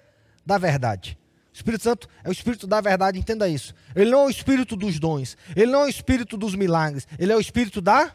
Da 0.46 0.58
verdade. 0.58 1.18
O 1.54 1.56
Espírito 1.56 1.84
Santo 1.84 2.08
é 2.24 2.30
o 2.30 2.32
Espírito 2.32 2.66
da 2.66 2.82
verdade, 2.82 3.20
entenda 3.20 3.48
isso. 3.48 3.76
Ele 3.96 4.10
não 4.10 4.22
é 4.22 4.26
o 4.26 4.30
Espírito 4.30 4.76
dos 4.76 5.00
dons, 5.00 5.38
ele 5.56 5.72
não 5.72 5.82
é 5.82 5.86
o 5.86 5.90
Espírito 5.90 6.36
dos 6.36 6.56
milagres, 6.56 7.08
ele 7.20 7.32
é 7.32 7.36
o 7.36 7.40
Espírito 7.40 7.80
da 7.80 8.14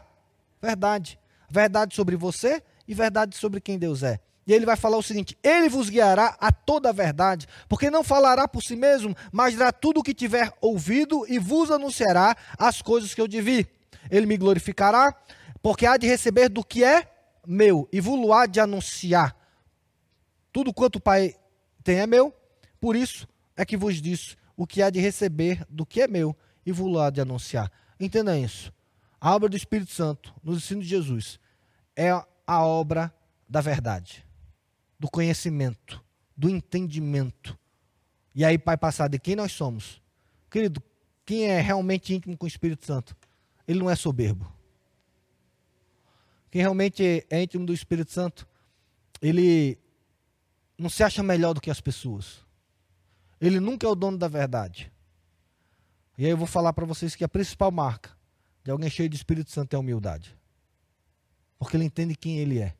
verdade. 0.61 1.17
Verdade 1.49 1.95
sobre 1.95 2.17
você 2.17 2.61
e 2.85 2.93
verdade 2.93 3.37
sobre 3.37 3.61
quem 3.61 3.79
Deus 3.79 4.03
é. 4.03 4.19
E 4.45 4.53
ele 4.53 4.65
vai 4.65 4.75
falar 4.75 4.97
o 4.97 5.03
seguinte: 5.03 5.37
Ele 5.41 5.69
vos 5.69 5.89
guiará 5.89 6.35
a 6.39 6.51
toda 6.51 6.89
a 6.89 6.91
verdade, 6.91 7.47
porque 7.69 7.89
não 7.89 8.03
falará 8.03 8.47
por 8.47 8.61
si 8.61 8.75
mesmo, 8.75 9.15
mas 9.31 9.53
dirá 9.53 9.71
tudo 9.71 10.01
o 10.01 10.03
que 10.03 10.13
tiver 10.13 10.51
ouvido 10.59 11.25
e 11.29 11.39
vos 11.39 11.71
anunciará 11.71 12.35
as 12.57 12.81
coisas 12.81 13.13
que 13.13 13.21
eu 13.21 13.27
devi. 13.27 13.67
Ele 14.11 14.25
me 14.25 14.37
glorificará, 14.37 15.15
porque 15.61 15.85
há 15.85 15.97
de 15.97 16.07
receber 16.07 16.49
do 16.49 16.63
que 16.63 16.83
é 16.83 17.09
meu 17.47 17.87
e 17.91 18.01
vos 18.01 18.29
há 18.31 18.45
de 18.45 18.59
anunciar. 18.59 19.35
Tudo 20.51 20.73
quanto 20.73 20.97
o 20.97 21.01
Pai 21.01 21.35
tem 21.83 21.99
é 21.99 22.07
meu, 22.07 22.33
por 22.81 22.95
isso 22.95 23.28
é 23.59 23.65
que 23.65 23.75
vos 23.75 24.01
disse 24.01 24.37
o 24.55 24.65
que 24.65 24.81
há 24.81 24.89
de 24.89 25.01
receber 25.01 25.65
do 25.69 25.85
que 25.85 26.01
é 26.01 26.07
meu 26.07 26.33
e 26.65 26.71
vos 26.71 26.97
há 26.97 27.09
de 27.09 27.19
anunciar. 27.19 27.69
Entenda 27.99 28.39
isso. 28.39 28.71
A 29.19 29.35
obra 29.35 29.49
do 29.49 29.57
Espírito 29.57 29.91
Santo, 29.91 30.33
nos 30.41 30.59
ensinos 30.59 30.85
de 30.85 30.89
Jesus, 30.89 31.41
é 31.93 32.09
a 32.09 32.63
obra 32.63 33.13
da 33.49 33.59
verdade, 33.59 34.25
do 34.97 35.11
conhecimento, 35.11 36.01
do 36.37 36.49
entendimento. 36.49 37.59
E 38.33 38.45
aí 38.45 38.57
vai 38.57 38.77
passar 38.77 39.09
de 39.09 39.19
quem 39.19 39.35
nós 39.35 39.51
somos. 39.51 40.01
Querido, 40.49 40.81
quem 41.25 41.43
é 41.43 41.59
realmente 41.59 42.15
íntimo 42.15 42.37
com 42.37 42.45
o 42.45 42.47
Espírito 42.47 42.85
Santo? 42.85 43.13
Ele 43.67 43.79
não 43.79 43.89
é 43.89 43.95
soberbo. 43.97 44.49
Quem 46.49 46.61
realmente 46.61 47.25
é 47.29 47.43
íntimo 47.43 47.65
do 47.65 47.73
Espírito 47.73 48.13
Santo, 48.13 48.47
ele 49.21 49.77
não 50.77 50.89
se 50.89 51.03
acha 51.03 51.21
melhor 51.21 51.53
do 51.53 51.59
que 51.59 51.69
as 51.69 51.81
pessoas. 51.81 52.47
Ele 53.39 53.59
nunca 53.59 53.87
é 53.87 53.89
o 53.89 53.95
dono 53.95 54.17
da 54.17 54.27
verdade. 54.27 54.91
E 56.17 56.25
aí 56.25 56.31
eu 56.31 56.37
vou 56.37 56.47
falar 56.47 56.73
para 56.73 56.85
vocês 56.85 57.15
que 57.15 57.23
a 57.23 57.29
principal 57.29 57.71
marca 57.71 58.11
de 58.63 58.71
alguém 58.71 58.89
cheio 58.89 59.07
de 59.07 59.15
Espírito 59.15 59.51
Santo 59.51 59.73
é 59.73 59.77
a 59.77 59.79
humildade. 59.79 60.35
Porque 61.57 61.77
ele 61.77 61.85
entende 61.85 62.15
quem 62.15 62.39
ele 62.39 62.59
é. 62.59 62.75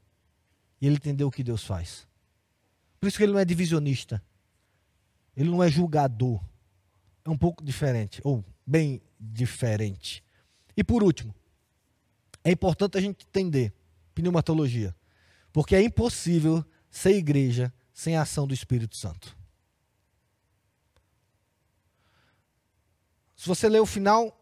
E 0.81 0.87
ele 0.87 0.95
entendeu 0.95 1.27
o 1.27 1.31
que 1.31 1.43
Deus 1.43 1.63
faz. 1.63 2.07
Por 2.99 3.07
isso 3.07 3.17
que 3.17 3.23
ele 3.23 3.33
não 3.33 3.39
é 3.39 3.45
divisionista. 3.45 4.21
Ele 5.35 5.49
não 5.49 5.63
é 5.63 5.69
julgador. 5.69 6.43
É 7.23 7.29
um 7.29 7.37
pouco 7.37 7.63
diferente, 7.63 8.21
ou 8.23 8.43
bem 8.65 9.01
diferente. 9.19 10.23
E 10.75 10.83
por 10.83 11.03
último, 11.03 11.33
é 12.43 12.51
importante 12.51 12.97
a 12.97 13.01
gente 13.01 13.25
entender 13.25 13.73
pneumatologia. 14.13 14.95
Porque 15.51 15.75
é 15.75 15.81
impossível 15.81 16.63
ser 16.89 17.15
igreja 17.15 17.73
sem 17.93 18.15
a 18.15 18.21
ação 18.21 18.47
do 18.47 18.53
Espírito 18.53 18.95
Santo. 18.95 19.38
Se 23.39 23.47
você 23.47 23.69
ler 23.69 23.79
o 23.79 23.85
final 23.85 24.37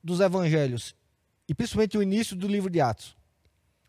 dos 0.00 0.20
evangelhos, 0.20 0.94
e 1.48 1.54
principalmente 1.54 1.98
o 1.98 2.02
início 2.02 2.36
do 2.36 2.46
livro 2.46 2.70
de 2.70 2.80
Atos, 2.80 3.16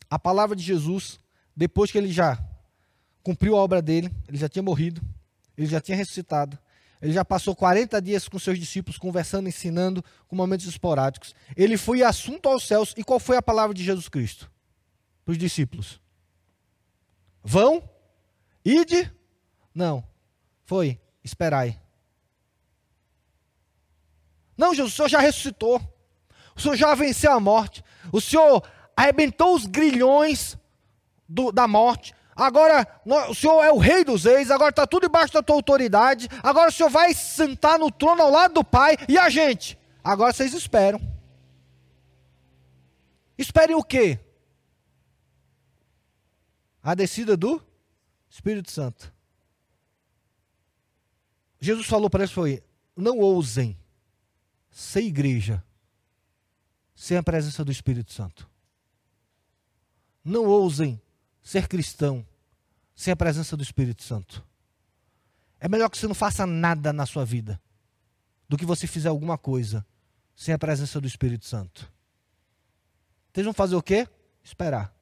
a 0.09 0.17
palavra 0.17 0.55
de 0.55 0.63
Jesus, 0.63 1.19
depois 1.55 1.91
que 1.91 1.97
ele 1.99 2.11
já 2.11 2.43
cumpriu 3.21 3.55
a 3.55 3.59
obra 3.59 3.83
dele, 3.83 4.11
ele 4.27 4.35
já 4.35 4.49
tinha 4.49 4.63
morrido, 4.63 4.99
ele 5.55 5.67
já 5.67 5.79
tinha 5.79 5.95
ressuscitado, 5.95 6.57
ele 6.99 7.13
já 7.13 7.23
passou 7.23 7.55
40 7.55 8.01
dias 8.01 8.27
com 8.27 8.39
seus 8.39 8.57
discípulos, 8.57 8.97
conversando, 8.97 9.47
ensinando, 9.47 10.03
com 10.27 10.35
momentos 10.35 10.65
esporádicos. 10.65 11.35
Ele 11.55 11.77
foi 11.77 12.01
assunto 12.01 12.49
aos 12.49 12.65
céus, 12.65 12.95
e 12.97 13.03
qual 13.03 13.19
foi 13.19 13.37
a 13.37 13.43
palavra 13.43 13.75
de 13.75 13.83
Jesus 13.83 14.09
Cristo? 14.09 14.51
Para 15.23 15.33
os 15.33 15.37
discípulos: 15.37 16.01
Vão, 17.43 17.87
ide, 18.65 19.11
não, 19.71 20.03
foi, 20.65 20.99
esperai. 21.23 21.79
Não, 24.57 24.73
Jesus, 24.73 24.93
o 24.93 24.95
Senhor 24.95 25.09
já 25.09 25.19
ressuscitou. 25.19 25.81
O 26.55 26.59
Senhor 26.59 26.75
já 26.75 26.95
venceu 26.95 27.31
a 27.31 27.39
morte. 27.39 27.83
O 28.11 28.19
Senhor 28.19 28.67
arrebentou 28.95 29.53
os 29.53 29.65
grilhões 29.65 30.57
do, 31.29 31.51
da 31.51 31.67
morte. 31.67 32.15
Agora 32.35 32.87
o 33.29 33.33
Senhor 33.33 33.63
é 33.63 33.71
o 33.71 33.77
rei 33.77 34.03
dos 34.03 34.25
reis, 34.25 34.51
agora 34.51 34.69
está 34.69 34.85
tudo 34.85 35.03
debaixo 35.03 35.33
da 35.33 35.41
tua 35.41 35.55
autoridade. 35.55 36.27
Agora 36.43 36.69
o 36.69 36.71
Senhor 36.71 36.89
vai 36.89 37.13
sentar 37.13 37.79
no 37.79 37.91
trono 37.91 38.21
ao 38.21 38.31
lado 38.31 38.55
do 38.55 38.63
Pai. 38.63 38.97
E 39.07 39.17
a 39.17 39.29
gente? 39.29 39.77
Agora 40.03 40.33
vocês 40.33 40.53
esperam. 40.53 40.99
Esperem 43.37 43.75
o 43.75 43.83
quê? 43.83 44.19
A 46.81 46.95
descida 46.95 47.35
do 47.35 47.61
Espírito 48.29 48.71
Santo. 48.71 49.13
Jesus 51.59 51.85
falou 51.85 52.09
para 52.09 52.21
eles 52.21 52.31
foi: 52.31 52.63
não 52.95 53.17
ousem 53.17 53.77
ser 54.77 55.01
igreja 55.01 55.63
sem 56.93 57.17
a 57.17 57.23
presença 57.23 57.65
do 57.65 57.71
Espírito 57.71 58.13
Santo. 58.13 58.47
Não 60.23 60.45
ousem 60.45 61.01
ser 61.41 61.67
cristão 61.67 62.23
sem 62.95 63.11
a 63.11 63.15
presença 63.15 63.57
do 63.57 63.63
Espírito 63.63 64.03
Santo. 64.03 64.45
É 65.59 65.67
melhor 65.67 65.89
que 65.89 65.97
você 65.97 66.05
não 66.05 66.13
faça 66.13 66.45
nada 66.45 66.93
na 66.93 67.07
sua 67.07 67.25
vida 67.25 67.59
do 68.47 68.55
que 68.55 68.67
você 68.67 68.85
fizer 68.85 69.09
alguma 69.09 69.35
coisa 69.35 69.83
sem 70.35 70.53
a 70.53 70.59
presença 70.59 71.01
do 71.01 71.07
Espírito 71.07 71.47
Santo. 71.47 71.91
Vocês 73.33 73.45
vão 73.45 73.55
fazer 73.55 73.75
o 73.75 73.81
quê? 73.81 74.07
Esperar. 74.43 74.95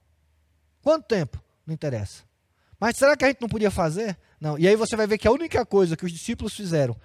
Quanto 0.81 1.05
tempo? 1.05 1.43
Não 1.67 1.73
interessa. 1.73 2.23
Mas 2.79 2.95
será 2.95 3.17
que 3.17 3.25
a 3.25 3.27
gente 3.27 3.41
não 3.41 3.49
podia 3.49 3.69
fazer? 3.69 4.17
Não. 4.39 4.57
E 4.57 4.69
aí 4.69 4.77
você 4.77 4.95
vai 4.95 5.05
ver 5.05 5.17
que 5.17 5.27
a 5.27 5.31
única 5.31 5.65
coisa 5.65 5.97
que 5.97 6.05
os 6.05 6.13
discípulos 6.13 6.55
fizeram 6.55 6.95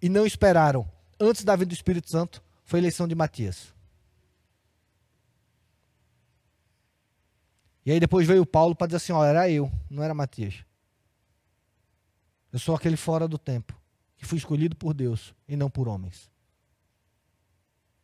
e 0.00 0.08
não 0.08 0.24
esperaram 0.24 0.90
antes 1.22 1.44
da 1.44 1.54
vinda 1.54 1.66
do 1.66 1.74
Espírito 1.74 2.10
Santo 2.10 2.42
foi 2.64 2.78
a 2.78 2.82
eleição 2.82 3.06
de 3.06 3.14
Matias. 3.14 3.72
E 7.84 7.90
aí 7.90 7.98
depois 7.98 8.26
veio 8.26 8.46
Paulo 8.46 8.74
para 8.74 8.88
dizer 8.88 8.98
assim: 8.98 9.12
olha, 9.12 9.28
era 9.28 9.50
eu, 9.50 9.70
não 9.90 10.02
era 10.02 10.14
Matias. 10.14 10.64
Eu 12.52 12.58
sou 12.58 12.74
aquele 12.74 12.96
fora 12.96 13.26
do 13.26 13.38
tempo, 13.38 13.78
que 14.16 14.26
fui 14.26 14.38
escolhido 14.38 14.76
por 14.76 14.92
Deus 14.92 15.34
e 15.48 15.56
não 15.56 15.70
por 15.70 15.88
homens. 15.88 16.30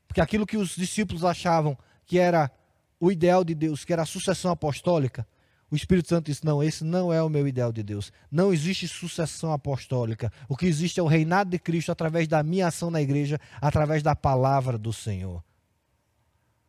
Porque 0.07 0.21
aquilo 0.21 0.47
que 0.47 0.57
os 0.57 0.75
discípulos 0.75 1.23
achavam 1.23 1.77
que 2.07 2.19
era 2.19 2.51
o 2.99 3.13
ideal 3.13 3.45
de 3.45 3.55
Deus, 3.55 3.85
que 3.85 3.93
era 3.93 4.03
a 4.03 4.07
sucessão 4.07 4.51
apostólica, 4.51 5.27
o 5.71 5.77
Espírito 5.77 6.09
Santo 6.09 6.27
disse: 6.27 6.45
não, 6.45 6.63
esse 6.63 6.83
não 6.83 7.13
é 7.13 7.23
o 7.23 7.29
meu 7.29 7.47
ideal 7.47 7.73
de 7.73 7.83
Deus. 7.83 8.11
Não 8.31 8.53
existe 8.53 8.89
sucessão 8.89 9.53
apostólica. 9.53 10.33
O 10.49 10.57
que 10.57 10.67
existe 10.67 10.99
é 10.99 11.03
o 11.03 11.07
reinado 11.07 11.51
de 11.51 11.59
Cristo 11.59 11.93
através 11.93 12.27
da 12.27 12.43
minha 12.43 12.69
ação 12.69 12.91
na 12.91 13.03
igreja, 13.03 13.39
através 13.61 14.03
da 14.03 14.17
palavra 14.17 14.79
do 14.79 14.93
Senhor. 14.93 15.45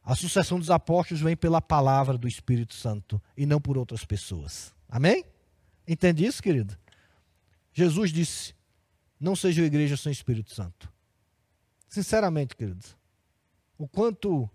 A 0.03 0.15
sucessão 0.15 0.59
dos 0.59 0.69
apóstolos 0.69 1.21
vem 1.21 1.35
pela 1.35 1.61
palavra 1.61 2.17
do 2.17 2.27
Espírito 2.27 2.73
Santo 2.73 3.21
e 3.37 3.45
não 3.45 3.61
por 3.61 3.77
outras 3.77 4.03
pessoas. 4.03 4.73
Amém? 4.87 5.23
Entende 5.87 6.25
isso, 6.25 6.43
querido? 6.43 6.77
Jesus 7.71 8.11
disse: 8.11 8.53
Não 9.19 9.35
seja 9.35 9.63
igreja 9.63 9.95
sem 9.95 10.11
Espírito 10.11 10.53
Santo. 10.53 10.91
Sinceramente, 11.87 12.55
queridos, 12.55 12.97
o 13.77 13.87
quanto 13.87 14.49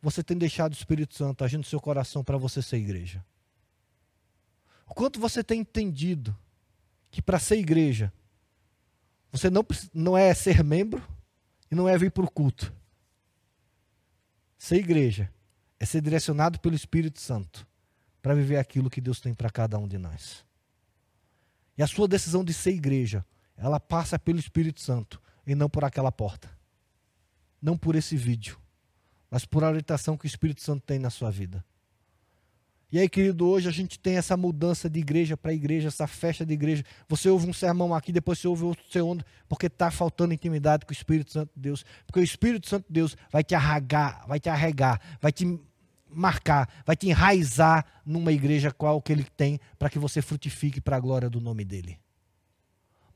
você 0.00 0.22
tem 0.22 0.36
deixado 0.36 0.72
o 0.72 0.76
Espírito 0.76 1.14
Santo 1.14 1.42
agindo 1.42 1.60
no 1.60 1.64
seu 1.64 1.80
coração 1.80 2.22
para 2.22 2.38
você 2.38 2.62
ser 2.62 2.76
igreja? 2.76 3.24
O 4.86 4.94
quanto 4.94 5.20
você 5.20 5.42
tem 5.42 5.60
entendido 5.60 6.36
que 7.10 7.22
para 7.22 7.38
ser 7.38 7.56
igreja, 7.56 8.12
você 9.30 9.50
não, 9.50 9.64
não 9.92 10.16
é 10.16 10.32
ser 10.34 10.62
membro 10.62 11.02
e 11.70 11.74
não 11.74 11.88
é 11.88 11.96
vir 11.96 12.10
para 12.10 12.24
o 12.24 12.30
culto. 12.30 12.72
Ser 14.58 14.76
igreja 14.76 15.32
é 15.78 15.84
ser 15.84 16.00
direcionado 16.00 16.58
pelo 16.60 16.74
Espírito 16.74 17.20
Santo 17.20 17.66
para 18.22 18.34
viver 18.34 18.56
aquilo 18.56 18.88
que 18.88 19.00
Deus 19.00 19.20
tem 19.20 19.34
para 19.34 19.50
cada 19.50 19.78
um 19.78 19.86
de 19.86 19.98
nós. 19.98 20.44
E 21.76 21.82
a 21.82 21.86
sua 21.86 22.08
decisão 22.08 22.44
de 22.44 22.54
ser 22.54 22.70
igreja, 22.70 23.24
ela 23.56 23.78
passa 23.78 24.18
pelo 24.18 24.38
Espírito 24.38 24.80
Santo 24.80 25.20
e 25.46 25.54
não 25.54 25.68
por 25.68 25.84
aquela 25.84 26.10
porta. 26.10 26.50
Não 27.60 27.76
por 27.76 27.94
esse 27.96 28.16
vídeo, 28.16 28.58
mas 29.30 29.44
por 29.44 29.64
a 29.64 29.68
orientação 29.68 30.16
que 30.16 30.26
o 30.26 30.28
Espírito 30.28 30.62
Santo 30.62 30.82
tem 30.86 30.98
na 30.98 31.10
sua 31.10 31.30
vida. 31.30 31.64
E 32.92 32.98
aí, 32.98 33.08
querido, 33.08 33.46
hoje 33.46 33.68
a 33.68 33.72
gente 33.72 33.98
tem 33.98 34.16
essa 34.16 34.36
mudança 34.36 34.88
de 34.88 35.00
igreja 35.00 35.36
para 35.36 35.52
igreja, 35.52 35.88
essa 35.88 36.06
festa 36.06 36.46
de 36.46 36.52
igreja. 36.54 36.84
Você 37.08 37.28
ouve 37.28 37.48
um 37.48 37.52
sermão 37.52 37.92
aqui, 37.94 38.12
depois 38.12 38.38
você 38.38 38.46
ouve 38.46 38.64
outro 38.64 38.84
segundo, 38.90 39.24
porque 39.48 39.66
está 39.66 39.90
faltando 39.90 40.32
intimidade 40.32 40.86
com 40.86 40.92
o 40.92 40.94
Espírito 40.94 41.32
Santo 41.32 41.50
de 41.56 41.60
Deus. 41.60 41.84
Porque 42.06 42.20
o 42.20 42.22
Espírito 42.22 42.68
Santo 42.68 42.86
de 42.86 42.92
Deus 42.92 43.16
vai 43.32 43.42
te 43.42 43.54
arragar, 43.54 44.24
vai 44.28 44.38
te 44.38 44.48
arregar, 44.48 45.00
vai 45.20 45.32
te 45.32 45.58
marcar, 46.08 46.68
vai 46.86 46.94
te 46.94 47.08
enraizar 47.08 47.84
numa 48.06 48.32
igreja 48.32 48.70
qual 48.70 49.02
que 49.02 49.12
ele 49.12 49.26
tem 49.36 49.58
para 49.78 49.90
que 49.90 49.98
você 49.98 50.22
frutifique 50.22 50.80
para 50.80 50.96
a 50.96 51.00
glória 51.00 51.28
do 51.28 51.40
nome 51.40 51.64
dele. 51.64 51.98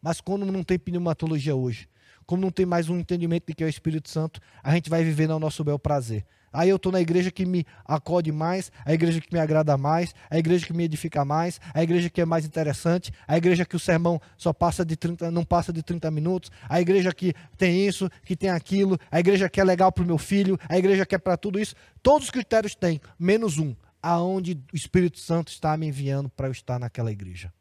Mas 0.02 0.20
quando 0.20 0.44
não 0.46 0.62
tem 0.64 0.78
pneumatologia 0.78 1.54
hoje, 1.54 1.88
como 2.26 2.42
não 2.42 2.50
tem 2.50 2.66
mais 2.66 2.88
um 2.88 2.98
entendimento 2.98 3.46
de 3.46 3.54
que 3.54 3.62
é 3.62 3.66
o 3.66 3.70
Espírito 3.70 4.10
Santo, 4.10 4.40
a 4.62 4.74
gente 4.74 4.90
vai 4.90 5.02
viver 5.02 5.28
no 5.28 5.38
nosso 5.38 5.64
bel 5.64 5.78
prazer. 5.78 6.26
Aí 6.52 6.68
eu 6.68 6.76
estou 6.76 6.90
na 6.90 7.00
igreja 7.00 7.30
que 7.30 7.44
me 7.44 7.66
acode 7.84 8.32
mais, 8.32 8.72
a 8.84 8.92
igreja 8.92 9.20
que 9.20 9.32
me 9.32 9.38
agrada 9.38 9.76
mais, 9.76 10.14
a 10.30 10.38
igreja 10.38 10.66
que 10.66 10.72
me 10.72 10.84
edifica 10.84 11.24
mais, 11.24 11.60
a 11.74 11.82
igreja 11.82 12.08
que 12.08 12.20
é 12.20 12.24
mais 12.24 12.44
interessante, 12.44 13.12
a 13.26 13.36
igreja 13.36 13.64
que 13.64 13.76
o 13.76 13.78
sermão 13.78 14.20
só 14.36 14.52
passa 14.52 14.84
de 14.84 14.96
30, 14.96 15.30
não 15.30 15.44
passa 15.44 15.72
de 15.72 15.82
30 15.82 16.10
minutos, 16.10 16.50
a 16.68 16.80
igreja 16.80 17.12
que 17.12 17.34
tem 17.56 17.86
isso, 17.86 18.10
que 18.24 18.36
tem 18.36 18.50
aquilo, 18.50 18.98
a 19.10 19.20
igreja 19.20 19.48
que 19.48 19.60
é 19.60 19.64
legal 19.64 19.92
para 19.92 20.04
o 20.04 20.06
meu 20.06 20.18
filho, 20.18 20.58
a 20.68 20.78
igreja 20.78 21.04
que 21.04 21.14
é 21.14 21.18
para 21.18 21.36
tudo 21.36 21.60
isso. 21.60 21.74
Todos 22.02 22.24
os 22.24 22.30
critérios 22.30 22.74
têm, 22.74 23.00
menos 23.18 23.58
um, 23.58 23.74
aonde 24.02 24.54
o 24.72 24.76
Espírito 24.76 25.18
Santo 25.18 25.48
está 25.48 25.76
me 25.76 25.86
enviando 25.86 26.28
para 26.30 26.48
eu 26.48 26.52
estar 26.52 26.78
naquela 26.78 27.12
igreja. 27.12 27.52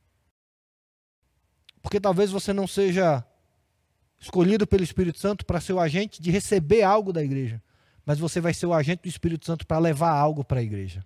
Porque 1.81 1.99
talvez 1.99 2.31
você 2.31 2.53
não 2.53 2.67
seja 2.67 3.23
escolhido 4.19 4.65
pelo 4.65 4.83
Espírito 4.83 5.19
Santo 5.19 5.45
para 5.45 5.61
ser 5.61 5.73
o 5.73 5.79
agente 5.79 6.21
de 6.21 6.31
receber 6.31 6.83
algo 6.83 7.13
da 7.13 7.23
igreja 7.23 7.61
mas 8.07 8.19
você 8.19 8.39
vai 8.39 8.53
ser 8.53 8.65
o 8.65 8.73
agente 8.73 9.01
do 9.01 9.09
Espírito 9.09 9.45
Santo 9.45 9.67
para 9.67 9.79
levar 9.79 10.11
algo 10.11 10.41
para 10.41 10.61
a 10.61 10.63
igreja. 10.63 11.05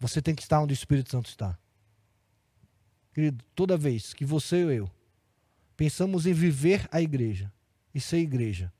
Você 0.00 0.20
tem 0.20 0.34
que 0.34 0.42
estar 0.42 0.60
onde 0.60 0.72
o 0.72 0.74
Espírito 0.74 1.12
Santo 1.12 1.28
está. 1.28 1.56
Querido, 3.12 3.44
toda 3.54 3.76
vez 3.76 4.12
que 4.12 4.24
você 4.24 4.64
ou 4.64 4.72
eu 4.72 4.90
pensamos 5.76 6.26
em 6.26 6.32
viver 6.32 6.88
a 6.90 7.00
igreja 7.00 7.52
e 7.94 8.00
ser 8.00 8.18
igreja, 8.18 8.72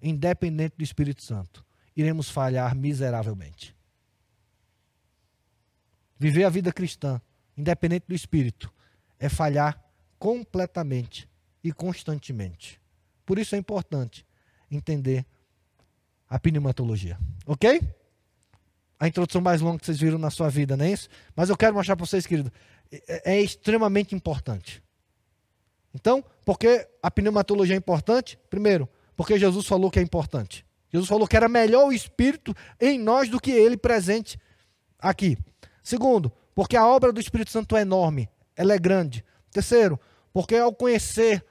independente 0.00 0.78
do 0.78 0.82
Espírito 0.82 1.22
Santo, 1.22 1.62
iremos 1.94 2.30
falhar 2.30 2.74
miseravelmente. 2.74 3.76
Viver 6.18 6.44
a 6.44 6.48
vida 6.48 6.72
cristã, 6.72 7.20
independente 7.54 8.06
do 8.08 8.14
Espírito, 8.14 8.72
é 9.18 9.28
falhar 9.28 9.78
completamente 10.18 11.28
e 11.62 11.70
constantemente. 11.70 12.80
Por 13.26 13.38
isso 13.38 13.54
é 13.54 13.58
importante 13.58 14.24
entender 14.76 15.24
a 16.28 16.38
pneumatologia. 16.38 17.18
Ok? 17.46 17.80
A 18.98 19.08
introdução 19.08 19.40
mais 19.40 19.60
longa 19.60 19.78
que 19.78 19.86
vocês 19.86 19.98
viram 19.98 20.18
na 20.18 20.30
sua 20.30 20.48
vida, 20.48 20.76
não 20.76 20.84
é 20.84 20.92
isso? 20.92 21.08
Mas 21.34 21.50
eu 21.50 21.56
quero 21.56 21.74
mostrar 21.74 21.96
para 21.96 22.06
vocês, 22.06 22.26
querido, 22.26 22.52
é, 22.90 23.34
é 23.34 23.40
extremamente 23.40 24.14
importante. 24.14 24.82
Então, 25.94 26.24
por 26.44 26.58
que 26.58 26.88
a 27.02 27.10
pneumatologia 27.10 27.74
é 27.74 27.78
importante? 27.78 28.38
Primeiro, 28.50 28.88
porque 29.16 29.38
Jesus 29.38 29.66
falou 29.66 29.90
que 29.90 29.98
é 29.98 30.02
importante. 30.02 30.66
Jesus 30.92 31.08
falou 31.08 31.26
que 31.26 31.36
era 31.36 31.48
melhor 31.48 31.86
o 31.86 31.92
Espírito 31.92 32.54
em 32.80 32.98
nós 32.98 33.28
do 33.28 33.40
que 33.40 33.50
ele 33.50 33.76
presente 33.76 34.38
aqui. 34.98 35.36
Segundo, 35.82 36.32
porque 36.54 36.76
a 36.76 36.86
obra 36.86 37.12
do 37.12 37.20
Espírito 37.20 37.50
Santo 37.50 37.76
é 37.76 37.82
enorme, 37.82 38.28
ela 38.56 38.74
é 38.74 38.78
grande. 38.78 39.24
Terceiro, 39.50 39.98
porque 40.32 40.56
ao 40.56 40.72
conhecer 40.72 41.44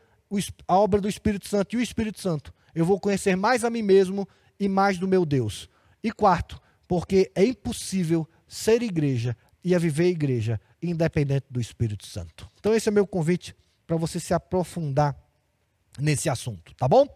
a 0.67 0.77
obra 0.77 0.99
do 0.99 1.07
Espírito 1.07 1.47
Santo 1.47 1.75
e 1.75 1.77
o 1.77 1.81
Espírito 1.81 2.19
Santo, 2.19 2.53
eu 2.73 2.85
vou 2.85 2.99
conhecer 2.99 3.35
mais 3.35 3.63
a 3.63 3.69
mim 3.69 3.81
mesmo 3.81 4.27
e 4.59 4.67
mais 4.67 4.97
do 4.97 5.07
meu 5.07 5.25
Deus. 5.25 5.69
E 6.03 6.11
quarto, 6.11 6.61
porque 6.87 7.31
é 7.35 7.43
impossível 7.45 8.27
ser 8.47 8.81
igreja 8.81 9.35
e 9.63 9.73
a 9.73 9.79
viver 9.79 10.09
igreja 10.09 10.59
independente 10.81 11.45
do 11.49 11.59
Espírito 11.61 12.05
Santo. 12.05 12.49
Então 12.59 12.73
esse 12.73 12.89
é 12.89 12.91
meu 12.91 13.07
convite 13.07 13.55
para 13.87 13.95
você 13.95 14.19
se 14.19 14.33
aprofundar 14.33 15.15
nesse 15.99 16.29
assunto, 16.29 16.73
tá 16.75 16.87
bom? 16.87 17.07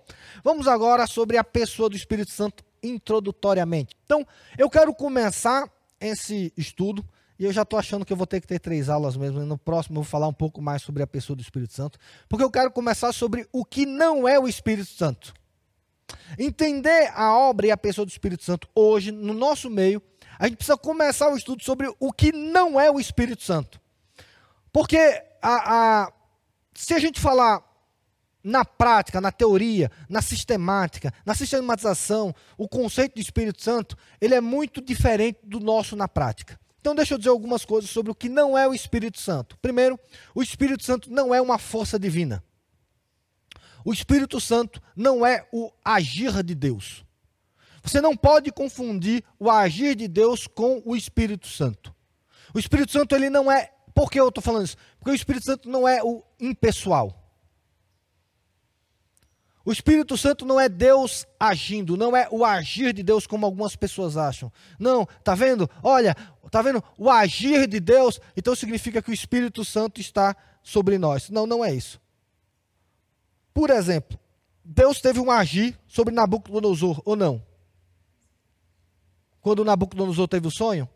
Vamos 0.43 0.67
agora 0.67 1.07
sobre 1.07 1.37
a 1.37 1.43
pessoa 1.43 1.89
do 1.89 1.95
Espírito 1.95 2.31
Santo 2.31 2.63
introdutoriamente. 2.83 3.95
Então, 4.03 4.25
eu 4.57 4.69
quero 4.69 4.93
começar 4.93 5.67
esse 5.99 6.53
estudo 6.55 7.03
e 7.39 7.45
eu 7.45 7.51
já 7.51 7.63
estou 7.63 7.77
achando 7.77 8.05
que 8.05 8.11
eu 8.11 8.17
vou 8.17 8.27
ter 8.27 8.41
que 8.41 8.47
ter 8.47 8.59
três 8.59 8.89
aulas 8.89 9.15
mesmo. 9.15 9.39
No 9.45 9.57
próximo 9.57 9.97
eu 9.97 10.03
vou 10.03 10.09
falar 10.09 10.27
um 10.27 10.33
pouco 10.33 10.61
mais 10.61 10.81
sobre 10.81 11.03
a 11.03 11.07
pessoa 11.07 11.35
do 11.35 11.41
Espírito 11.41 11.73
Santo, 11.73 11.99
porque 12.27 12.43
eu 12.43 12.51
quero 12.51 12.71
começar 12.71 13.11
sobre 13.13 13.47
o 13.51 13.63
que 13.63 13.85
não 13.85 14.27
é 14.27 14.39
o 14.39 14.47
Espírito 14.47 14.89
Santo. 14.89 15.33
Entender 16.37 17.11
a 17.13 17.37
obra 17.37 17.67
e 17.67 17.71
a 17.71 17.77
pessoa 17.77 18.05
do 18.05 18.09
Espírito 18.09 18.43
Santo 18.43 18.67
hoje, 18.75 19.11
no 19.11 19.33
nosso 19.33 19.69
meio, 19.69 20.01
a 20.39 20.47
gente 20.47 20.57
precisa 20.57 20.77
começar 20.77 21.29
o 21.29 21.37
estudo 21.37 21.63
sobre 21.63 21.91
o 21.99 22.11
que 22.11 22.31
não 22.31 22.79
é 22.79 22.91
o 22.91 22.99
Espírito 22.99 23.43
Santo. 23.43 23.81
Porque 24.71 24.97
a, 25.41 26.03
a, 26.03 26.13
se 26.73 26.93
a 26.93 26.99
gente 26.99 27.19
falar 27.19 27.63
na 28.43 28.63
prática, 28.63 29.19
na 29.19 29.31
teoria, 29.31 29.91
na 30.07 30.21
sistemática, 30.21 31.13
na 31.25 31.33
sistematização, 31.33 32.33
o 32.57 32.67
conceito 32.67 33.15
de 33.15 33.21
Espírito 33.21 33.61
Santo, 33.61 33.97
ele 34.21 34.35
é 34.35 34.41
muito 34.41 34.81
diferente 34.81 35.39
do 35.43 35.59
nosso 35.59 35.95
na 35.95 36.07
prática. 36.07 36.59
Então 36.79 36.95
deixa 36.95 37.15
eu 37.15 37.17
dizer 37.17 37.29
algumas 37.29 37.65
coisas 37.65 37.89
sobre 37.89 38.11
o 38.11 38.15
que 38.15 38.29
não 38.29 38.57
é 38.57 38.65
o 38.67 38.73
Espírito 38.73 39.19
Santo. 39.19 39.57
Primeiro, 39.61 39.99
o 40.33 40.41
Espírito 40.41 40.83
Santo 40.83 41.11
não 41.11 41.35
é 41.35 41.41
uma 41.41 41.57
força 41.57 41.99
divina. 41.99 42.41
O 43.87 43.93
Espírito 43.93 44.41
Santo 44.41 44.81
não 44.93 45.25
é 45.25 45.47
o 45.49 45.71
agir 45.81 46.43
de 46.43 46.53
Deus. 46.53 47.05
Você 47.81 48.01
não 48.01 48.17
pode 48.17 48.51
confundir 48.51 49.23
o 49.39 49.49
agir 49.49 49.95
de 49.95 50.09
Deus 50.09 50.45
com 50.45 50.81
o 50.83 50.93
Espírito 50.93 51.47
Santo. 51.47 51.95
O 52.53 52.59
Espírito 52.59 52.91
Santo 52.91 53.15
ele 53.15 53.29
não 53.29 53.49
é. 53.49 53.71
Por 53.95 54.11
que 54.11 54.19
eu 54.19 54.27
estou 54.27 54.43
falando 54.43 54.65
isso? 54.65 54.75
Porque 54.99 55.11
o 55.11 55.15
Espírito 55.15 55.45
Santo 55.45 55.69
não 55.69 55.87
é 55.87 56.03
o 56.03 56.21
impessoal. 56.37 57.31
O 59.63 59.71
Espírito 59.71 60.17
Santo 60.17 60.45
não 60.45 60.59
é 60.59 60.67
Deus 60.67 61.25
agindo, 61.39 61.95
não 61.95 62.13
é 62.13 62.27
o 62.29 62.43
agir 62.43 62.91
de 62.91 63.01
Deus 63.01 63.25
como 63.25 63.45
algumas 63.45 63.77
pessoas 63.77 64.17
acham. 64.17 64.51
Não, 64.77 65.05
tá 65.23 65.33
vendo? 65.33 65.69
Olha, 65.81 66.13
tá 66.51 66.61
vendo? 66.61 66.83
O 66.97 67.09
agir 67.09 67.65
de 67.67 67.79
Deus, 67.79 68.19
então 68.35 68.53
significa 68.53 69.01
que 69.01 69.11
o 69.11 69.13
Espírito 69.13 69.63
Santo 69.63 70.01
está 70.01 70.35
sobre 70.61 70.97
nós. 70.97 71.29
Não, 71.29 71.47
não 71.47 71.63
é 71.63 71.73
isso. 71.73 72.01
Por 73.57 73.71
exemplo, 73.71 74.19
Deus 74.63 75.01
teve 75.01 75.19
um 75.19 75.31
agir 75.31 75.75
sobre 75.87 76.13
Nabucodonosor 76.13 77.01
ou 77.03 77.15
não? 77.15 77.43
Quando 79.41 79.65
Nabucodonosor 79.65 80.27
teve 80.27 80.45
o 80.45 80.51
sonho? 80.51 80.87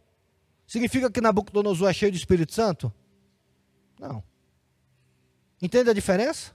Significa 0.68 1.10
que 1.10 1.20
Nabucodonosor 1.20 1.90
é 1.90 1.94
cheio 1.94 2.12
do 2.12 2.20
Espírito 2.20 2.54
Santo? 2.54 2.94
Não. 4.00 4.24
Entende 5.60 5.90
a 5.90 5.94
diferença? 5.94 6.52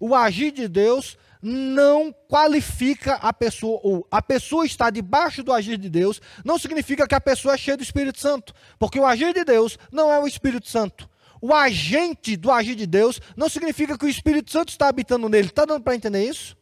O 0.00 0.14
agir 0.14 0.52
de 0.52 0.66
Deus 0.66 1.18
não 1.42 2.10
qualifica 2.10 3.16
a 3.16 3.30
pessoa, 3.30 3.78
ou 3.84 4.08
a 4.10 4.22
pessoa 4.22 4.64
está 4.64 4.88
debaixo 4.88 5.42
do 5.42 5.52
agir 5.52 5.76
de 5.76 5.90
Deus, 5.90 6.18
não 6.42 6.58
significa 6.58 7.06
que 7.06 7.14
a 7.14 7.20
pessoa 7.20 7.52
é 7.52 7.58
cheia 7.58 7.76
do 7.76 7.82
Espírito 7.82 8.18
Santo, 8.18 8.54
porque 8.78 8.98
o 8.98 9.04
agir 9.04 9.34
de 9.34 9.44
Deus 9.44 9.78
não 9.92 10.10
é 10.10 10.18
o 10.18 10.26
Espírito 10.26 10.66
Santo. 10.66 11.06
O 11.46 11.52
agente 11.52 12.38
do 12.38 12.50
agir 12.50 12.74
de 12.74 12.86
Deus 12.86 13.20
não 13.36 13.50
significa 13.50 13.98
que 13.98 14.06
o 14.06 14.08
Espírito 14.08 14.50
Santo 14.50 14.70
está 14.70 14.88
habitando 14.88 15.28
nele. 15.28 15.48
Está 15.48 15.66
dando 15.66 15.82
para 15.82 15.94
entender 15.94 16.24
isso? 16.26 16.56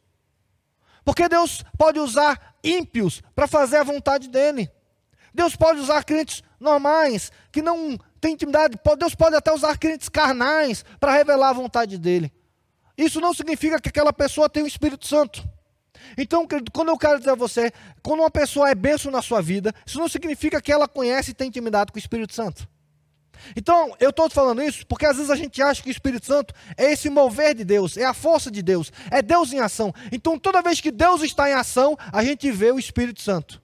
Porque 1.05 1.29
Deus 1.29 1.63
pode 1.79 2.01
usar 2.01 2.57
ímpios 2.65 3.23
para 3.33 3.47
fazer 3.47 3.77
a 3.77 3.85
vontade 3.85 4.29
dele. 4.29 4.69
Deus 5.33 5.55
pode 5.55 5.79
usar 5.79 6.03
crentes 6.03 6.43
normais, 6.59 7.31
que 7.53 7.63
não 7.63 7.97
têm 8.21 8.33
intimidade. 8.33 8.77
Deus 8.99 9.15
pode 9.15 9.37
até 9.37 9.53
usar 9.53 9.79
crentes 9.79 10.09
carnais 10.09 10.85
para 10.99 11.13
revelar 11.13 11.51
a 11.51 11.53
vontade 11.53 11.97
dele. 11.97 12.33
Isso 12.99 13.21
não 13.21 13.33
significa 13.33 13.81
que 13.81 13.89
aquela 13.89 14.13
pessoa 14.13 14.51
tem 14.51 14.65
o 14.65 14.67
Espírito 14.67 15.07
Santo. 15.07 15.49
Então, 16.19 16.45
quando 16.73 16.89
eu 16.89 16.99
quero 16.99 17.19
dizer 17.21 17.31
a 17.31 17.37
você, 17.37 17.73
quando 18.03 18.19
uma 18.19 18.31
pessoa 18.33 18.69
é 18.69 18.75
benção 18.75 19.13
na 19.13 19.23
sua 19.23 19.41
vida, 19.41 19.73
isso 19.87 20.01
não 20.01 20.09
significa 20.09 20.61
que 20.61 20.73
ela 20.73 20.89
conhece 20.89 21.31
e 21.31 21.35
tem 21.35 21.47
intimidade 21.47 21.93
com 21.93 21.99
o 21.99 22.01
Espírito 22.01 22.35
Santo. 22.35 22.67
Então, 23.57 23.95
eu 23.99 24.11
estou 24.11 24.31
falando 24.31 24.63
isso 24.63 24.87
porque 24.87 25.07
às 25.07 25.17
vezes 25.17 25.31
a 25.31 25.37
gente 25.37 25.61
acha 25.63 25.83
que 25.83 25.89
o 25.89 25.91
Espírito 25.91 26.27
Santo 26.27 26.55
é 26.77 26.93
esse 26.93 27.11
mover 27.11 27.55
de 27.55 27.65
Deus, 27.65 27.97
é 27.97 28.05
a 28.05 28.15
força 28.15 28.51
de 28.51 28.63
Deus, 28.63 28.93
é 29.11 29.21
Deus 29.23 29.53
em 29.53 29.61
ação. 29.61 29.93
Então, 30.11 30.39
toda 30.39 30.63
vez 30.63 30.81
que 30.81 30.91
Deus 30.91 31.23
está 31.23 31.49
em 31.51 31.55
ação, 31.55 31.97
a 32.13 32.25
gente 32.25 32.51
vê 32.51 32.71
o 32.71 32.79
Espírito 32.79 33.21
Santo. 33.21 33.61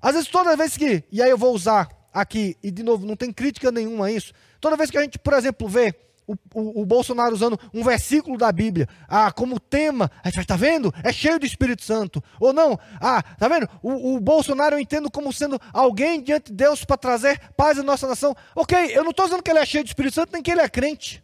Às 0.00 0.14
vezes, 0.14 0.28
toda 0.28 0.56
vez 0.56 0.76
que, 0.76 1.04
e 1.12 1.22
aí 1.22 1.30
eu 1.30 1.38
vou 1.38 1.54
usar 1.54 1.88
aqui, 2.12 2.56
e 2.62 2.70
de 2.70 2.82
novo, 2.82 3.06
não 3.06 3.16
tem 3.16 3.32
crítica 3.32 3.70
nenhuma 3.70 4.06
a 4.06 4.12
isso, 4.12 4.32
toda 4.60 4.76
vez 4.76 4.90
que 4.90 4.98
a 4.98 5.02
gente, 5.02 5.18
por 5.18 5.32
exemplo, 5.32 5.68
vê 5.68 5.94
o, 6.26 6.34
o, 6.54 6.82
o, 6.82 6.86
Bolsonaro 6.86 7.34
usando 7.34 7.58
um 7.74 7.82
versículo 7.82 8.38
da 8.38 8.50
Bíblia 8.52 8.88
ah, 9.08 9.32
como 9.32 9.58
tema. 9.58 10.10
Aí 10.22 10.32
fala, 10.32 10.46
tá 10.46 10.56
vendo? 10.56 10.92
É 11.02 11.12
cheio 11.12 11.38
do 11.38 11.46
Espírito 11.46 11.82
Santo. 11.82 12.22
Ou 12.40 12.52
não, 12.52 12.78
ah, 13.00 13.22
tá 13.22 13.48
vendo? 13.48 13.68
O, 13.82 14.14
o 14.14 14.20
Bolsonaro 14.20 14.76
eu 14.76 14.80
entendo 14.80 15.10
como 15.10 15.32
sendo 15.32 15.60
alguém 15.72 16.22
diante 16.22 16.46
de 16.46 16.56
Deus 16.56 16.84
para 16.84 16.96
trazer 16.96 17.38
paz 17.56 17.78
à 17.78 17.82
nossa 17.82 18.06
nação. 18.06 18.34
Ok, 18.54 18.76
eu 18.96 19.02
não 19.02 19.10
estou 19.10 19.26
dizendo 19.26 19.42
que 19.42 19.50
ele 19.50 19.58
é 19.58 19.66
cheio 19.66 19.84
do 19.84 19.88
Espírito 19.88 20.14
Santo, 20.14 20.32
nem 20.32 20.42
que 20.42 20.50
ele 20.50 20.60
é 20.60 20.68
crente. 20.68 21.22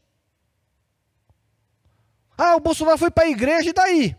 Ah, 2.36 2.56
o 2.56 2.60
Bolsonaro 2.60 2.98
foi 2.98 3.10
para 3.10 3.24
a 3.24 3.30
igreja, 3.30 3.70
e 3.70 3.72
daí? 3.72 4.16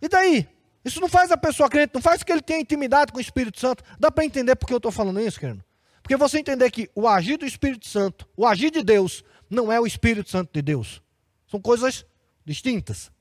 E 0.00 0.08
daí? 0.08 0.48
Isso 0.84 1.00
não 1.00 1.08
faz 1.08 1.30
a 1.30 1.36
pessoa 1.36 1.68
crente, 1.68 1.92
não 1.94 2.00
faz 2.00 2.22
que 2.22 2.32
ele 2.32 2.40
tenha 2.40 2.60
intimidade 2.60 3.12
com 3.12 3.18
o 3.18 3.20
Espírito 3.20 3.58
Santo. 3.60 3.82
Dá 3.98 4.10
para 4.10 4.24
entender 4.24 4.56
por 4.56 4.66
que 4.66 4.72
eu 4.72 4.78
estou 4.78 4.92
falando 4.92 5.20
isso, 5.20 5.38
querido? 5.38 5.62
Porque 6.10 6.18
você 6.18 6.40
entender 6.40 6.68
que 6.72 6.90
o 6.92 7.06
agir 7.06 7.36
do 7.36 7.46
Espírito 7.46 7.86
Santo, 7.86 8.28
o 8.36 8.44
agir 8.44 8.72
de 8.72 8.82
Deus, 8.82 9.22
não 9.48 9.70
é 9.70 9.78
o 9.78 9.86
Espírito 9.86 10.28
Santo 10.28 10.52
de 10.52 10.60
Deus. 10.60 11.00
São 11.46 11.60
coisas 11.60 12.04
distintas. 12.44 13.12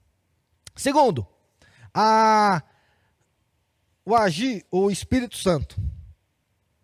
Segundo, 0.75 1.23
a, 1.93 2.63
o 4.03 4.15
agir, 4.15 4.65
o 4.71 4.89
Espírito 4.89 5.37
Santo. 5.37 5.79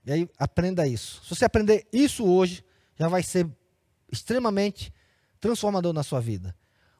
E 0.05 0.11
aí 0.11 0.29
aprenda 0.37 0.87
isso. 0.87 1.23
Se 1.23 1.31
você 1.31 1.43
aprender 1.43 1.87
isso 1.91 2.23
hoje, 2.23 2.63
já 2.99 3.07
vai 3.07 3.23
ser 3.23 3.49
extremamente 4.11 4.93
transformador 5.39 5.91
na 5.91 6.03
sua 6.03 6.21
vida. 6.21 6.55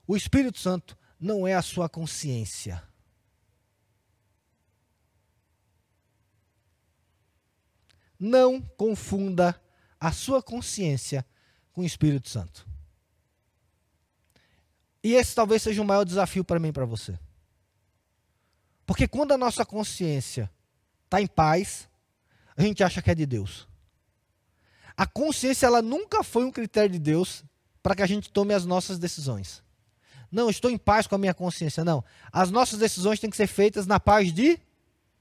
O 0.08 0.18
Espírito 0.18 0.58
Santo 0.58 0.98
não 1.20 1.46
é 1.46 1.54
a 1.54 1.62
sua 1.62 1.88
consciência. 1.88 2.82
Não 8.26 8.60
confunda 8.60 9.60
a 10.00 10.12
sua 10.12 10.42
consciência 10.42 11.26
com 11.72 11.82
o 11.82 11.86
Espírito 11.86 12.30
Santo. 12.30 12.68
E 15.04 15.14
esse 15.14 15.36
talvez 15.36 15.62
seja 15.62 15.82
o 15.82 15.86
maior 15.86 16.04
desafio 16.04 16.44
para 16.44 16.60
mim 16.60 16.70
e 16.70 16.74
para 16.74 16.86
você. 16.86 17.18
Porque 18.86 19.08
quando 19.08 19.32
a 19.32 19.38
nossa 19.38 19.64
consciência 19.64 20.50
está 21.04 21.22
em 21.22 21.28
paz, 21.28 21.88
a 22.58 22.64
gente 22.64 22.84
acha 22.84 23.02
que 23.02 23.12
é 23.12 23.16
de 23.16 23.26
Deus. 23.26 23.68
A 24.98 25.06
consciência 25.06 25.68
ela 25.68 25.82
nunca 25.82 26.24
foi 26.24 26.46
um 26.46 26.52
critério 26.52 26.90
de 26.90 27.00
Deus 27.00 27.44
para 27.84 27.96
que 27.96 28.02
a 28.02 28.08
gente 28.08 28.32
tome 28.32 28.54
as 28.54 28.66
nossas 28.66 28.98
decisões. 28.98 29.64
Não, 30.32 30.50
estou 30.50 30.72
em 30.72 30.78
paz 30.78 31.06
com 31.06 31.16
a 31.16 31.20
minha 31.20 31.34
consciência. 31.34 31.84
Não. 31.84 32.04
As 32.32 32.50
nossas 32.50 32.80
decisões 32.80 33.20
têm 33.20 33.30
que 33.30 33.38
ser 33.38 33.48
feitas 33.48 33.86
na 33.86 34.00
paz 34.00 34.34
de 34.34 34.60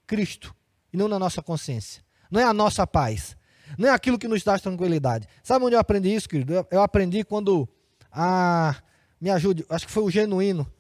Cristo 0.07 0.55
e 0.93 0.97
não 0.97 1.09
na 1.09 1.19
nossa 1.19 1.43
consciência 1.43 2.04
não 2.35 2.41
é 2.41 2.45
a 2.45 2.53
nossa 2.53 2.85
paz, 2.85 3.37
não 3.79 3.89
é 3.89 3.93
aquilo 3.93 4.19
que 4.19 4.27
nos 4.27 4.43
dá 4.43 4.59
tranquilidade. 4.59 5.29
Sabe 5.43 5.65
onde 5.65 5.77
eu 5.77 5.79
aprendi 5.79 6.13
isso, 6.13 6.29
querido? 6.29 6.67
Eu 6.69 6.83
aprendi 6.83 7.23
quando 7.23 7.69
a. 8.13 8.75
Me 9.21 9.31
ajude, 9.31 9.65
acho 9.71 9.87
que 9.87 9.93
foi 9.93 10.03
o 10.03 10.11
genuíno 10.11 10.71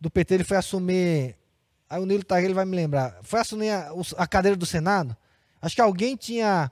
do 0.00 0.08
PT, 0.08 0.34
ele 0.34 0.44
foi 0.44 0.56
assumir. 0.56 1.36
Aí 1.90 2.00
o 2.00 2.06
Nilo 2.06 2.24
ele 2.38 2.54
vai 2.54 2.64
me 2.64 2.76
lembrar. 2.76 3.18
Foi 3.22 3.40
assumir 3.40 3.70
a, 3.70 3.90
a 4.16 4.26
cadeira 4.26 4.56
do 4.56 4.64
Senado. 4.64 5.16
Acho 5.60 5.74
que 5.74 5.82
alguém 5.82 6.16
tinha, 6.16 6.70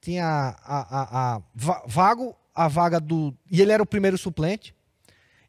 tinha 0.00 0.24
a, 0.24 0.56
a, 0.64 1.36
a, 1.36 1.42
vago 1.86 2.34
a 2.54 2.66
vaga 2.66 2.98
do. 2.98 3.32
E 3.50 3.60
ele 3.60 3.70
era 3.70 3.82
o 3.82 3.86
primeiro 3.86 4.16
suplente. 4.16 4.74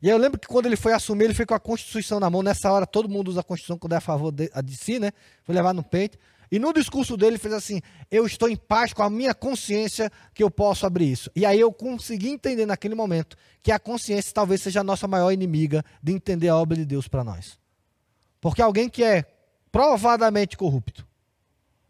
E 0.01 0.09
eu 0.09 0.17
lembro 0.17 0.39
que 0.39 0.47
quando 0.47 0.67
ele 0.67 0.75
foi 0.75 0.93
assumir, 0.93 1.23
ele 1.25 1.33
foi 1.33 1.45
com 1.45 1.55
a 1.55 1.59
Constituição 1.59 2.19
na 2.19 2.29
mão. 2.29 2.43
Nessa 2.43 2.71
hora, 2.71 2.85
todo 2.85 3.09
mundo 3.09 3.29
usa 3.29 3.39
a 3.39 3.43
Constituição 3.43 3.77
quando 3.77 3.93
é 3.93 3.97
a 3.97 4.01
favor 4.01 4.31
de, 4.31 4.49
a 4.53 4.61
de 4.61 4.75
si, 4.75 4.99
né? 4.99 5.11
Foi 5.43 5.55
levar 5.55 5.73
no 5.73 5.83
peito. 5.83 6.17
E 6.51 6.57
no 6.57 6.73
discurso 6.73 7.15
dele 7.15 7.37
fez 7.37 7.53
assim: 7.53 7.81
Eu 8.09 8.25
estou 8.25 8.49
em 8.49 8.55
paz 8.55 8.91
com 8.91 9.03
a 9.03 9.09
minha 9.09 9.33
consciência 9.33 10.11
que 10.33 10.43
eu 10.43 10.49
posso 10.49 10.85
abrir 10.85 11.11
isso. 11.11 11.29
E 11.35 11.45
aí 11.45 11.59
eu 11.59 11.71
consegui 11.71 12.29
entender 12.29 12.65
naquele 12.65 12.95
momento 12.95 13.37
que 13.61 13.71
a 13.71 13.79
consciência 13.79 14.33
talvez 14.33 14.61
seja 14.61 14.79
a 14.79 14.83
nossa 14.83 15.07
maior 15.07 15.31
inimiga 15.31 15.83
de 16.01 16.11
entender 16.11 16.47
a 16.47 16.55
obra 16.55 16.75
de 16.75 16.85
Deus 16.85 17.07
para 17.07 17.23
nós. 17.23 17.59
Porque 18.41 18.61
alguém 18.61 18.89
que 18.89 19.03
é 19.03 19.23
provadamente 19.71 20.57
corrupto 20.57 21.07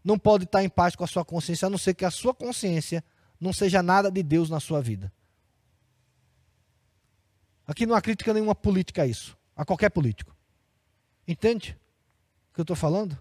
não 0.04 0.18
pode 0.18 0.46
estar 0.46 0.64
em 0.64 0.70
paz 0.70 0.96
com 0.96 1.04
a 1.04 1.08
sua 1.08 1.24
consciência, 1.24 1.68
a 1.68 1.70
não 1.70 1.78
ser 1.78 1.94
que 1.94 2.04
a 2.04 2.12
sua 2.12 2.34
consciência 2.34 3.04
não 3.40 3.54
seja 3.54 3.82
nada 3.82 4.12
de 4.12 4.24
Deus 4.24 4.50
na 4.50 4.60
sua 4.60 4.82
vida. 4.82 5.12
Aqui 7.66 7.86
não 7.86 7.96
há 7.96 8.02
crítica 8.02 8.34
nenhuma 8.34 8.56
política 8.56 9.04
a 9.04 9.08
isso, 9.08 9.38
a 9.56 9.64
qualquer 9.64 9.90
político. 9.90 10.36
Entende 11.28 11.78
o 12.50 12.56
que 12.56 12.62
eu 12.62 12.64
estou 12.64 12.76
falando? 12.76 13.18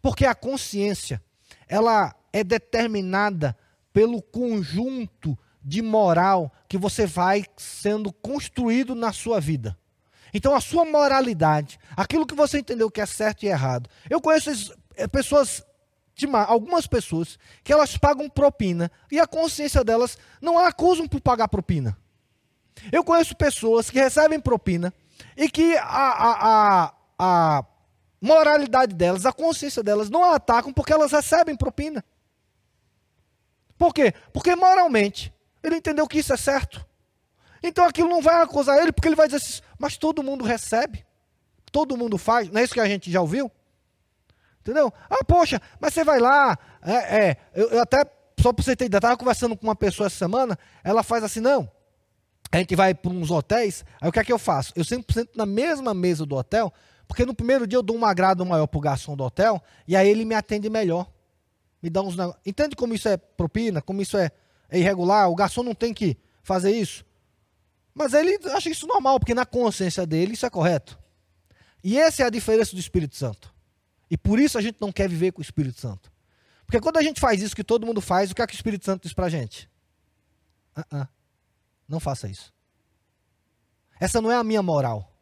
Porque 0.00 0.24
a 0.24 0.34
consciência, 0.34 1.22
ela 1.66 2.14
é 2.32 2.44
determinada 2.44 3.56
pelo 3.92 4.22
conjunto 4.22 5.36
de 5.62 5.82
moral 5.82 6.52
que 6.68 6.78
você 6.78 7.06
vai 7.06 7.44
sendo 7.56 8.12
construído 8.12 8.94
na 8.94 9.12
sua 9.12 9.40
vida. 9.40 9.76
Então 10.32 10.54
a 10.54 10.60
sua 10.60 10.84
moralidade, 10.84 11.78
aquilo 11.96 12.26
que 12.26 12.34
você 12.34 12.58
entendeu 12.58 12.90
que 12.90 13.00
é 13.00 13.06
certo 13.06 13.44
e 13.44 13.48
errado. 13.48 13.88
Eu 14.08 14.20
conheço 14.20 14.50
eh, 14.96 15.06
pessoas 15.06 15.64
algumas 16.48 16.86
pessoas 16.86 17.38
que 17.62 17.72
elas 17.72 17.96
pagam 17.96 18.28
propina 18.28 18.90
e 19.10 19.20
a 19.20 19.26
consciência 19.26 19.84
delas 19.84 20.18
não 20.40 20.58
a 20.58 20.66
acusam 20.66 21.06
por 21.06 21.20
pagar 21.20 21.46
propina. 21.46 21.96
Eu 22.90 23.04
conheço 23.04 23.36
pessoas 23.36 23.88
que 23.90 24.00
recebem 24.00 24.40
propina 24.40 24.92
e 25.36 25.48
que 25.48 25.76
a, 25.76 25.84
a, 25.84 26.84
a, 26.86 26.94
a 27.18 27.64
moralidade 28.20 28.94
delas, 28.94 29.26
a 29.26 29.32
consciência 29.32 29.82
delas 29.82 30.10
não 30.10 30.24
a 30.24 30.36
atacam 30.36 30.72
porque 30.72 30.92
elas 30.92 31.12
recebem 31.12 31.56
propina. 31.56 32.04
Por 33.76 33.94
quê? 33.94 34.12
Porque 34.32 34.54
moralmente 34.56 35.32
ele 35.62 35.76
entendeu 35.76 36.06
que 36.06 36.18
isso 36.18 36.32
é 36.32 36.36
certo. 36.36 36.84
Então 37.62 37.84
aquilo 37.84 38.08
não 38.08 38.20
vai 38.20 38.42
acusar 38.42 38.78
ele 38.78 38.92
porque 38.92 39.08
ele 39.08 39.16
vai 39.16 39.28
dizer 39.28 39.38
assim, 39.38 39.62
mas 39.78 39.96
todo 39.96 40.22
mundo 40.22 40.44
recebe. 40.44 41.06
Todo 41.70 41.96
mundo 41.96 42.18
faz. 42.18 42.48
Não 42.50 42.60
é 42.60 42.64
isso 42.64 42.74
que 42.74 42.80
a 42.80 42.86
gente 42.86 43.10
já 43.10 43.20
ouviu? 43.20 43.50
Entendeu? 44.60 44.92
Ah, 45.08 45.24
poxa, 45.24 45.60
mas 45.80 45.94
você 45.94 46.04
vai 46.04 46.18
lá. 46.18 46.58
É, 46.82 47.28
é 47.28 47.36
eu, 47.54 47.70
eu, 47.70 47.80
até, 47.80 48.04
só 48.40 48.52
para 48.52 48.64
você 48.64 48.74
ter 48.76 48.86
ideia, 48.86 48.98
estava 48.98 49.16
conversando 49.16 49.56
com 49.56 49.66
uma 49.66 49.76
pessoa 49.76 50.06
essa 50.06 50.16
semana, 50.16 50.58
ela 50.82 51.02
faz 51.02 51.22
assim, 51.22 51.40
não. 51.40 51.70
A 52.50 52.58
gente 52.58 52.74
vai 52.74 52.94
para 52.94 53.10
uns 53.10 53.30
hotéis, 53.30 53.84
aí 54.00 54.08
o 54.08 54.12
que 54.12 54.18
é 54.18 54.24
que 54.24 54.32
eu 54.32 54.38
faço? 54.38 54.72
Eu 54.74 54.84
sempre 54.84 55.12
sento 55.12 55.36
na 55.36 55.44
mesma 55.44 55.92
mesa 55.92 56.24
do 56.24 56.34
hotel, 56.34 56.72
porque 57.08 57.24
no 57.24 57.34
primeiro 57.34 57.66
dia 57.66 57.78
eu 57.78 57.82
dou 57.82 57.96
um 57.96 58.04
agrado 58.04 58.44
maior 58.44 58.66
para 58.66 58.78
o 58.78 58.80
garçom 58.80 59.16
do 59.16 59.24
hotel 59.24 59.60
e 59.88 59.96
aí 59.96 60.08
ele 60.08 60.26
me 60.26 60.34
atende 60.34 60.68
melhor. 60.68 61.10
Me 61.82 61.88
dá 61.88 62.02
uns 62.02 62.14
Entende 62.44 62.76
como 62.76 62.94
isso 62.94 63.08
é 63.08 63.16
propina? 63.16 63.80
Como 63.80 64.02
isso 64.02 64.16
é, 64.18 64.30
é 64.68 64.78
irregular? 64.78 65.30
O 65.30 65.34
garçom 65.34 65.62
não 65.62 65.74
tem 65.74 65.94
que 65.94 66.18
fazer 66.42 66.70
isso? 66.70 67.04
Mas 67.94 68.12
ele 68.12 68.38
acha 68.52 68.68
isso 68.68 68.86
normal, 68.86 69.18
porque 69.18 69.34
na 69.34 69.46
consciência 69.46 70.06
dele 70.06 70.34
isso 70.34 70.44
é 70.44 70.50
correto. 70.50 70.98
E 71.82 71.98
essa 71.98 72.22
é 72.22 72.26
a 72.26 72.30
diferença 72.30 72.74
do 72.74 72.80
Espírito 72.80 73.16
Santo. 73.16 73.52
E 74.10 74.16
por 74.16 74.38
isso 74.38 74.58
a 74.58 74.60
gente 74.60 74.76
não 74.80 74.92
quer 74.92 75.08
viver 75.08 75.32
com 75.32 75.40
o 75.40 75.42
Espírito 75.42 75.80
Santo. 75.80 76.12
Porque 76.66 76.80
quando 76.80 76.98
a 76.98 77.02
gente 77.02 77.20
faz 77.20 77.40
isso 77.40 77.56
que 77.56 77.64
todo 77.64 77.86
mundo 77.86 78.00
faz, 78.00 78.30
o 78.30 78.34
que 78.34 78.42
é 78.42 78.46
que 78.46 78.54
o 78.54 78.54
Espírito 78.54 78.84
Santo 78.84 79.02
diz 79.02 79.14
pra 79.14 79.28
gente? 79.28 79.70
Uh 80.76 80.96
-uh. 80.96 81.08
Não 81.88 81.98
faça 81.98 82.28
isso. 82.28 82.52
Essa 83.98 84.20
não 84.20 84.30
é 84.30 84.36
a 84.36 84.44
minha 84.44 84.62
moral. 84.62 85.17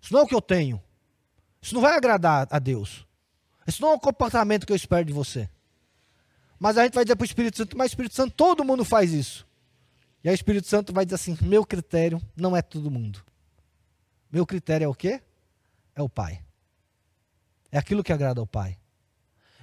Isso 0.00 0.12
não 0.12 0.20
é 0.20 0.22
o 0.24 0.26
que 0.26 0.34
eu 0.34 0.40
tenho. 0.40 0.82
Isso 1.60 1.74
não 1.74 1.82
vai 1.82 1.96
agradar 1.96 2.48
a 2.50 2.58
Deus. 2.58 3.06
Isso 3.66 3.82
não 3.82 3.90
é 3.90 3.94
um 3.94 3.98
comportamento 3.98 4.66
que 4.66 4.72
eu 4.72 4.76
espero 4.76 5.04
de 5.04 5.12
você. 5.12 5.48
Mas 6.58 6.76
a 6.76 6.84
gente 6.84 6.94
vai 6.94 7.04
dizer 7.04 7.16
para 7.16 7.24
o 7.24 7.26
Espírito 7.26 7.56
Santo, 7.56 7.76
mas 7.76 7.90
Espírito 7.90 8.14
Santo, 8.14 8.34
todo 8.34 8.64
mundo 8.64 8.84
faz 8.84 9.12
isso. 9.12 9.46
E 10.22 10.28
aí 10.28 10.34
o 10.34 10.36
Espírito 10.36 10.66
Santo 10.66 10.92
vai 10.92 11.04
dizer 11.04 11.14
assim: 11.14 11.36
meu 11.40 11.64
critério 11.64 12.20
não 12.36 12.56
é 12.56 12.62
todo 12.62 12.90
mundo. 12.90 13.22
Meu 14.30 14.46
critério 14.46 14.84
é 14.84 14.88
o 14.88 14.94
quê? 14.94 15.20
É 15.94 16.02
o 16.02 16.08
Pai. 16.08 16.42
É 17.72 17.78
aquilo 17.78 18.02
que 18.02 18.12
agrada 18.12 18.40
ao 18.40 18.46
Pai. 18.46 18.78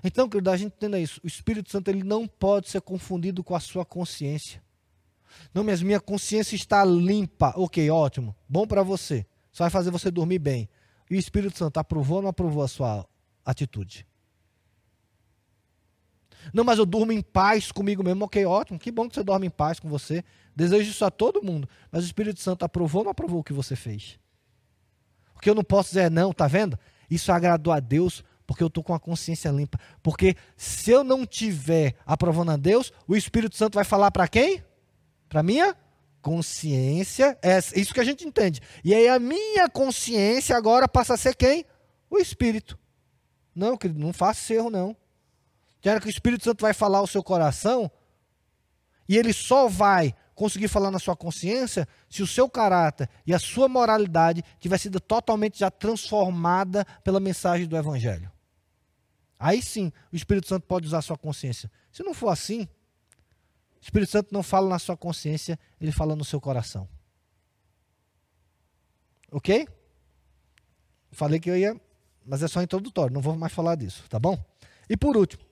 Então, 0.03 0.29
querido, 0.29 0.49
a 0.49 0.57
gente 0.57 0.73
entenda 0.75 0.99
isso. 0.99 1.19
O 1.23 1.27
Espírito 1.27 1.71
Santo 1.71 1.89
ele 1.89 2.03
não 2.03 2.27
pode 2.27 2.69
ser 2.69 2.81
confundido 2.81 3.43
com 3.43 3.55
a 3.55 3.59
sua 3.59 3.85
consciência. 3.85 4.61
Não, 5.53 5.63
mas 5.63 5.81
minha 5.81 5.99
consciência 5.99 6.55
está 6.55 6.83
limpa. 6.83 7.53
Ok, 7.55 7.89
ótimo. 7.89 8.35
Bom 8.47 8.65
para 8.65 8.83
você. 8.83 9.25
Só 9.57 9.63
vai 9.63 9.71
fazer 9.71 9.89
você 9.89 10.11
dormir 10.11 10.37
bem. 10.37 10.69
E 11.09 11.15
o 11.15 11.17
Espírito 11.17 11.57
Santo 11.57 11.79
aprovou 11.79 12.17
ou 12.17 12.21
não 12.21 12.29
aprovou 12.29 12.61
a 12.61 12.67
sua 12.67 13.07
atitude? 13.43 14.05
Não, 16.53 16.63
mas 16.63 16.77
eu 16.77 16.85
durmo 16.85 17.11
em 17.11 17.23
paz 17.23 17.71
comigo 17.71 18.03
mesmo. 18.03 18.23
Ok, 18.23 18.45
ótimo. 18.45 18.77
Que 18.77 18.91
bom 18.91 19.09
que 19.09 19.15
você 19.15 19.23
dorme 19.23 19.47
em 19.47 19.49
paz 19.49 19.79
com 19.79 19.89
você. 19.89 20.23
Desejo 20.55 20.91
isso 20.91 21.03
a 21.03 21.09
todo 21.09 21.41
mundo. 21.41 21.67
Mas 21.91 22.03
o 22.03 22.05
Espírito 22.05 22.39
Santo 22.39 22.63
aprovou 22.65 22.99
ou 22.99 23.05
não 23.05 23.11
aprovou 23.11 23.39
o 23.39 23.43
que 23.43 23.51
você 23.51 23.75
fez? 23.75 24.19
O 25.35 25.39
que 25.39 25.49
eu 25.49 25.55
não 25.55 25.63
posso 25.63 25.89
dizer 25.89 26.01
é 26.01 26.09
não, 26.11 26.31
tá 26.31 26.45
vendo? 26.45 26.77
Isso 27.09 27.31
agradou 27.31 27.73
a 27.73 27.79
Deus 27.79 28.23
porque 28.45 28.61
eu 28.61 28.67
estou 28.67 28.83
com 28.83 28.93
a 28.93 28.99
consciência 28.99 29.49
limpa. 29.49 29.79
Porque 30.03 30.35
se 30.55 30.91
eu 30.91 31.03
não 31.03 31.25
tiver 31.25 31.95
aprovando 32.05 32.51
a 32.51 32.57
Deus, 32.57 32.93
o 33.07 33.15
Espírito 33.15 33.55
Santo 33.55 33.73
vai 33.73 33.83
falar 33.83 34.11
para 34.11 34.27
quem? 34.27 34.63
Para 35.27 35.41
minha 35.41 35.75
consciência. 36.27 37.39
É 37.41 37.57
isso 37.79 37.93
que 37.93 38.01
a 38.01 38.03
gente 38.03 38.27
entende. 38.27 38.59
E 38.83 38.93
aí 38.93 39.07
a 39.07 39.17
minha 39.17 39.69
consciência 39.69 40.57
agora 40.57 40.85
passa 40.85 41.13
a 41.13 41.17
ser 41.17 41.33
quem? 41.33 41.63
O 42.09 42.17
Espírito. 42.17 42.77
Não, 43.55 43.77
querido, 43.77 43.97
não 43.97 44.11
faça 44.11 44.53
erro, 44.53 44.69
não. 44.69 44.93
Quero 45.79 46.01
que 46.01 46.07
o 46.07 46.09
Espírito 46.09 46.43
Santo 46.43 46.63
vai 46.63 46.73
falar 46.73 46.97
ao 46.97 47.07
seu 47.07 47.23
coração 47.23 47.89
e 49.07 49.15
ele 49.15 49.31
só 49.31 49.69
vai 49.69 50.13
conseguir 50.35 50.67
falar 50.67 50.91
na 50.91 50.99
sua 50.99 51.15
consciência 51.15 51.87
se 52.09 52.21
o 52.21 52.27
seu 52.27 52.49
caráter 52.49 53.09
e 53.25 53.33
a 53.33 53.39
sua 53.39 53.69
moralidade 53.69 54.43
tiver 54.59 54.77
sido 54.79 54.99
totalmente 54.99 55.59
já 55.59 55.71
transformada 55.71 56.85
pela 57.05 57.21
mensagem 57.21 57.65
do 57.67 57.77
Evangelho. 57.77 58.29
Aí 59.39 59.61
sim, 59.61 59.93
o 60.11 60.15
Espírito 60.17 60.49
Santo 60.49 60.67
pode 60.67 60.87
usar 60.87 60.97
a 60.97 61.01
sua 61.01 61.17
consciência. 61.17 61.71
Se 61.89 62.03
não 62.03 62.13
for 62.13 62.27
assim, 62.27 62.67
o 63.79 63.83
Espírito 63.83 64.11
Santo 64.11 64.33
não 64.33 64.43
fala 64.43 64.69
na 64.69 64.79
sua 64.79 64.97
consciência, 64.97 65.59
ele 65.79 65.91
fala 65.91 66.15
no 66.15 66.25
seu 66.25 66.41
coração. 66.41 66.87
Ok? 69.31 69.67
Falei 71.11 71.39
que 71.39 71.49
eu 71.49 71.57
ia, 71.57 71.79
mas 72.25 72.43
é 72.43 72.47
só 72.47 72.61
introdutório, 72.61 73.13
não 73.13 73.21
vou 73.21 73.35
mais 73.35 73.53
falar 73.53 73.75
disso, 73.75 74.03
tá 74.09 74.19
bom? 74.19 74.37
E 74.89 74.95
por 74.95 75.17
último, 75.17 75.43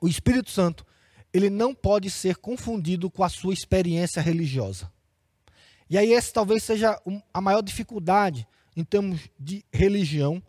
o 0.00 0.08
Espírito 0.08 0.50
Santo 0.50 0.84
ele 1.32 1.48
não 1.48 1.74
pode 1.74 2.10
ser 2.10 2.36
confundido 2.36 3.10
com 3.10 3.24
a 3.24 3.28
sua 3.28 3.54
experiência 3.54 4.20
religiosa. 4.20 4.92
E 5.88 5.96
aí 5.96 6.12
essa 6.12 6.32
talvez 6.32 6.62
seja 6.62 7.00
a 7.32 7.40
maior 7.40 7.62
dificuldade 7.62 8.46
em 8.76 8.84
termos 8.84 9.28
de 9.38 9.64
religião, 9.72 10.42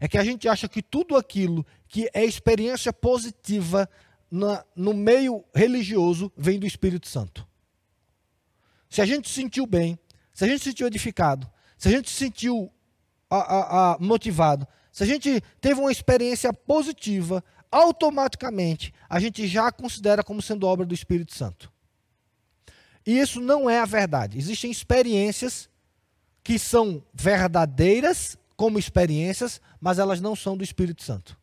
é 0.00 0.08
que 0.08 0.18
a 0.18 0.24
gente 0.24 0.48
acha 0.48 0.68
que 0.68 0.82
tudo 0.82 1.16
aquilo 1.16 1.66
que 1.88 2.08
é 2.14 2.24
experiência 2.24 2.92
positiva 2.92 3.88
na, 4.30 4.64
no 4.74 4.92
meio 4.92 5.44
religioso 5.54 6.32
vem 6.36 6.58
do 6.58 6.66
Espírito 6.66 7.08
Santo. 7.08 7.46
Se 8.88 9.00
a 9.00 9.06
gente 9.06 9.28
se 9.28 9.34
sentiu 9.34 9.66
bem, 9.66 9.98
se 10.32 10.44
a 10.44 10.48
gente 10.48 10.60
se 10.60 10.70
sentiu 10.70 10.86
edificado, 10.86 11.50
se 11.76 11.88
a 11.88 11.90
gente 11.90 12.10
se 12.10 12.16
sentiu 12.16 12.72
a, 13.30 13.36
a, 13.36 13.94
a, 13.94 13.98
motivado, 13.98 14.66
se 14.90 15.02
a 15.02 15.06
gente 15.06 15.40
teve 15.60 15.80
uma 15.80 15.92
experiência 15.92 16.52
positiva, 16.52 17.44
automaticamente 17.70 18.92
a 19.08 19.20
gente 19.20 19.46
já 19.46 19.70
considera 19.70 20.24
como 20.24 20.42
sendo 20.42 20.66
obra 20.66 20.84
do 20.86 20.94
Espírito 20.94 21.34
Santo. 21.34 21.70
E 23.06 23.18
isso 23.18 23.40
não 23.40 23.70
é 23.70 23.78
a 23.78 23.84
verdade. 23.84 24.36
Existem 24.38 24.70
experiências 24.70 25.68
que 26.42 26.58
são 26.58 27.02
verdadeiras 27.14 28.36
como 28.56 28.78
experiências, 28.78 29.60
mas 29.80 29.98
elas 29.98 30.20
não 30.20 30.34
são 30.34 30.56
do 30.56 30.64
Espírito 30.64 31.02
Santo. 31.02 31.37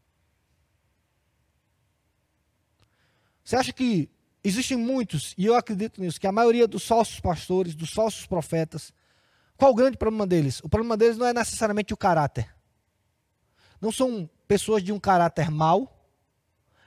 Você 3.46 3.56
acha 3.56 3.72
que 3.72 4.10
existem 4.44 4.76
muitos, 4.76 5.36
e 5.38 5.46
eu 5.46 5.54
acredito 5.54 6.02
nisso, 6.02 6.20
que 6.20 6.26
a 6.26 6.32
maioria 6.32 6.68
dos 6.68 6.86
falsos 6.86 7.20
pastores, 7.20 7.76
dos 7.76 7.92
falsos 7.92 8.26
profetas, 8.26 8.92
qual 9.56 9.72
o 9.72 9.76
grande 9.76 9.98
problema 9.98 10.26
deles? 10.26 10.60
O 10.62 10.68
problema 10.68 10.98
deles 10.98 11.16
não 11.16 11.28
é 11.28 11.34
necessariamente 11.34 11.94
o 11.94 11.98
caráter. 11.98 12.54
Não 13.80 13.92
são 13.92 14.28
pessoas 14.48 14.84
de 14.84 14.92
um 14.92 15.00
caráter 15.00 15.52
mau, 15.52 16.10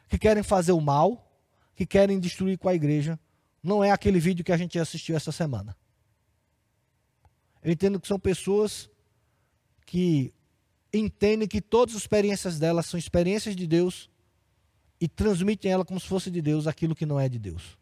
que 0.08 0.18
querem 0.18 0.42
fazer 0.42 0.72
o 0.72 0.80
mal, 0.80 1.32
que 1.76 1.86
querem 1.86 2.18
destruir 2.18 2.58
com 2.58 2.68
a 2.68 2.74
igreja. 2.74 3.18
Não 3.62 3.84
é 3.84 3.92
aquele 3.92 4.18
vídeo 4.18 4.44
que 4.44 4.52
a 4.52 4.56
gente 4.56 4.78
assistiu 4.78 5.16
essa 5.16 5.30
semana. 5.30 5.76
Eu 7.62 7.70
entendo 7.70 8.00
que 8.00 8.08
são 8.08 8.18
pessoas 8.18 8.90
que 9.86 10.34
entendem 10.92 11.46
que 11.46 11.60
todas 11.60 11.94
as 11.94 12.02
experiências 12.02 12.58
delas 12.58 12.86
são 12.86 12.98
experiências 12.98 13.54
de 13.54 13.66
Deus 13.66 14.10
e 15.00 15.08
transmitem 15.08 15.70
ela 15.70 15.84
como 15.84 16.00
se 16.00 16.06
fosse 16.06 16.30
de 16.30 16.42
Deus 16.42 16.66
aquilo 16.66 16.94
que 16.94 17.06
não 17.06 17.18
é 17.18 17.28
de 17.28 17.38
Deus. 17.38 17.78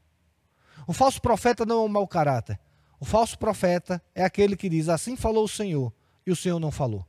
O 0.86 0.92
falso 0.92 1.20
profeta 1.20 1.64
não 1.64 1.82
é 1.82 1.84
um 1.84 1.88
mau 1.88 2.06
caráter. 2.06 2.58
O 2.98 3.04
falso 3.04 3.38
profeta 3.38 4.02
é 4.14 4.24
aquele 4.24 4.56
que 4.56 4.68
diz: 4.68 4.88
Assim 4.88 5.16
falou 5.16 5.44
o 5.44 5.48
Senhor, 5.48 5.92
e 6.26 6.30
o 6.30 6.36
Senhor 6.36 6.58
não 6.58 6.70
falou. 6.70 7.06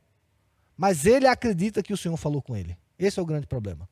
Mas 0.76 1.06
ele 1.06 1.26
acredita 1.26 1.82
que 1.82 1.92
o 1.92 1.96
Senhor 1.96 2.16
falou 2.16 2.40
com 2.40 2.56
ele. 2.56 2.76
Esse 2.98 3.18
é 3.18 3.22
o 3.22 3.26
grande 3.26 3.46
problema. 3.46 3.88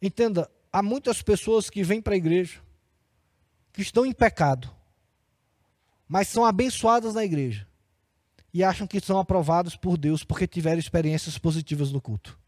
Entenda, 0.00 0.50
há 0.72 0.82
muitas 0.82 1.22
pessoas 1.22 1.70
que 1.70 1.82
vêm 1.82 2.02
para 2.02 2.14
a 2.14 2.16
igreja, 2.16 2.60
que 3.72 3.82
estão 3.82 4.04
em 4.04 4.12
pecado, 4.12 4.70
mas 6.06 6.28
são 6.28 6.44
abençoadas 6.44 7.14
na 7.14 7.24
igreja 7.24 7.66
e 8.52 8.62
acham 8.62 8.86
que 8.86 9.00
são 9.00 9.18
aprovados 9.18 9.76
por 9.76 9.96
Deus 9.96 10.22
porque 10.22 10.46
tiveram 10.46 10.78
experiências 10.78 11.38
positivas 11.38 11.90
no 11.90 12.00
culto. 12.00 12.38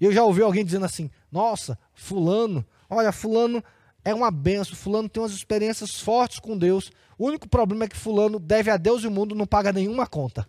Eu 0.00 0.12
já 0.12 0.24
ouvi 0.24 0.42
alguém 0.42 0.64
dizendo 0.64 0.84
assim: 0.84 1.10
Nossa, 1.30 1.78
Fulano, 1.94 2.64
olha, 2.88 3.12
Fulano 3.12 3.62
é 4.04 4.14
uma 4.14 4.30
benção, 4.30 4.76
Fulano 4.76 5.08
tem 5.08 5.22
umas 5.22 5.32
experiências 5.32 6.00
fortes 6.00 6.38
com 6.38 6.56
Deus. 6.56 6.90
O 7.18 7.26
único 7.26 7.48
problema 7.48 7.84
é 7.84 7.88
que 7.88 7.96
Fulano 7.96 8.38
deve 8.38 8.70
a 8.70 8.76
Deus 8.76 9.02
e 9.02 9.06
o 9.06 9.10
mundo 9.10 9.34
não 9.34 9.46
paga 9.46 9.72
nenhuma 9.72 10.06
conta. 10.06 10.46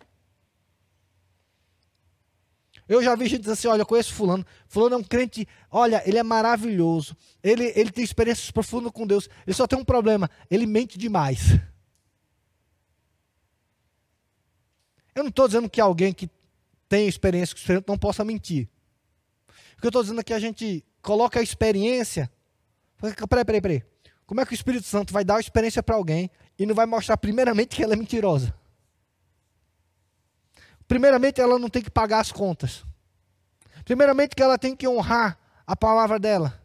Eu 2.90 3.02
já 3.02 3.14
vi 3.14 3.28
gente 3.28 3.42
dizer 3.42 3.52
assim: 3.52 3.68
olha, 3.68 3.82
eu 3.82 3.86
conheço 3.86 4.12
Fulano. 4.12 4.44
Fulano 4.66 4.96
é 4.96 4.98
um 4.98 5.04
crente, 5.04 5.46
olha, 5.70 6.02
ele 6.06 6.18
é 6.18 6.22
maravilhoso. 6.22 7.16
Ele, 7.42 7.72
ele 7.76 7.90
tem 7.90 8.02
experiências 8.02 8.50
profundas 8.50 8.90
com 8.92 9.06
Deus. 9.06 9.28
Ele 9.46 9.54
só 9.54 9.66
tem 9.66 9.78
um 9.78 9.84
problema: 9.84 10.28
ele 10.50 10.66
mente 10.66 10.98
demais. 10.98 11.58
Eu 15.14 15.22
não 15.22 15.28
estou 15.28 15.46
dizendo 15.46 15.68
que 15.68 15.80
alguém 15.80 16.12
que 16.12 16.30
tem 16.88 17.06
experiência 17.06 17.54
com 17.54 17.58
o 17.58 17.62
Espírito 17.62 17.88
não 17.88 17.98
possa 17.98 18.24
mentir. 18.24 18.68
O 19.80 19.82
que 19.82 19.86
eu 19.86 19.88
estou 19.88 20.02
dizendo 20.02 20.22
que 20.22 20.34
a 20.34 20.38
gente 20.38 20.84
coloca 21.00 21.40
a 21.40 21.42
experiência. 21.42 22.30
Peraí, 23.00 23.44
peraí, 23.46 23.62
peraí. 23.62 23.82
Como 24.26 24.38
é 24.38 24.44
que 24.44 24.52
o 24.52 24.54
Espírito 24.54 24.86
Santo 24.86 25.10
vai 25.10 25.24
dar 25.24 25.36
a 25.36 25.40
experiência 25.40 25.82
para 25.82 25.96
alguém 25.96 26.30
e 26.58 26.66
não 26.66 26.74
vai 26.74 26.84
mostrar, 26.84 27.16
primeiramente, 27.16 27.76
que 27.76 27.82
ela 27.82 27.94
é 27.94 27.96
mentirosa? 27.96 28.54
Primeiramente, 30.86 31.40
ela 31.40 31.58
não 31.58 31.70
tem 31.70 31.80
que 31.80 31.90
pagar 31.90 32.20
as 32.20 32.30
contas. 32.30 32.84
Primeiramente, 33.82 34.36
que 34.36 34.42
ela 34.42 34.58
tem 34.58 34.76
que 34.76 34.86
honrar 34.86 35.38
a 35.66 35.74
palavra 35.74 36.18
dela. 36.18 36.62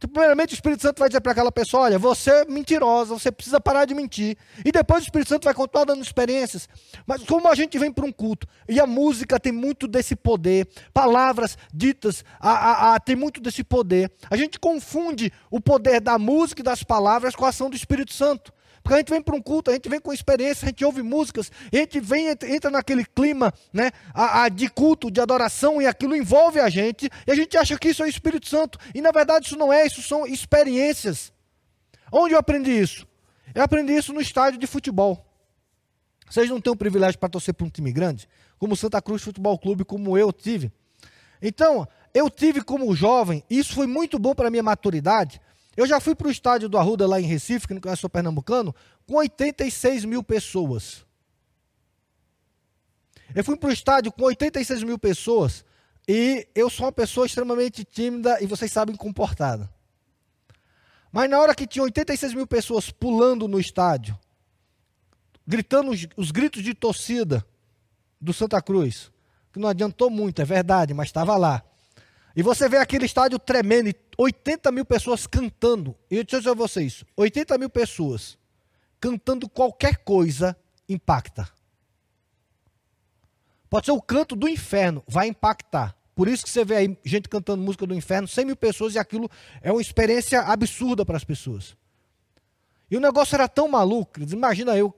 Então, 0.00 0.08
primeiramente, 0.08 0.54
o 0.54 0.56
Espírito 0.56 0.80
Santo 0.80 0.98
vai 0.98 1.10
dizer 1.10 1.20
para 1.20 1.32
aquela 1.32 1.52
pessoa: 1.52 1.82
olha, 1.82 1.98
você 1.98 2.30
é 2.30 2.44
mentirosa, 2.46 3.12
você 3.12 3.30
precisa 3.30 3.60
parar 3.60 3.84
de 3.84 3.94
mentir. 3.94 4.34
E 4.64 4.72
depois 4.72 5.02
o 5.02 5.04
Espírito 5.04 5.28
Santo 5.28 5.44
vai 5.44 5.52
continuar 5.52 5.84
dando 5.84 6.02
experiências. 6.02 6.66
Mas 7.06 7.22
como 7.24 7.46
a 7.46 7.54
gente 7.54 7.78
vem 7.78 7.92
para 7.92 8.06
um 8.06 8.10
culto, 8.10 8.46
e 8.66 8.80
a 8.80 8.86
música 8.86 9.38
tem 9.38 9.52
muito 9.52 9.86
desse 9.86 10.16
poder, 10.16 10.66
palavras 10.94 11.58
ditas 11.72 12.24
a, 12.40 12.50
a, 12.50 12.94
a, 12.94 13.00
tem 13.00 13.14
muito 13.14 13.42
desse 13.42 13.62
poder, 13.62 14.10
a 14.30 14.38
gente 14.38 14.58
confunde 14.58 15.30
o 15.50 15.60
poder 15.60 16.00
da 16.00 16.18
música 16.18 16.62
e 16.62 16.64
das 16.64 16.82
palavras 16.82 17.36
com 17.36 17.44
a 17.44 17.50
ação 17.50 17.68
do 17.68 17.76
Espírito 17.76 18.14
Santo. 18.14 18.50
Porque 18.82 18.94
a 18.94 18.98
gente 18.98 19.10
vem 19.10 19.22
para 19.22 19.36
um 19.36 19.42
culto, 19.42 19.70
a 19.70 19.74
gente 19.74 19.88
vem 19.88 20.00
com 20.00 20.12
experiência, 20.12 20.64
a 20.64 20.68
gente 20.68 20.84
ouve 20.84 21.02
músicas, 21.02 21.50
a 21.72 21.76
gente 21.76 22.00
vem, 22.00 22.28
entra 22.28 22.70
naquele 22.70 23.04
clima 23.04 23.52
né, 23.72 23.90
a, 24.14 24.44
a, 24.44 24.48
de 24.48 24.68
culto, 24.68 25.10
de 25.10 25.20
adoração, 25.20 25.80
e 25.80 25.86
aquilo 25.86 26.16
envolve 26.16 26.58
a 26.58 26.68
gente, 26.68 27.10
e 27.26 27.30
a 27.30 27.34
gente 27.34 27.56
acha 27.56 27.78
que 27.78 27.88
isso 27.88 28.02
é 28.02 28.06
o 28.06 28.08
Espírito 28.08 28.48
Santo. 28.48 28.78
E 28.94 29.00
na 29.00 29.10
verdade 29.10 29.46
isso 29.46 29.56
não 29.56 29.72
é, 29.72 29.86
isso 29.86 30.02
são 30.02 30.26
experiências. 30.26 31.32
Onde 32.10 32.34
eu 32.34 32.38
aprendi 32.38 32.72
isso? 32.72 33.06
Eu 33.54 33.62
aprendi 33.62 33.92
isso 33.92 34.12
no 34.12 34.20
estádio 34.20 34.58
de 34.58 34.66
futebol. 34.66 35.26
Vocês 36.28 36.48
não 36.48 36.60
têm 36.60 36.72
o 36.72 36.76
privilégio 36.76 37.18
para 37.18 37.28
torcer 37.28 37.52
para 37.52 37.66
um 37.66 37.70
time 37.70 37.92
grande, 37.92 38.28
como 38.58 38.76
Santa 38.76 39.02
Cruz 39.02 39.22
Futebol 39.22 39.58
Clube, 39.58 39.84
como 39.84 40.16
eu 40.16 40.32
tive. 40.32 40.70
Então, 41.42 41.88
eu 42.14 42.30
tive 42.30 42.62
como 42.62 42.94
jovem, 42.94 43.42
isso 43.50 43.74
foi 43.74 43.86
muito 43.86 44.18
bom 44.18 44.34
para 44.34 44.48
a 44.48 44.50
minha 44.50 44.62
maturidade. 44.62 45.40
Eu 45.80 45.86
já 45.86 45.98
fui 45.98 46.14
para 46.14 46.28
o 46.28 46.30
estádio 46.30 46.68
do 46.68 46.76
Arruda, 46.76 47.06
lá 47.06 47.18
em 47.18 47.24
Recife, 47.24 47.66
que 47.66 47.72
não 47.72 47.80
conhece 47.80 48.04
o 48.04 48.08
Pernambucano, 48.10 48.74
com 49.06 49.14
86 49.14 50.04
mil 50.04 50.22
pessoas. 50.22 51.06
Eu 53.34 53.42
fui 53.42 53.56
para 53.56 53.70
o 53.70 53.72
estádio 53.72 54.12
com 54.12 54.24
86 54.24 54.82
mil 54.82 54.98
pessoas 54.98 55.64
e 56.06 56.46
eu 56.54 56.68
sou 56.68 56.84
uma 56.84 56.92
pessoa 56.92 57.24
extremamente 57.24 57.82
tímida 57.82 58.36
e 58.42 58.46
vocês 58.46 58.70
sabem 58.70 58.94
comportada. 58.94 59.72
Mas 61.10 61.30
na 61.30 61.40
hora 61.40 61.54
que 61.54 61.66
tinha 61.66 61.82
86 61.82 62.34
mil 62.34 62.46
pessoas 62.46 62.90
pulando 62.90 63.48
no 63.48 63.58
estádio, 63.58 64.18
gritando 65.46 65.92
os, 65.92 66.06
os 66.14 66.30
gritos 66.30 66.62
de 66.62 66.74
torcida 66.74 67.42
do 68.20 68.34
Santa 68.34 68.60
Cruz, 68.60 69.10
que 69.50 69.58
não 69.58 69.70
adiantou 69.70 70.10
muito, 70.10 70.42
é 70.42 70.44
verdade, 70.44 70.92
mas 70.92 71.08
estava 71.08 71.38
lá. 71.38 71.64
E 72.36 72.42
você 72.42 72.68
vê 72.68 72.76
aquele 72.76 73.06
estádio 73.06 73.38
tremendo, 73.38 73.92
80 74.22 74.70
mil 74.70 74.84
pessoas 74.84 75.26
cantando. 75.26 75.96
E 76.10 76.16
eu 76.18 76.24
dizer 76.24 76.50
a 76.50 76.54
vocês: 76.54 77.04
80 77.16 77.56
mil 77.56 77.70
pessoas 77.70 78.38
cantando 79.00 79.48
qualquer 79.48 79.96
coisa 80.04 80.54
impacta. 80.86 81.48
Pode 83.70 83.86
ser 83.86 83.92
o 83.92 84.02
canto 84.02 84.36
do 84.36 84.46
inferno, 84.46 85.02
vai 85.08 85.28
impactar. 85.28 85.96
Por 86.14 86.28
isso 86.28 86.44
que 86.44 86.50
você 86.50 86.64
vê 86.66 86.76
aí 86.76 86.98
gente 87.02 87.30
cantando 87.30 87.62
música 87.62 87.86
do 87.86 87.94
inferno, 87.94 88.28
100 88.28 88.44
mil 88.44 88.56
pessoas, 88.56 88.94
e 88.94 88.98
aquilo 88.98 89.30
é 89.62 89.72
uma 89.72 89.80
experiência 89.80 90.40
absurda 90.40 91.06
para 91.06 91.16
as 91.16 91.24
pessoas. 91.24 91.74
E 92.90 92.96
o 92.96 93.00
negócio 93.00 93.34
era 93.34 93.48
tão 93.48 93.68
maluco, 93.68 94.20
imagina 94.20 94.76
eu, 94.76 94.92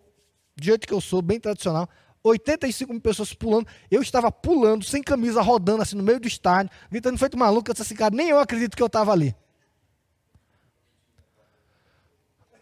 do 0.57 0.65
jeito 0.65 0.85
que 0.85 0.93
eu 0.93 1.01
sou, 1.01 1.23
bem 1.23 1.39
tradicional, 1.39 1.89
85 2.23 2.93
mil 2.93 3.01
pessoas 3.01 3.35
pulando. 3.35 3.67
Eu 3.91 4.01
estava 4.01 4.31
pulando, 4.31 4.85
sem 4.85 5.03
camisa, 5.03 5.43
rodando 5.43 5.83
assim 5.83 5.97
no 5.97 6.03
meio 6.03 6.21
do 6.21 6.29
estádio, 6.29 6.71
gritando 6.91 7.19
feito 7.19 7.37
maluco. 7.37 7.71
Eu 7.71 7.75
disse 7.75 7.83
assim, 7.83 7.95
cara, 7.95 8.15
nem 8.15 8.29
eu 8.29 8.39
acredito 8.39 8.77
que 8.77 8.83
eu 8.83 8.87
estava 8.87 9.13
ali. 9.13 9.35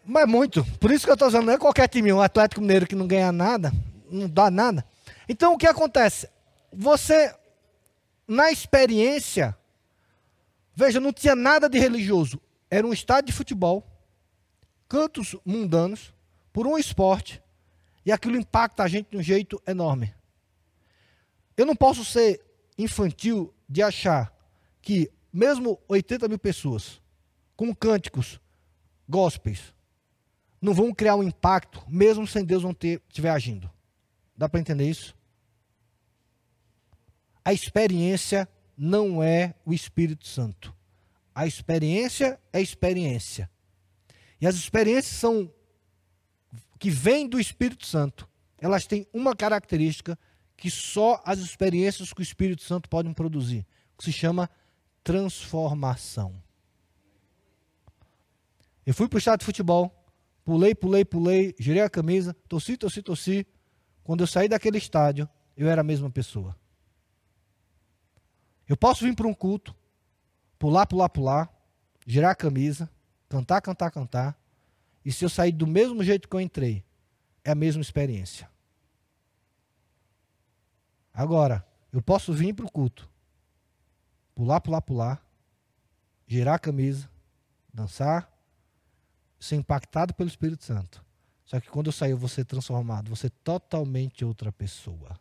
Mas 0.03 0.27
muito. 0.27 0.65
Por 0.79 0.91
isso 0.91 1.05
que 1.05 1.11
eu 1.11 1.13
estou 1.13 1.27
dizendo, 1.27 1.45
não 1.45 1.53
é 1.53 1.57
qualquer 1.57 1.87
time, 1.87 2.11
um 2.11 2.21
Atlético 2.21 2.61
Mineiro 2.61 2.87
que 2.87 2.95
não 2.95 3.07
ganha 3.07 3.31
nada, 3.31 3.71
não 4.09 4.27
dá 4.27 4.49
nada. 4.49 4.85
Então 5.29 5.53
o 5.53 5.57
que 5.57 5.67
acontece? 5.67 6.27
Você, 6.73 7.33
na 8.27 8.51
experiência, 8.51 9.55
veja, 10.75 10.99
não 10.99 11.13
tinha 11.13 11.35
nada 11.35 11.69
de 11.69 11.77
religioso. 11.77 12.41
Era 12.69 12.87
um 12.87 12.93
estádio 12.93 13.27
de 13.27 13.33
futebol, 13.33 13.85
cantos 14.89 15.35
mundanos, 15.45 16.13
por 16.51 16.65
um 16.65 16.77
esporte 16.77 17.41
e 18.05 18.11
aquilo 18.11 18.37
impacta 18.37 18.83
a 18.83 18.87
gente 18.87 19.11
de 19.11 19.17
um 19.17 19.23
jeito 19.23 19.61
enorme. 19.67 20.13
Eu 21.55 21.65
não 21.65 21.75
posso 21.75 22.03
ser 22.03 22.41
infantil 22.77 23.53
de 23.67 23.81
achar 23.81 24.33
que, 24.81 25.11
mesmo 25.31 25.79
80 25.87 26.27
mil 26.27 26.39
pessoas, 26.39 27.01
com 27.55 27.73
cânticos, 27.75 28.39
gospels, 29.07 29.73
não 30.61 30.73
vão 30.73 30.93
criar 30.93 31.15
um 31.15 31.23
impacto, 31.23 31.83
mesmo 31.87 32.25
sem 32.25 32.43
Deus 32.43 32.63
não 32.63 32.73
ter, 32.73 33.01
estiver 33.07 33.29
agindo. 33.29 33.69
Dá 34.35 34.47
para 34.49 34.59
entender 34.59 34.89
isso? 34.89 35.15
A 37.43 37.53
experiência 37.53 38.47
não 38.77 39.21
é 39.21 39.53
o 39.65 39.73
Espírito 39.73 40.27
Santo. 40.27 40.73
A 41.33 41.47
experiência 41.47 42.39
é 42.51 42.61
experiência. 42.61 43.49
E 44.39 44.47
as 44.47 44.55
experiências 44.55 45.15
são 45.15 45.51
que 46.79 46.89
vêm 46.89 47.27
do 47.27 47.39
Espírito 47.39 47.85
Santo, 47.85 48.27
elas 48.57 48.85
têm 48.85 49.07
uma 49.13 49.35
característica 49.35 50.17
que 50.55 50.69
só 50.69 51.21
as 51.25 51.39
experiências 51.39 52.13
que 52.13 52.21
o 52.21 52.23
Espírito 52.23 52.63
Santo 52.63 52.87
podem 52.89 53.13
produzir, 53.13 53.65
que 53.97 54.03
se 54.03 54.11
chama 54.11 54.49
transformação. 55.03 56.41
Eu 58.85 58.93
fui 58.93 59.07
para 59.07 59.17
o 59.17 59.19
estádio 59.19 59.39
de 59.39 59.45
futebol, 59.45 59.91
pulei, 60.43 60.75
pulei, 60.75 61.05
pulei, 61.05 61.55
girei 61.59 61.81
a 61.81 61.89
camisa, 61.89 62.35
torci, 62.47 62.77
torci, 62.77 63.01
torci. 63.01 63.47
Quando 64.03 64.21
eu 64.21 64.27
saí 64.27 64.47
daquele 64.47 64.77
estádio, 64.77 65.29
eu 65.55 65.69
era 65.69 65.81
a 65.81 65.83
mesma 65.83 66.09
pessoa. 66.09 66.55
Eu 68.67 68.77
posso 68.77 69.03
vir 69.03 69.15
para 69.15 69.27
um 69.27 69.33
culto, 69.33 69.75
pular, 70.57 70.85
pular, 70.85 71.09
pular, 71.09 71.49
girar 72.07 72.31
a 72.31 72.35
camisa, 72.35 72.89
cantar, 73.27 73.61
cantar, 73.61 73.91
cantar, 73.91 74.40
e 75.03 75.11
se 75.11 75.25
eu 75.25 75.29
sair 75.29 75.51
do 75.51 75.65
mesmo 75.65 76.03
jeito 76.03 76.27
que 76.27 76.35
eu 76.35 76.41
entrei, 76.41 76.83
é 77.43 77.51
a 77.51 77.55
mesma 77.55 77.81
experiência. 77.81 78.49
Agora, 81.13 81.65
eu 81.91 82.01
posso 82.01 82.33
vir 82.33 82.53
para 82.53 82.65
o 82.65 82.71
culto, 82.71 83.09
pular, 84.33 84.61
pular, 84.61 84.81
pular, 84.81 85.25
girar 86.27 86.55
a 86.55 86.59
camisa, 86.59 87.09
dançar, 87.73 88.31
ser 89.39 89.55
impactado 89.55 90.13
pelo 90.13 90.29
Espírito 90.29 90.63
Santo. 90.63 91.03
Só 91.45 91.59
que 91.59 91.69
quando 91.69 91.87
eu 91.87 91.91
sair, 91.91 92.11
eu 92.11 92.17
vou 92.17 92.29
ser 92.29 92.45
transformado, 92.45 93.07
vou 93.07 93.15
ser 93.17 93.31
totalmente 93.43 94.23
outra 94.23 94.51
pessoa. 94.51 95.19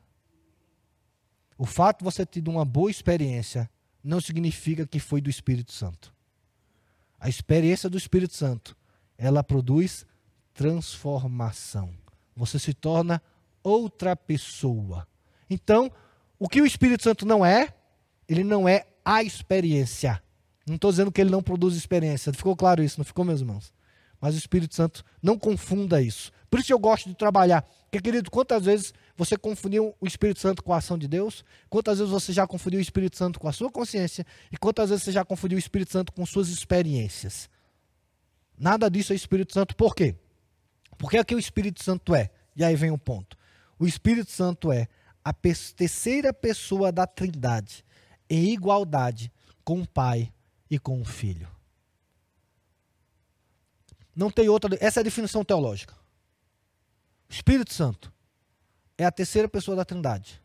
O 1.58 1.66
fato 1.66 1.98
de 1.98 2.04
você 2.04 2.24
ter 2.24 2.34
tido 2.34 2.50
uma 2.50 2.64
boa 2.64 2.90
experiência 2.90 3.68
não 4.02 4.20
significa 4.20 4.86
que 4.86 5.00
foi 5.00 5.20
do 5.20 5.28
Espírito 5.28 5.72
Santo. 5.72 6.14
A 7.18 7.28
experiência 7.28 7.90
do 7.90 7.98
Espírito 7.98 8.34
Santo 8.34 8.76
ela 9.20 9.44
produz 9.44 10.06
transformação. 10.54 11.90
Você 12.34 12.58
se 12.58 12.72
torna 12.72 13.22
outra 13.62 14.16
pessoa. 14.16 15.06
Então, 15.48 15.92
o 16.38 16.48
que 16.48 16.62
o 16.62 16.66
Espírito 16.66 17.04
Santo 17.04 17.26
não 17.26 17.44
é, 17.44 17.68
ele 18.26 18.42
não 18.42 18.66
é 18.66 18.86
a 19.04 19.22
experiência. 19.22 20.22
Não 20.66 20.76
estou 20.76 20.90
dizendo 20.90 21.12
que 21.12 21.20
ele 21.20 21.30
não 21.30 21.42
produz 21.42 21.76
experiência. 21.76 22.32
Ficou 22.32 22.56
claro 22.56 22.82
isso, 22.82 22.98
não 22.98 23.04
ficou, 23.04 23.24
meus 23.24 23.40
irmãos? 23.40 23.74
Mas 24.18 24.34
o 24.34 24.38
Espírito 24.38 24.74
Santo 24.74 25.04
não 25.22 25.38
confunda 25.38 26.00
isso. 26.00 26.32
Por 26.48 26.58
isso 26.58 26.72
eu 26.72 26.78
gosto 26.78 27.08
de 27.08 27.14
trabalhar. 27.14 27.62
Porque, 27.82 28.00
querido, 28.00 28.30
quantas 28.30 28.64
vezes 28.64 28.94
você 29.16 29.36
confundiu 29.36 29.94
o 30.00 30.06
Espírito 30.06 30.40
Santo 30.40 30.62
com 30.64 30.72
a 30.72 30.78
ação 30.78 30.96
de 30.96 31.06
Deus? 31.06 31.44
Quantas 31.68 31.98
vezes 31.98 32.10
você 32.10 32.32
já 32.32 32.46
confundiu 32.46 32.78
o 32.78 32.82
Espírito 32.82 33.18
Santo 33.18 33.38
com 33.38 33.48
a 33.48 33.52
sua 33.52 33.70
consciência? 33.70 34.24
E 34.50 34.56
quantas 34.56 34.88
vezes 34.88 35.04
você 35.04 35.12
já 35.12 35.24
confundiu 35.24 35.56
o 35.56 35.58
Espírito 35.58 35.92
Santo 35.92 36.10
com 36.12 36.24
suas 36.24 36.48
experiências? 36.48 37.50
Nada 38.60 38.90
disso 38.90 39.14
é 39.14 39.16
Espírito 39.16 39.54
Santo. 39.54 39.74
Por 39.74 39.94
quê? 39.94 40.14
Porque 40.98 41.16
é 41.16 41.24
que 41.24 41.34
o 41.34 41.38
Espírito 41.38 41.82
Santo 41.82 42.14
é. 42.14 42.30
E 42.54 42.62
aí 42.62 42.76
vem 42.76 42.90
o 42.90 42.94
um 42.94 42.98
ponto. 42.98 43.34
O 43.78 43.86
Espírito 43.86 44.30
Santo 44.30 44.70
é 44.70 44.86
a 45.24 45.32
terceira 45.32 46.30
pessoa 46.30 46.92
da 46.92 47.06
Trindade, 47.06 47.82
em 48.28 48.52
igualdade 48.52 49.32
com 49.64 49.80
o 49.80 49.88
Pai 49.88 50.30
e 50.70 50.78
com 50.78 51.00
o 51.00 51.04
Filho. 51.06 51.48
Não 54.14 54.30
tem 54.30 54.50
outra. 54.50 54.76
Essa 54.78 55.00
é 55.00 55.02
a 55.02 55.04
definição 55.04 55.42
teológica. 55.42 55.94
O 57.30 57.32
Espírito 57.32 57.72
Santo 57.72 58.12
é 58.98 59.06
a 59.06 59.10
terceira 59.10 59.48
pessoa 59.48 59.74
da 59.74 59.86
Trindade, 59.86 60.42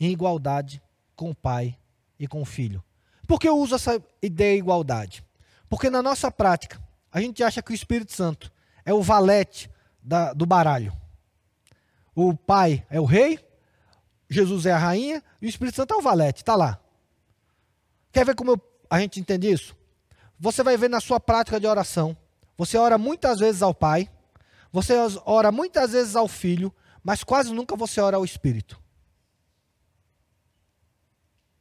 em 0.00 0.10
igualdade 0.10 0.82
com 1.14 1.30
o 1.30 1.34
Pai 1.34 1.78
e 2.18 2.26
com 2.26 2.42
o 2.42 2.44
Filho. 2.44 2.82
Por 3.28 3.38
que 3.38 3.48
eu 3.48 3.56
uso 3.56 3.76
essa 3.76 4.02
ideia 4.20 4.54
de 4.54 4.58
igualdade? 4.58 5.24
Porque 5.68 5.88
na 5.88 6.02
nossa 6.02 6.32
prática, 6.32 6.82
a 7.12 7.20
gente 7.20 7.44
acha 7.44 7.62
que 7.62 7.70
o 7.70 7.74
Espírito 7.74 8.12
Santo 8.12 8.50
é 8.84 8.94
o 8.94 9.02
valete 9.02 9.70
da, 10.02 10.32
do 10.32 10.46
baralho. 10.46 10.92
O 12.14 12.34
pai 12.34 12.86
é 12.88 12.98
o 12.98 13.04
rei, 13.04 13.38
Jesus 14.28 14.64
é 14.64 14.72
a 14.72 14.78
rainha 14.78 15.22
e 15.40 15.46
o 15.46 15.48
Espírito 15.48 15.76
Santo 15.76 15.92
é 15.92 15.96
o 15.96 16.00
valete, 16.00 16.40
está 16.40 16.56
lá. 16.56 16.80
Quer 18.10 18.24
ver 18.24 18.34
como 18.34 18.60
a 18.88 18.98
gente 18.98 19.20
entende 19.20 19.50
isso? 19.50 19.76
Você 20.38 20.62
vai 20.62 20.76
ver 20.76 20.88
na 20.88 21.00
sua 21.00 21.20
prática 21.20 21.60
de 21.60 21.66
oração. 21.66 22.16
Você 22.56 22.76
ora 22.76 22.98
muitas 22.98 23.38
vezes 23.38 23.62
ao 23.62 23.74
Pai, 23.74 24.10
você 24.70 24.94
ora 25.24 25.52
muitas 25.52 25.92
vezes 25.92 26.16
ao 26.16 26.26
Filho, 26.26 26.74
mas 27.02 27.22
quase 27.22 27.52
nunca 27.52 27.76
você 27.76 28.00
ora 28.00 28.16
ao 28.16 28.24
Espírito. 28.24 28.80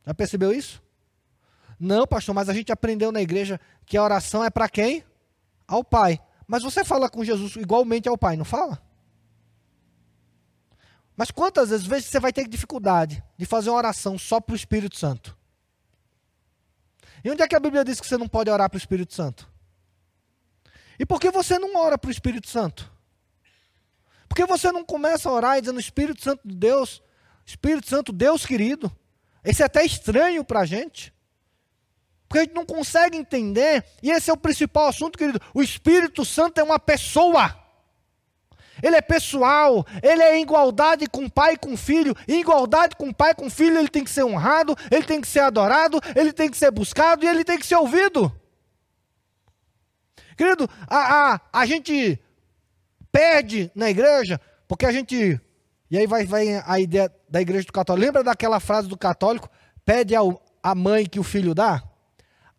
Já 0.05 0.13
percebeu 0.13 0.51
isso? 0.51 0.81
Não, 1.79 2.07
pastor, 2.07 2.33
mas 2.33 2.49
a 2.49 2.53
gente 2.53 2.71
aprendeu 2.71 3.11
na 3.11 3.21
igreja 3.21 3.59
que 3.85 3.97
a 3.97 4.03
oração 4.03 4.43
é 4.43 4.49
para 4.49 4.69
quem? 4.69 5.03
Ao 5.72 5.84
Pai. 5.84 6.19
Mas 6.45 6.63
você 6.63 6.84
fala 6.84 7.09
com 7.09 7.24
Jesus 7.24 7.55
igualmente 7.55 8.09
ao 8.09 8.17
Pai, 8.17 8.36
não 8.36 8.43
fala? 8.43 8.82
Mas 11.15 11.32
quantas 11.32 11.69
vezes, 11.69 12.07
você 12.07 12.19
vai 12.19 12.34
ter 12.34 12.47
dificuldade 12.47 13.24
de 13.38 13.45
fazer 13.45 13.69
uma 13.69 13.78
oração 13.78 14.17
só 14.17 14.41
para 14.41 14.53
o 14.53 14.55
Espírito 14.55 14.97
Santo? 14.97 15.38
E 17.24 17.30
onde 17.30 17.41
é 17.41 17.47
que 17.47 17.55
a 17.55 17.59
Bíblia 17.59 17.86
diz 17.86 18.01
que 18.01 18.07
você 18.07 18.17
não 18.17 18.28
pode 18.28 18.49
orar 18.49 18.69
para 18.69 18.76
o 18.76 18.80
Espírito 18.80 19.13
Santo? 19.13 19.49
E 20.99 21.05
por 21.05 21.19
que 21.19 21.32
você 21.32 21.57
não 21.57 21.76
ora 21.78 21.97
para 21.97 22.09
o 22.09 22.11
Espírito 22.11 22.49
Santo? 22.49 22.91
Por 24.28 24.36
que 24.36 24.45
você 24.45 24.72
não 24.72 24.84
começa 24.84 25.30
a 25.30 25.32
orar 25.32 25.59
dizendo 25.59 25.80
Espírito 25.80 26.22
Santo 26.24 26.41
de 26.45 26.55
Deus, 26.55 27.01
Espírito 27.45 27.88
Santo, 27.88 28.11
Deus 28.11 28.45
querido? 28.45 28.91
Esse 29.43 29.61
é 29.61 29.65
até 29.65 29.86
estranho 29.86 30.43
para 30.43 30.61
a 30.61 30.65
gente. 30.65 31.13
Porque 32.32 32.39
a 32.39 32.43
gente 32.43 32.55
não 32.55 32.65
consegue 32.65 33.17
entender, 33.17 33.84
e 34.01 34.09
esse 34.09 34.29
é 34.29 34.34
o 34.34 34.38
principal 34.38 34.88
assunto, 34.88 35.17
querido. 35.17 35.38
O 35.53 35.61
Espírito 35.61 36.23
Santo 36.23 36.61
é 36.61 36.63
uma 36.63 36.79
pessoa. 36.79 37.53
Ele 38.82 38.95
é 38.95 39.01
pessoal, 39.01 39.86
ele 40.01 40.23
é 40.23 40.39
igualdade 40.39 41.07
com 41.07 41.27
pai 41.27 41.55
e 41.55 41.57
com 41.57 41.75
filho. 41.75 42.15
Em 42.29 42.39
igualdade 42.39 42.95
com 42.95 43.11
pai 43.11 43.32
e 43.32 43.36
com 43.36 43.49
filho, 43.49 43.77
ele 43.77 43.89
tem 43.89 44.01
que 44.01 44.09
ser 44.09 44.23
honrado, 44.23 44.77
ele 44.89 45.03
tem 45.03 45.19
que 45.19 45.27
ser 45.27 45.41
adorado, 45.41 45.99
ele 46.15 46.32
tem 46.32 46.49
que 46.49 46.55
ser 46.55 46.71
buscado 46.71 47.25
e 47.25 47.27
ele 47.27 47.43
tem 47.43 47.59
que 47.59 47.67
ser 47.67 47.75
ouvido. 47.75 48.34
Querido, 50.38 50.69
a, 50.88 51.34
a, 51.34 51.41
a 51.51 51.65
gente 51.65 52.17
perde 53.11 53.69
na 53.75 53.89
igreja, 53.89 54.39
porque 54.69 54.86
a 54.86 54.91
gente. 54.93 55.38
E 55.89 55.97
aí 55.97 56.07
vai, 56.07 56.25
vai 56.25 56.63
a 56.65 56.79
ideia 56.79 57.13
da 57.27 57.41
igreja 57.41 57.67
do 57.67 57.73
católico. 57.73 58.05
Lembra 58.05 58.23
daquela 58.23 58.61
frase 58.61 58.88
do 58.88 58.97
católico? 58.97 59.49
Pede 59.84 60.15
ao, 60.15 60.41
a 60.63 60.73
mãe 60.73 61.05
que 61.05 61.19
o 61.19 61.23
filho 61.23 61.53
dá? 61.53 61.90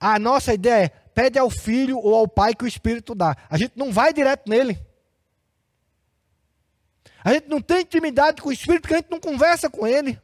A 0.03 0.19
nossa 0.19 0.53
ideia 0.53 0.87
é: 0.87 0.89
pede 0.89 1.39
ao 1.39 1.49
filho 1.49 1.97
ou 1.97 2.17
ao 2.17 2.27
pai 2.27 2.57
que 2.57 2.65
o 2.65 2.67
Espírito 2.67 3.15
dá. 3.15 3.37
A 3.49 3.57
gente 3.57 3.75
não 3.77 3.93
vai 3.93 4.13
direto 4.13 4.51
nele. 4.51 4.77
A 7.23 7.33
gente 7.33 7.49
não 7.49 7.61
tem 7.63 7.83
intimidade 7.83 8.43
com 8.43 8.49
o 8.49 8.53
Espírito 8.53 8.83
porque 8.83 8.95
a 8.95 8.97
gente 8.97 9.13
não 9.13 9.21
conversa 9.21 9.71
com 9.71 9.87
ele. 9.87 10.21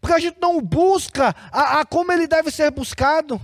Porque 0.00 0.14
a 0.14 0.18
gente 0.18 0.38
não 0.40 0.58
busca 0.58 1.36
a, 1.52 1.80
a 1.80 1.84
como 1.84 2.10
ele 2.10 2.26
deve 2.26 2.50
ser 2.50 2.70
buscado. 2.70 3.38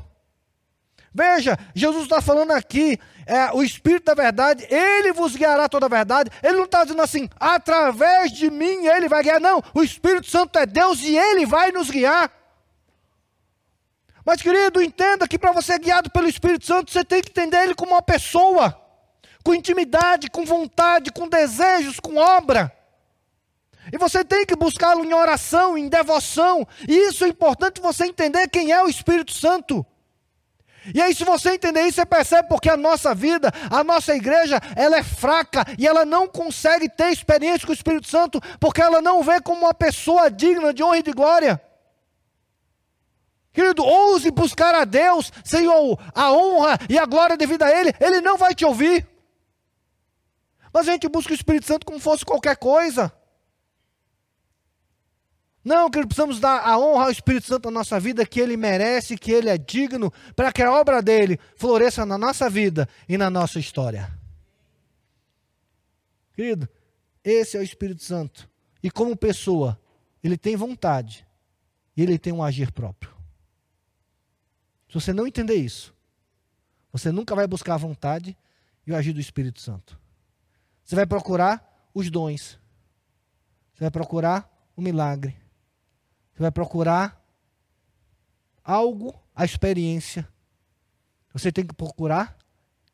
Veja, 1.14 1.58
Jesus 1.74 2.04
está 2.04 2.22
falando 2.22 2.52
aqui, 2.52 2.98
é, 3.26 3.52
o 3.52 3.62
Espírito 3.62 4.06
da 4.06 4.14
verdade, 4.14 4.66
ele 4.70 5.12
vos 5.12 5.36
guiará 5.36 5.68
toda 5.68 5.84
a 5.84 5.90
verdade. 5.90 6.30
Ele 6.42 6.56
não 6.56 6.64
está 6.64 6.84
dizendo 6.84 7.02
assim, 7.02 7.28
através 7.38 8.32
de 8.32 8.50
mim 8.50 8.86
ele 8.86 9.10
vai 9.10 9.22
guiar. 9.22 9.38
Não, 9.38 9.62
o 9.74 9.82
Espírito 9.82 10.30
Santo 10.30 10.58
é 10.58 10.64
Deus 10.64 11.02
e 11.02 11.14
ele 11.14 11.44
vai 11.44 11.70
nos 11.70 11.90
guiar. 11.90 12.32
Mas, 14.24 14.40
querido, 14.40 14.80
entenda 14.80 15.26
que 15.26 15.38
para 15.38 15.52
você 15.52 15.72
ser 15.72 15.78
guiado 15.80 16.10
pelo 16.10 16.28
Espírito 16.28 16.66
Santo, 16.66 16.92
você 16.92 17.04
tem 17.04 17.22
que 17.22 17.30
entender 17.30 17.64
ele 17.64 17.74
como 17.74 17.92
uma 17.92 18.02
pessoa, 18.02 18.78
com 19.44 19.54
intimidade, 19.54 20.30
com 20.30 20.44
vontade, 20.44 21.10
com 21.10 21.28
desejos, 21.28 21.98
com 21.98 22.16
obra. 22.16 22.72
E 23.92 23.98
você 23.98 24.24
tem 24.24 24.46
que 24.46 24.54
buscá-lo 24.54 25.04
em 25.04 25.12
oração, 25.12 25.76
em 25.76 25.88
devoção. 25.88 26.66
E 26.88 26.94
isso 27.08 27.24
é 27.24 27.28
importante 27.28 27.80
você 27.80 28.04
entender 28.04 28.48
quem 28.48 28.70
é 28.70 28.82
o 28.82 28.88
Espírito 28.88 29.32
Santo. 29.32 29.84
E 30.94 31.00
aí, 31.00 31.14
se 31.14 31.24
você 31.24 31.54
entender 31.54 31.82
isso, 31.82 31.96
você 31.96 32.06
percebe 32.06 32.48
porque 32.48 32.68
a 32.68 32.76
nossa 32.76 33.14
vida, 33.14 33.52
a 33.70 33.82
nossa 33.84 34.14
igreja, 34.14 34.60
ela 34.76 34.96
é 34.96 35.02
fraca 35.02 35.64
e 35.78 35.86
ela 35.86 36.04
não 36.04 36.26
consegue 36.26 36.88
ter 36.88 37.12
experiência 37.12 37.66
com 37.66 37.72
o 37.72 37.74
Espírito 37.74 38.08
Santo, 38.08 38.40
porque 38.58 38.82
ela 38.82 39.00
não 39.00 39.22
vê 39.22 39.40
como 39.40 39.62
uma 39.62 39.74
pessoa 39.74 40.30
digna 40.30 40.72
de 40.72 40.82
honra 40.82 40.98
e 40.98 41.02
de 41.02 41.12
glória. 41.12 41.60
Querido, 43.52 43.84
ouse 43.84 44.30
buscar 44.30 44.74
a 44.74 44.84
Deus, 44.84 45.30
Senhor, 45.44 45.98
a 46.14 46.32
honra 46.32 46.78
e 46.88 46.98
a 46.98 47.04
glória 47.04 47.36
devida 47.36 47.66
a 47.66 47.70
Ele, 47.70 47.92
Ele 48.00 48.20
não 48.20 48.38
vai 48.38 48.54
te 48.54 48.64
ouvir. 48.64 49.06
Mas 50.72 50.88
a 50.88 50.92
gente 50.92 51.08
busca 51.08 51.32
o 51.32 51.34
Espírito 51.34 51.66
Santo 51.66 51.84
como 51.84 52.00
fosse 52.00 52.24
qualquer 52.24 52.56
coisa. 52.56 53.12
Não, 55.64 55.88
que 55.88 56.04
precisamos 56.04 56.40
dar 56.40 56.66
a 56.66 56.76
honra 56.78 57.04
ao 57.04 57.10
Espírito 57.10 57.46
Santo 57.46 57.70
na 57.70 57.78
nossa 57.78 58.00
vida, 58.00 58.26
que 58.26 58.40
ele 58.40 58.56
merece, 58.56 59.16
que 59.16 59.30
ele 59.30 59.48
é 59.48 59.56
digno, 59.56 60.12
para 60.34 60.52
que 60.52 60.60
a 60.60 60.72
obra 60.72 61.00
dele 61.00 61.38
floresça 61.56 62.04
na 62.04 62.18
nossa 62.18 62.50
vida 62.50 62.88
e 63.08 63.16
na 63.16 63.30
nossa 63.30 63.60
história. 63.60 64.10
Querido, 66.34 66.68
esse 67.22 67.56
é 67.56 67.60
o 67.60 67.62
Espírito 67.62 68.02
Santo. 68.02 68.50
E 68.82 68.90
como 68.90 69.16
pessoa, 69.16 69.78
ele 70.24 70.36
tem 70.36 70.56
vontade 70.56 71.24
e 71.96 72.02
ele 72.02 72.18
tem 72.18 72.32
um 72.32 72.42
agir 72.42 72.72
próprio. 72.72 73.11
Se 74.92 75.00
você 75.00 75.12
não 75.14 75.26
entender 75.26 75.54
isso, 75.54 75.94
você 76.92 77.10
nunca 77.10 77.34
vai 77.34 77.46
buscar 77.46 77.76
a 77.76 77.78
vontade 77.78 78.36
e 78.86 78.92
o 78.92 78.94
agir 78.94 79.14
do 79.14 79.20
Espírito 79.20 79.58
Santo. 79.58 79.98
Você 80.84 80.94
vai 80.94 81.06
procurar 81.06 81.88
os 81.94 82.10
dons. 82.10 82.58
Você 83.72 83.84
vai 83.84 83.90
procurar 83.90 84.70
o 84.76 84.82
milagre. 84.82 85.34
Você 86.34 86.42
vai 86.42 86.50
procurar 86.50 87.24
algo, 88.62 89.18
a 89.34 89.46
experiência. 89.46 90.28
Você 91.32 91.50
tem 91.50 91.66
que 91.66 91.74
procurar 91.74 92.36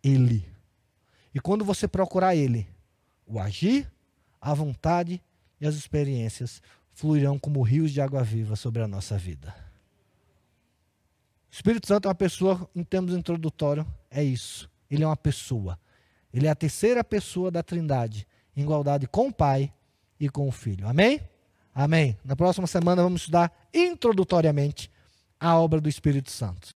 Ele. 0.01 0.49
E 1.35 1.41
quando 1.41 1.65
você 1.65 1.89
procurar 1.89 2.37
Ele, 2.37 2.69
o 3.27 3.41
agir, 3.41 3.91
a 4.41 4.55
vontade 4.55 5.21
e 5.61 5.67
as 5.67 5.75
experiências 5.75 6.63
fluirão 6.93 7.41
como 7.41 7.61
rios 7.61 7.91
de 7.91 8.01
água 8.01 8.23
viva 8.23 8.55
sobre 8.55 8.83
a 8.83 8.87
nossa 8.87 9.19
vida. 9.19 9.68
O 11.51 11.55
Espírito 11.55 11.87
Santo 11.87 12.07
é 12.07 12.09
uma 12.09 12.15
pessoa, 12.15 12.69
em 12.75 12.85
termos 12.85 13.15
introdutórios, 13.15 13.87
é 14.11 14.23
isso. 14.23 14.71
Ele 14.91 15.03
é 15.03 15.07
uma 15.07 15.17
pessoa. 15.17 15.79
Ele 16.33 16.47
é 16.47 16.51
a 16.51 16.55
terceira 16.55 17.03
pessoa 17.03 17.51
da 17.51 17.63
Trindade, 17.63 18.27
em 18.57 18.63
igualdade 18.63 19.07
com 19.07 19.29
o 19.29 19.33
Pai 19.33 19.73
e 20.21 20.29
com 20.29 20.47
o 20.47 20.53
Filho. 20.53 20.87
Amém? 20.87 21.21
Amém. 21.75 22.17
Na 22.25 22.37
próxima 22.37 22.67
semana 22.67 23.03
vamos 23.03 23.23
estudar 23.23 23.53
introdutoriamente 23.73 24.91
a 25.39 25.59
obra 25.59 25.81
do 25.81 25.89
Espírito 25.89 26.31
Santo. 26.31 26.71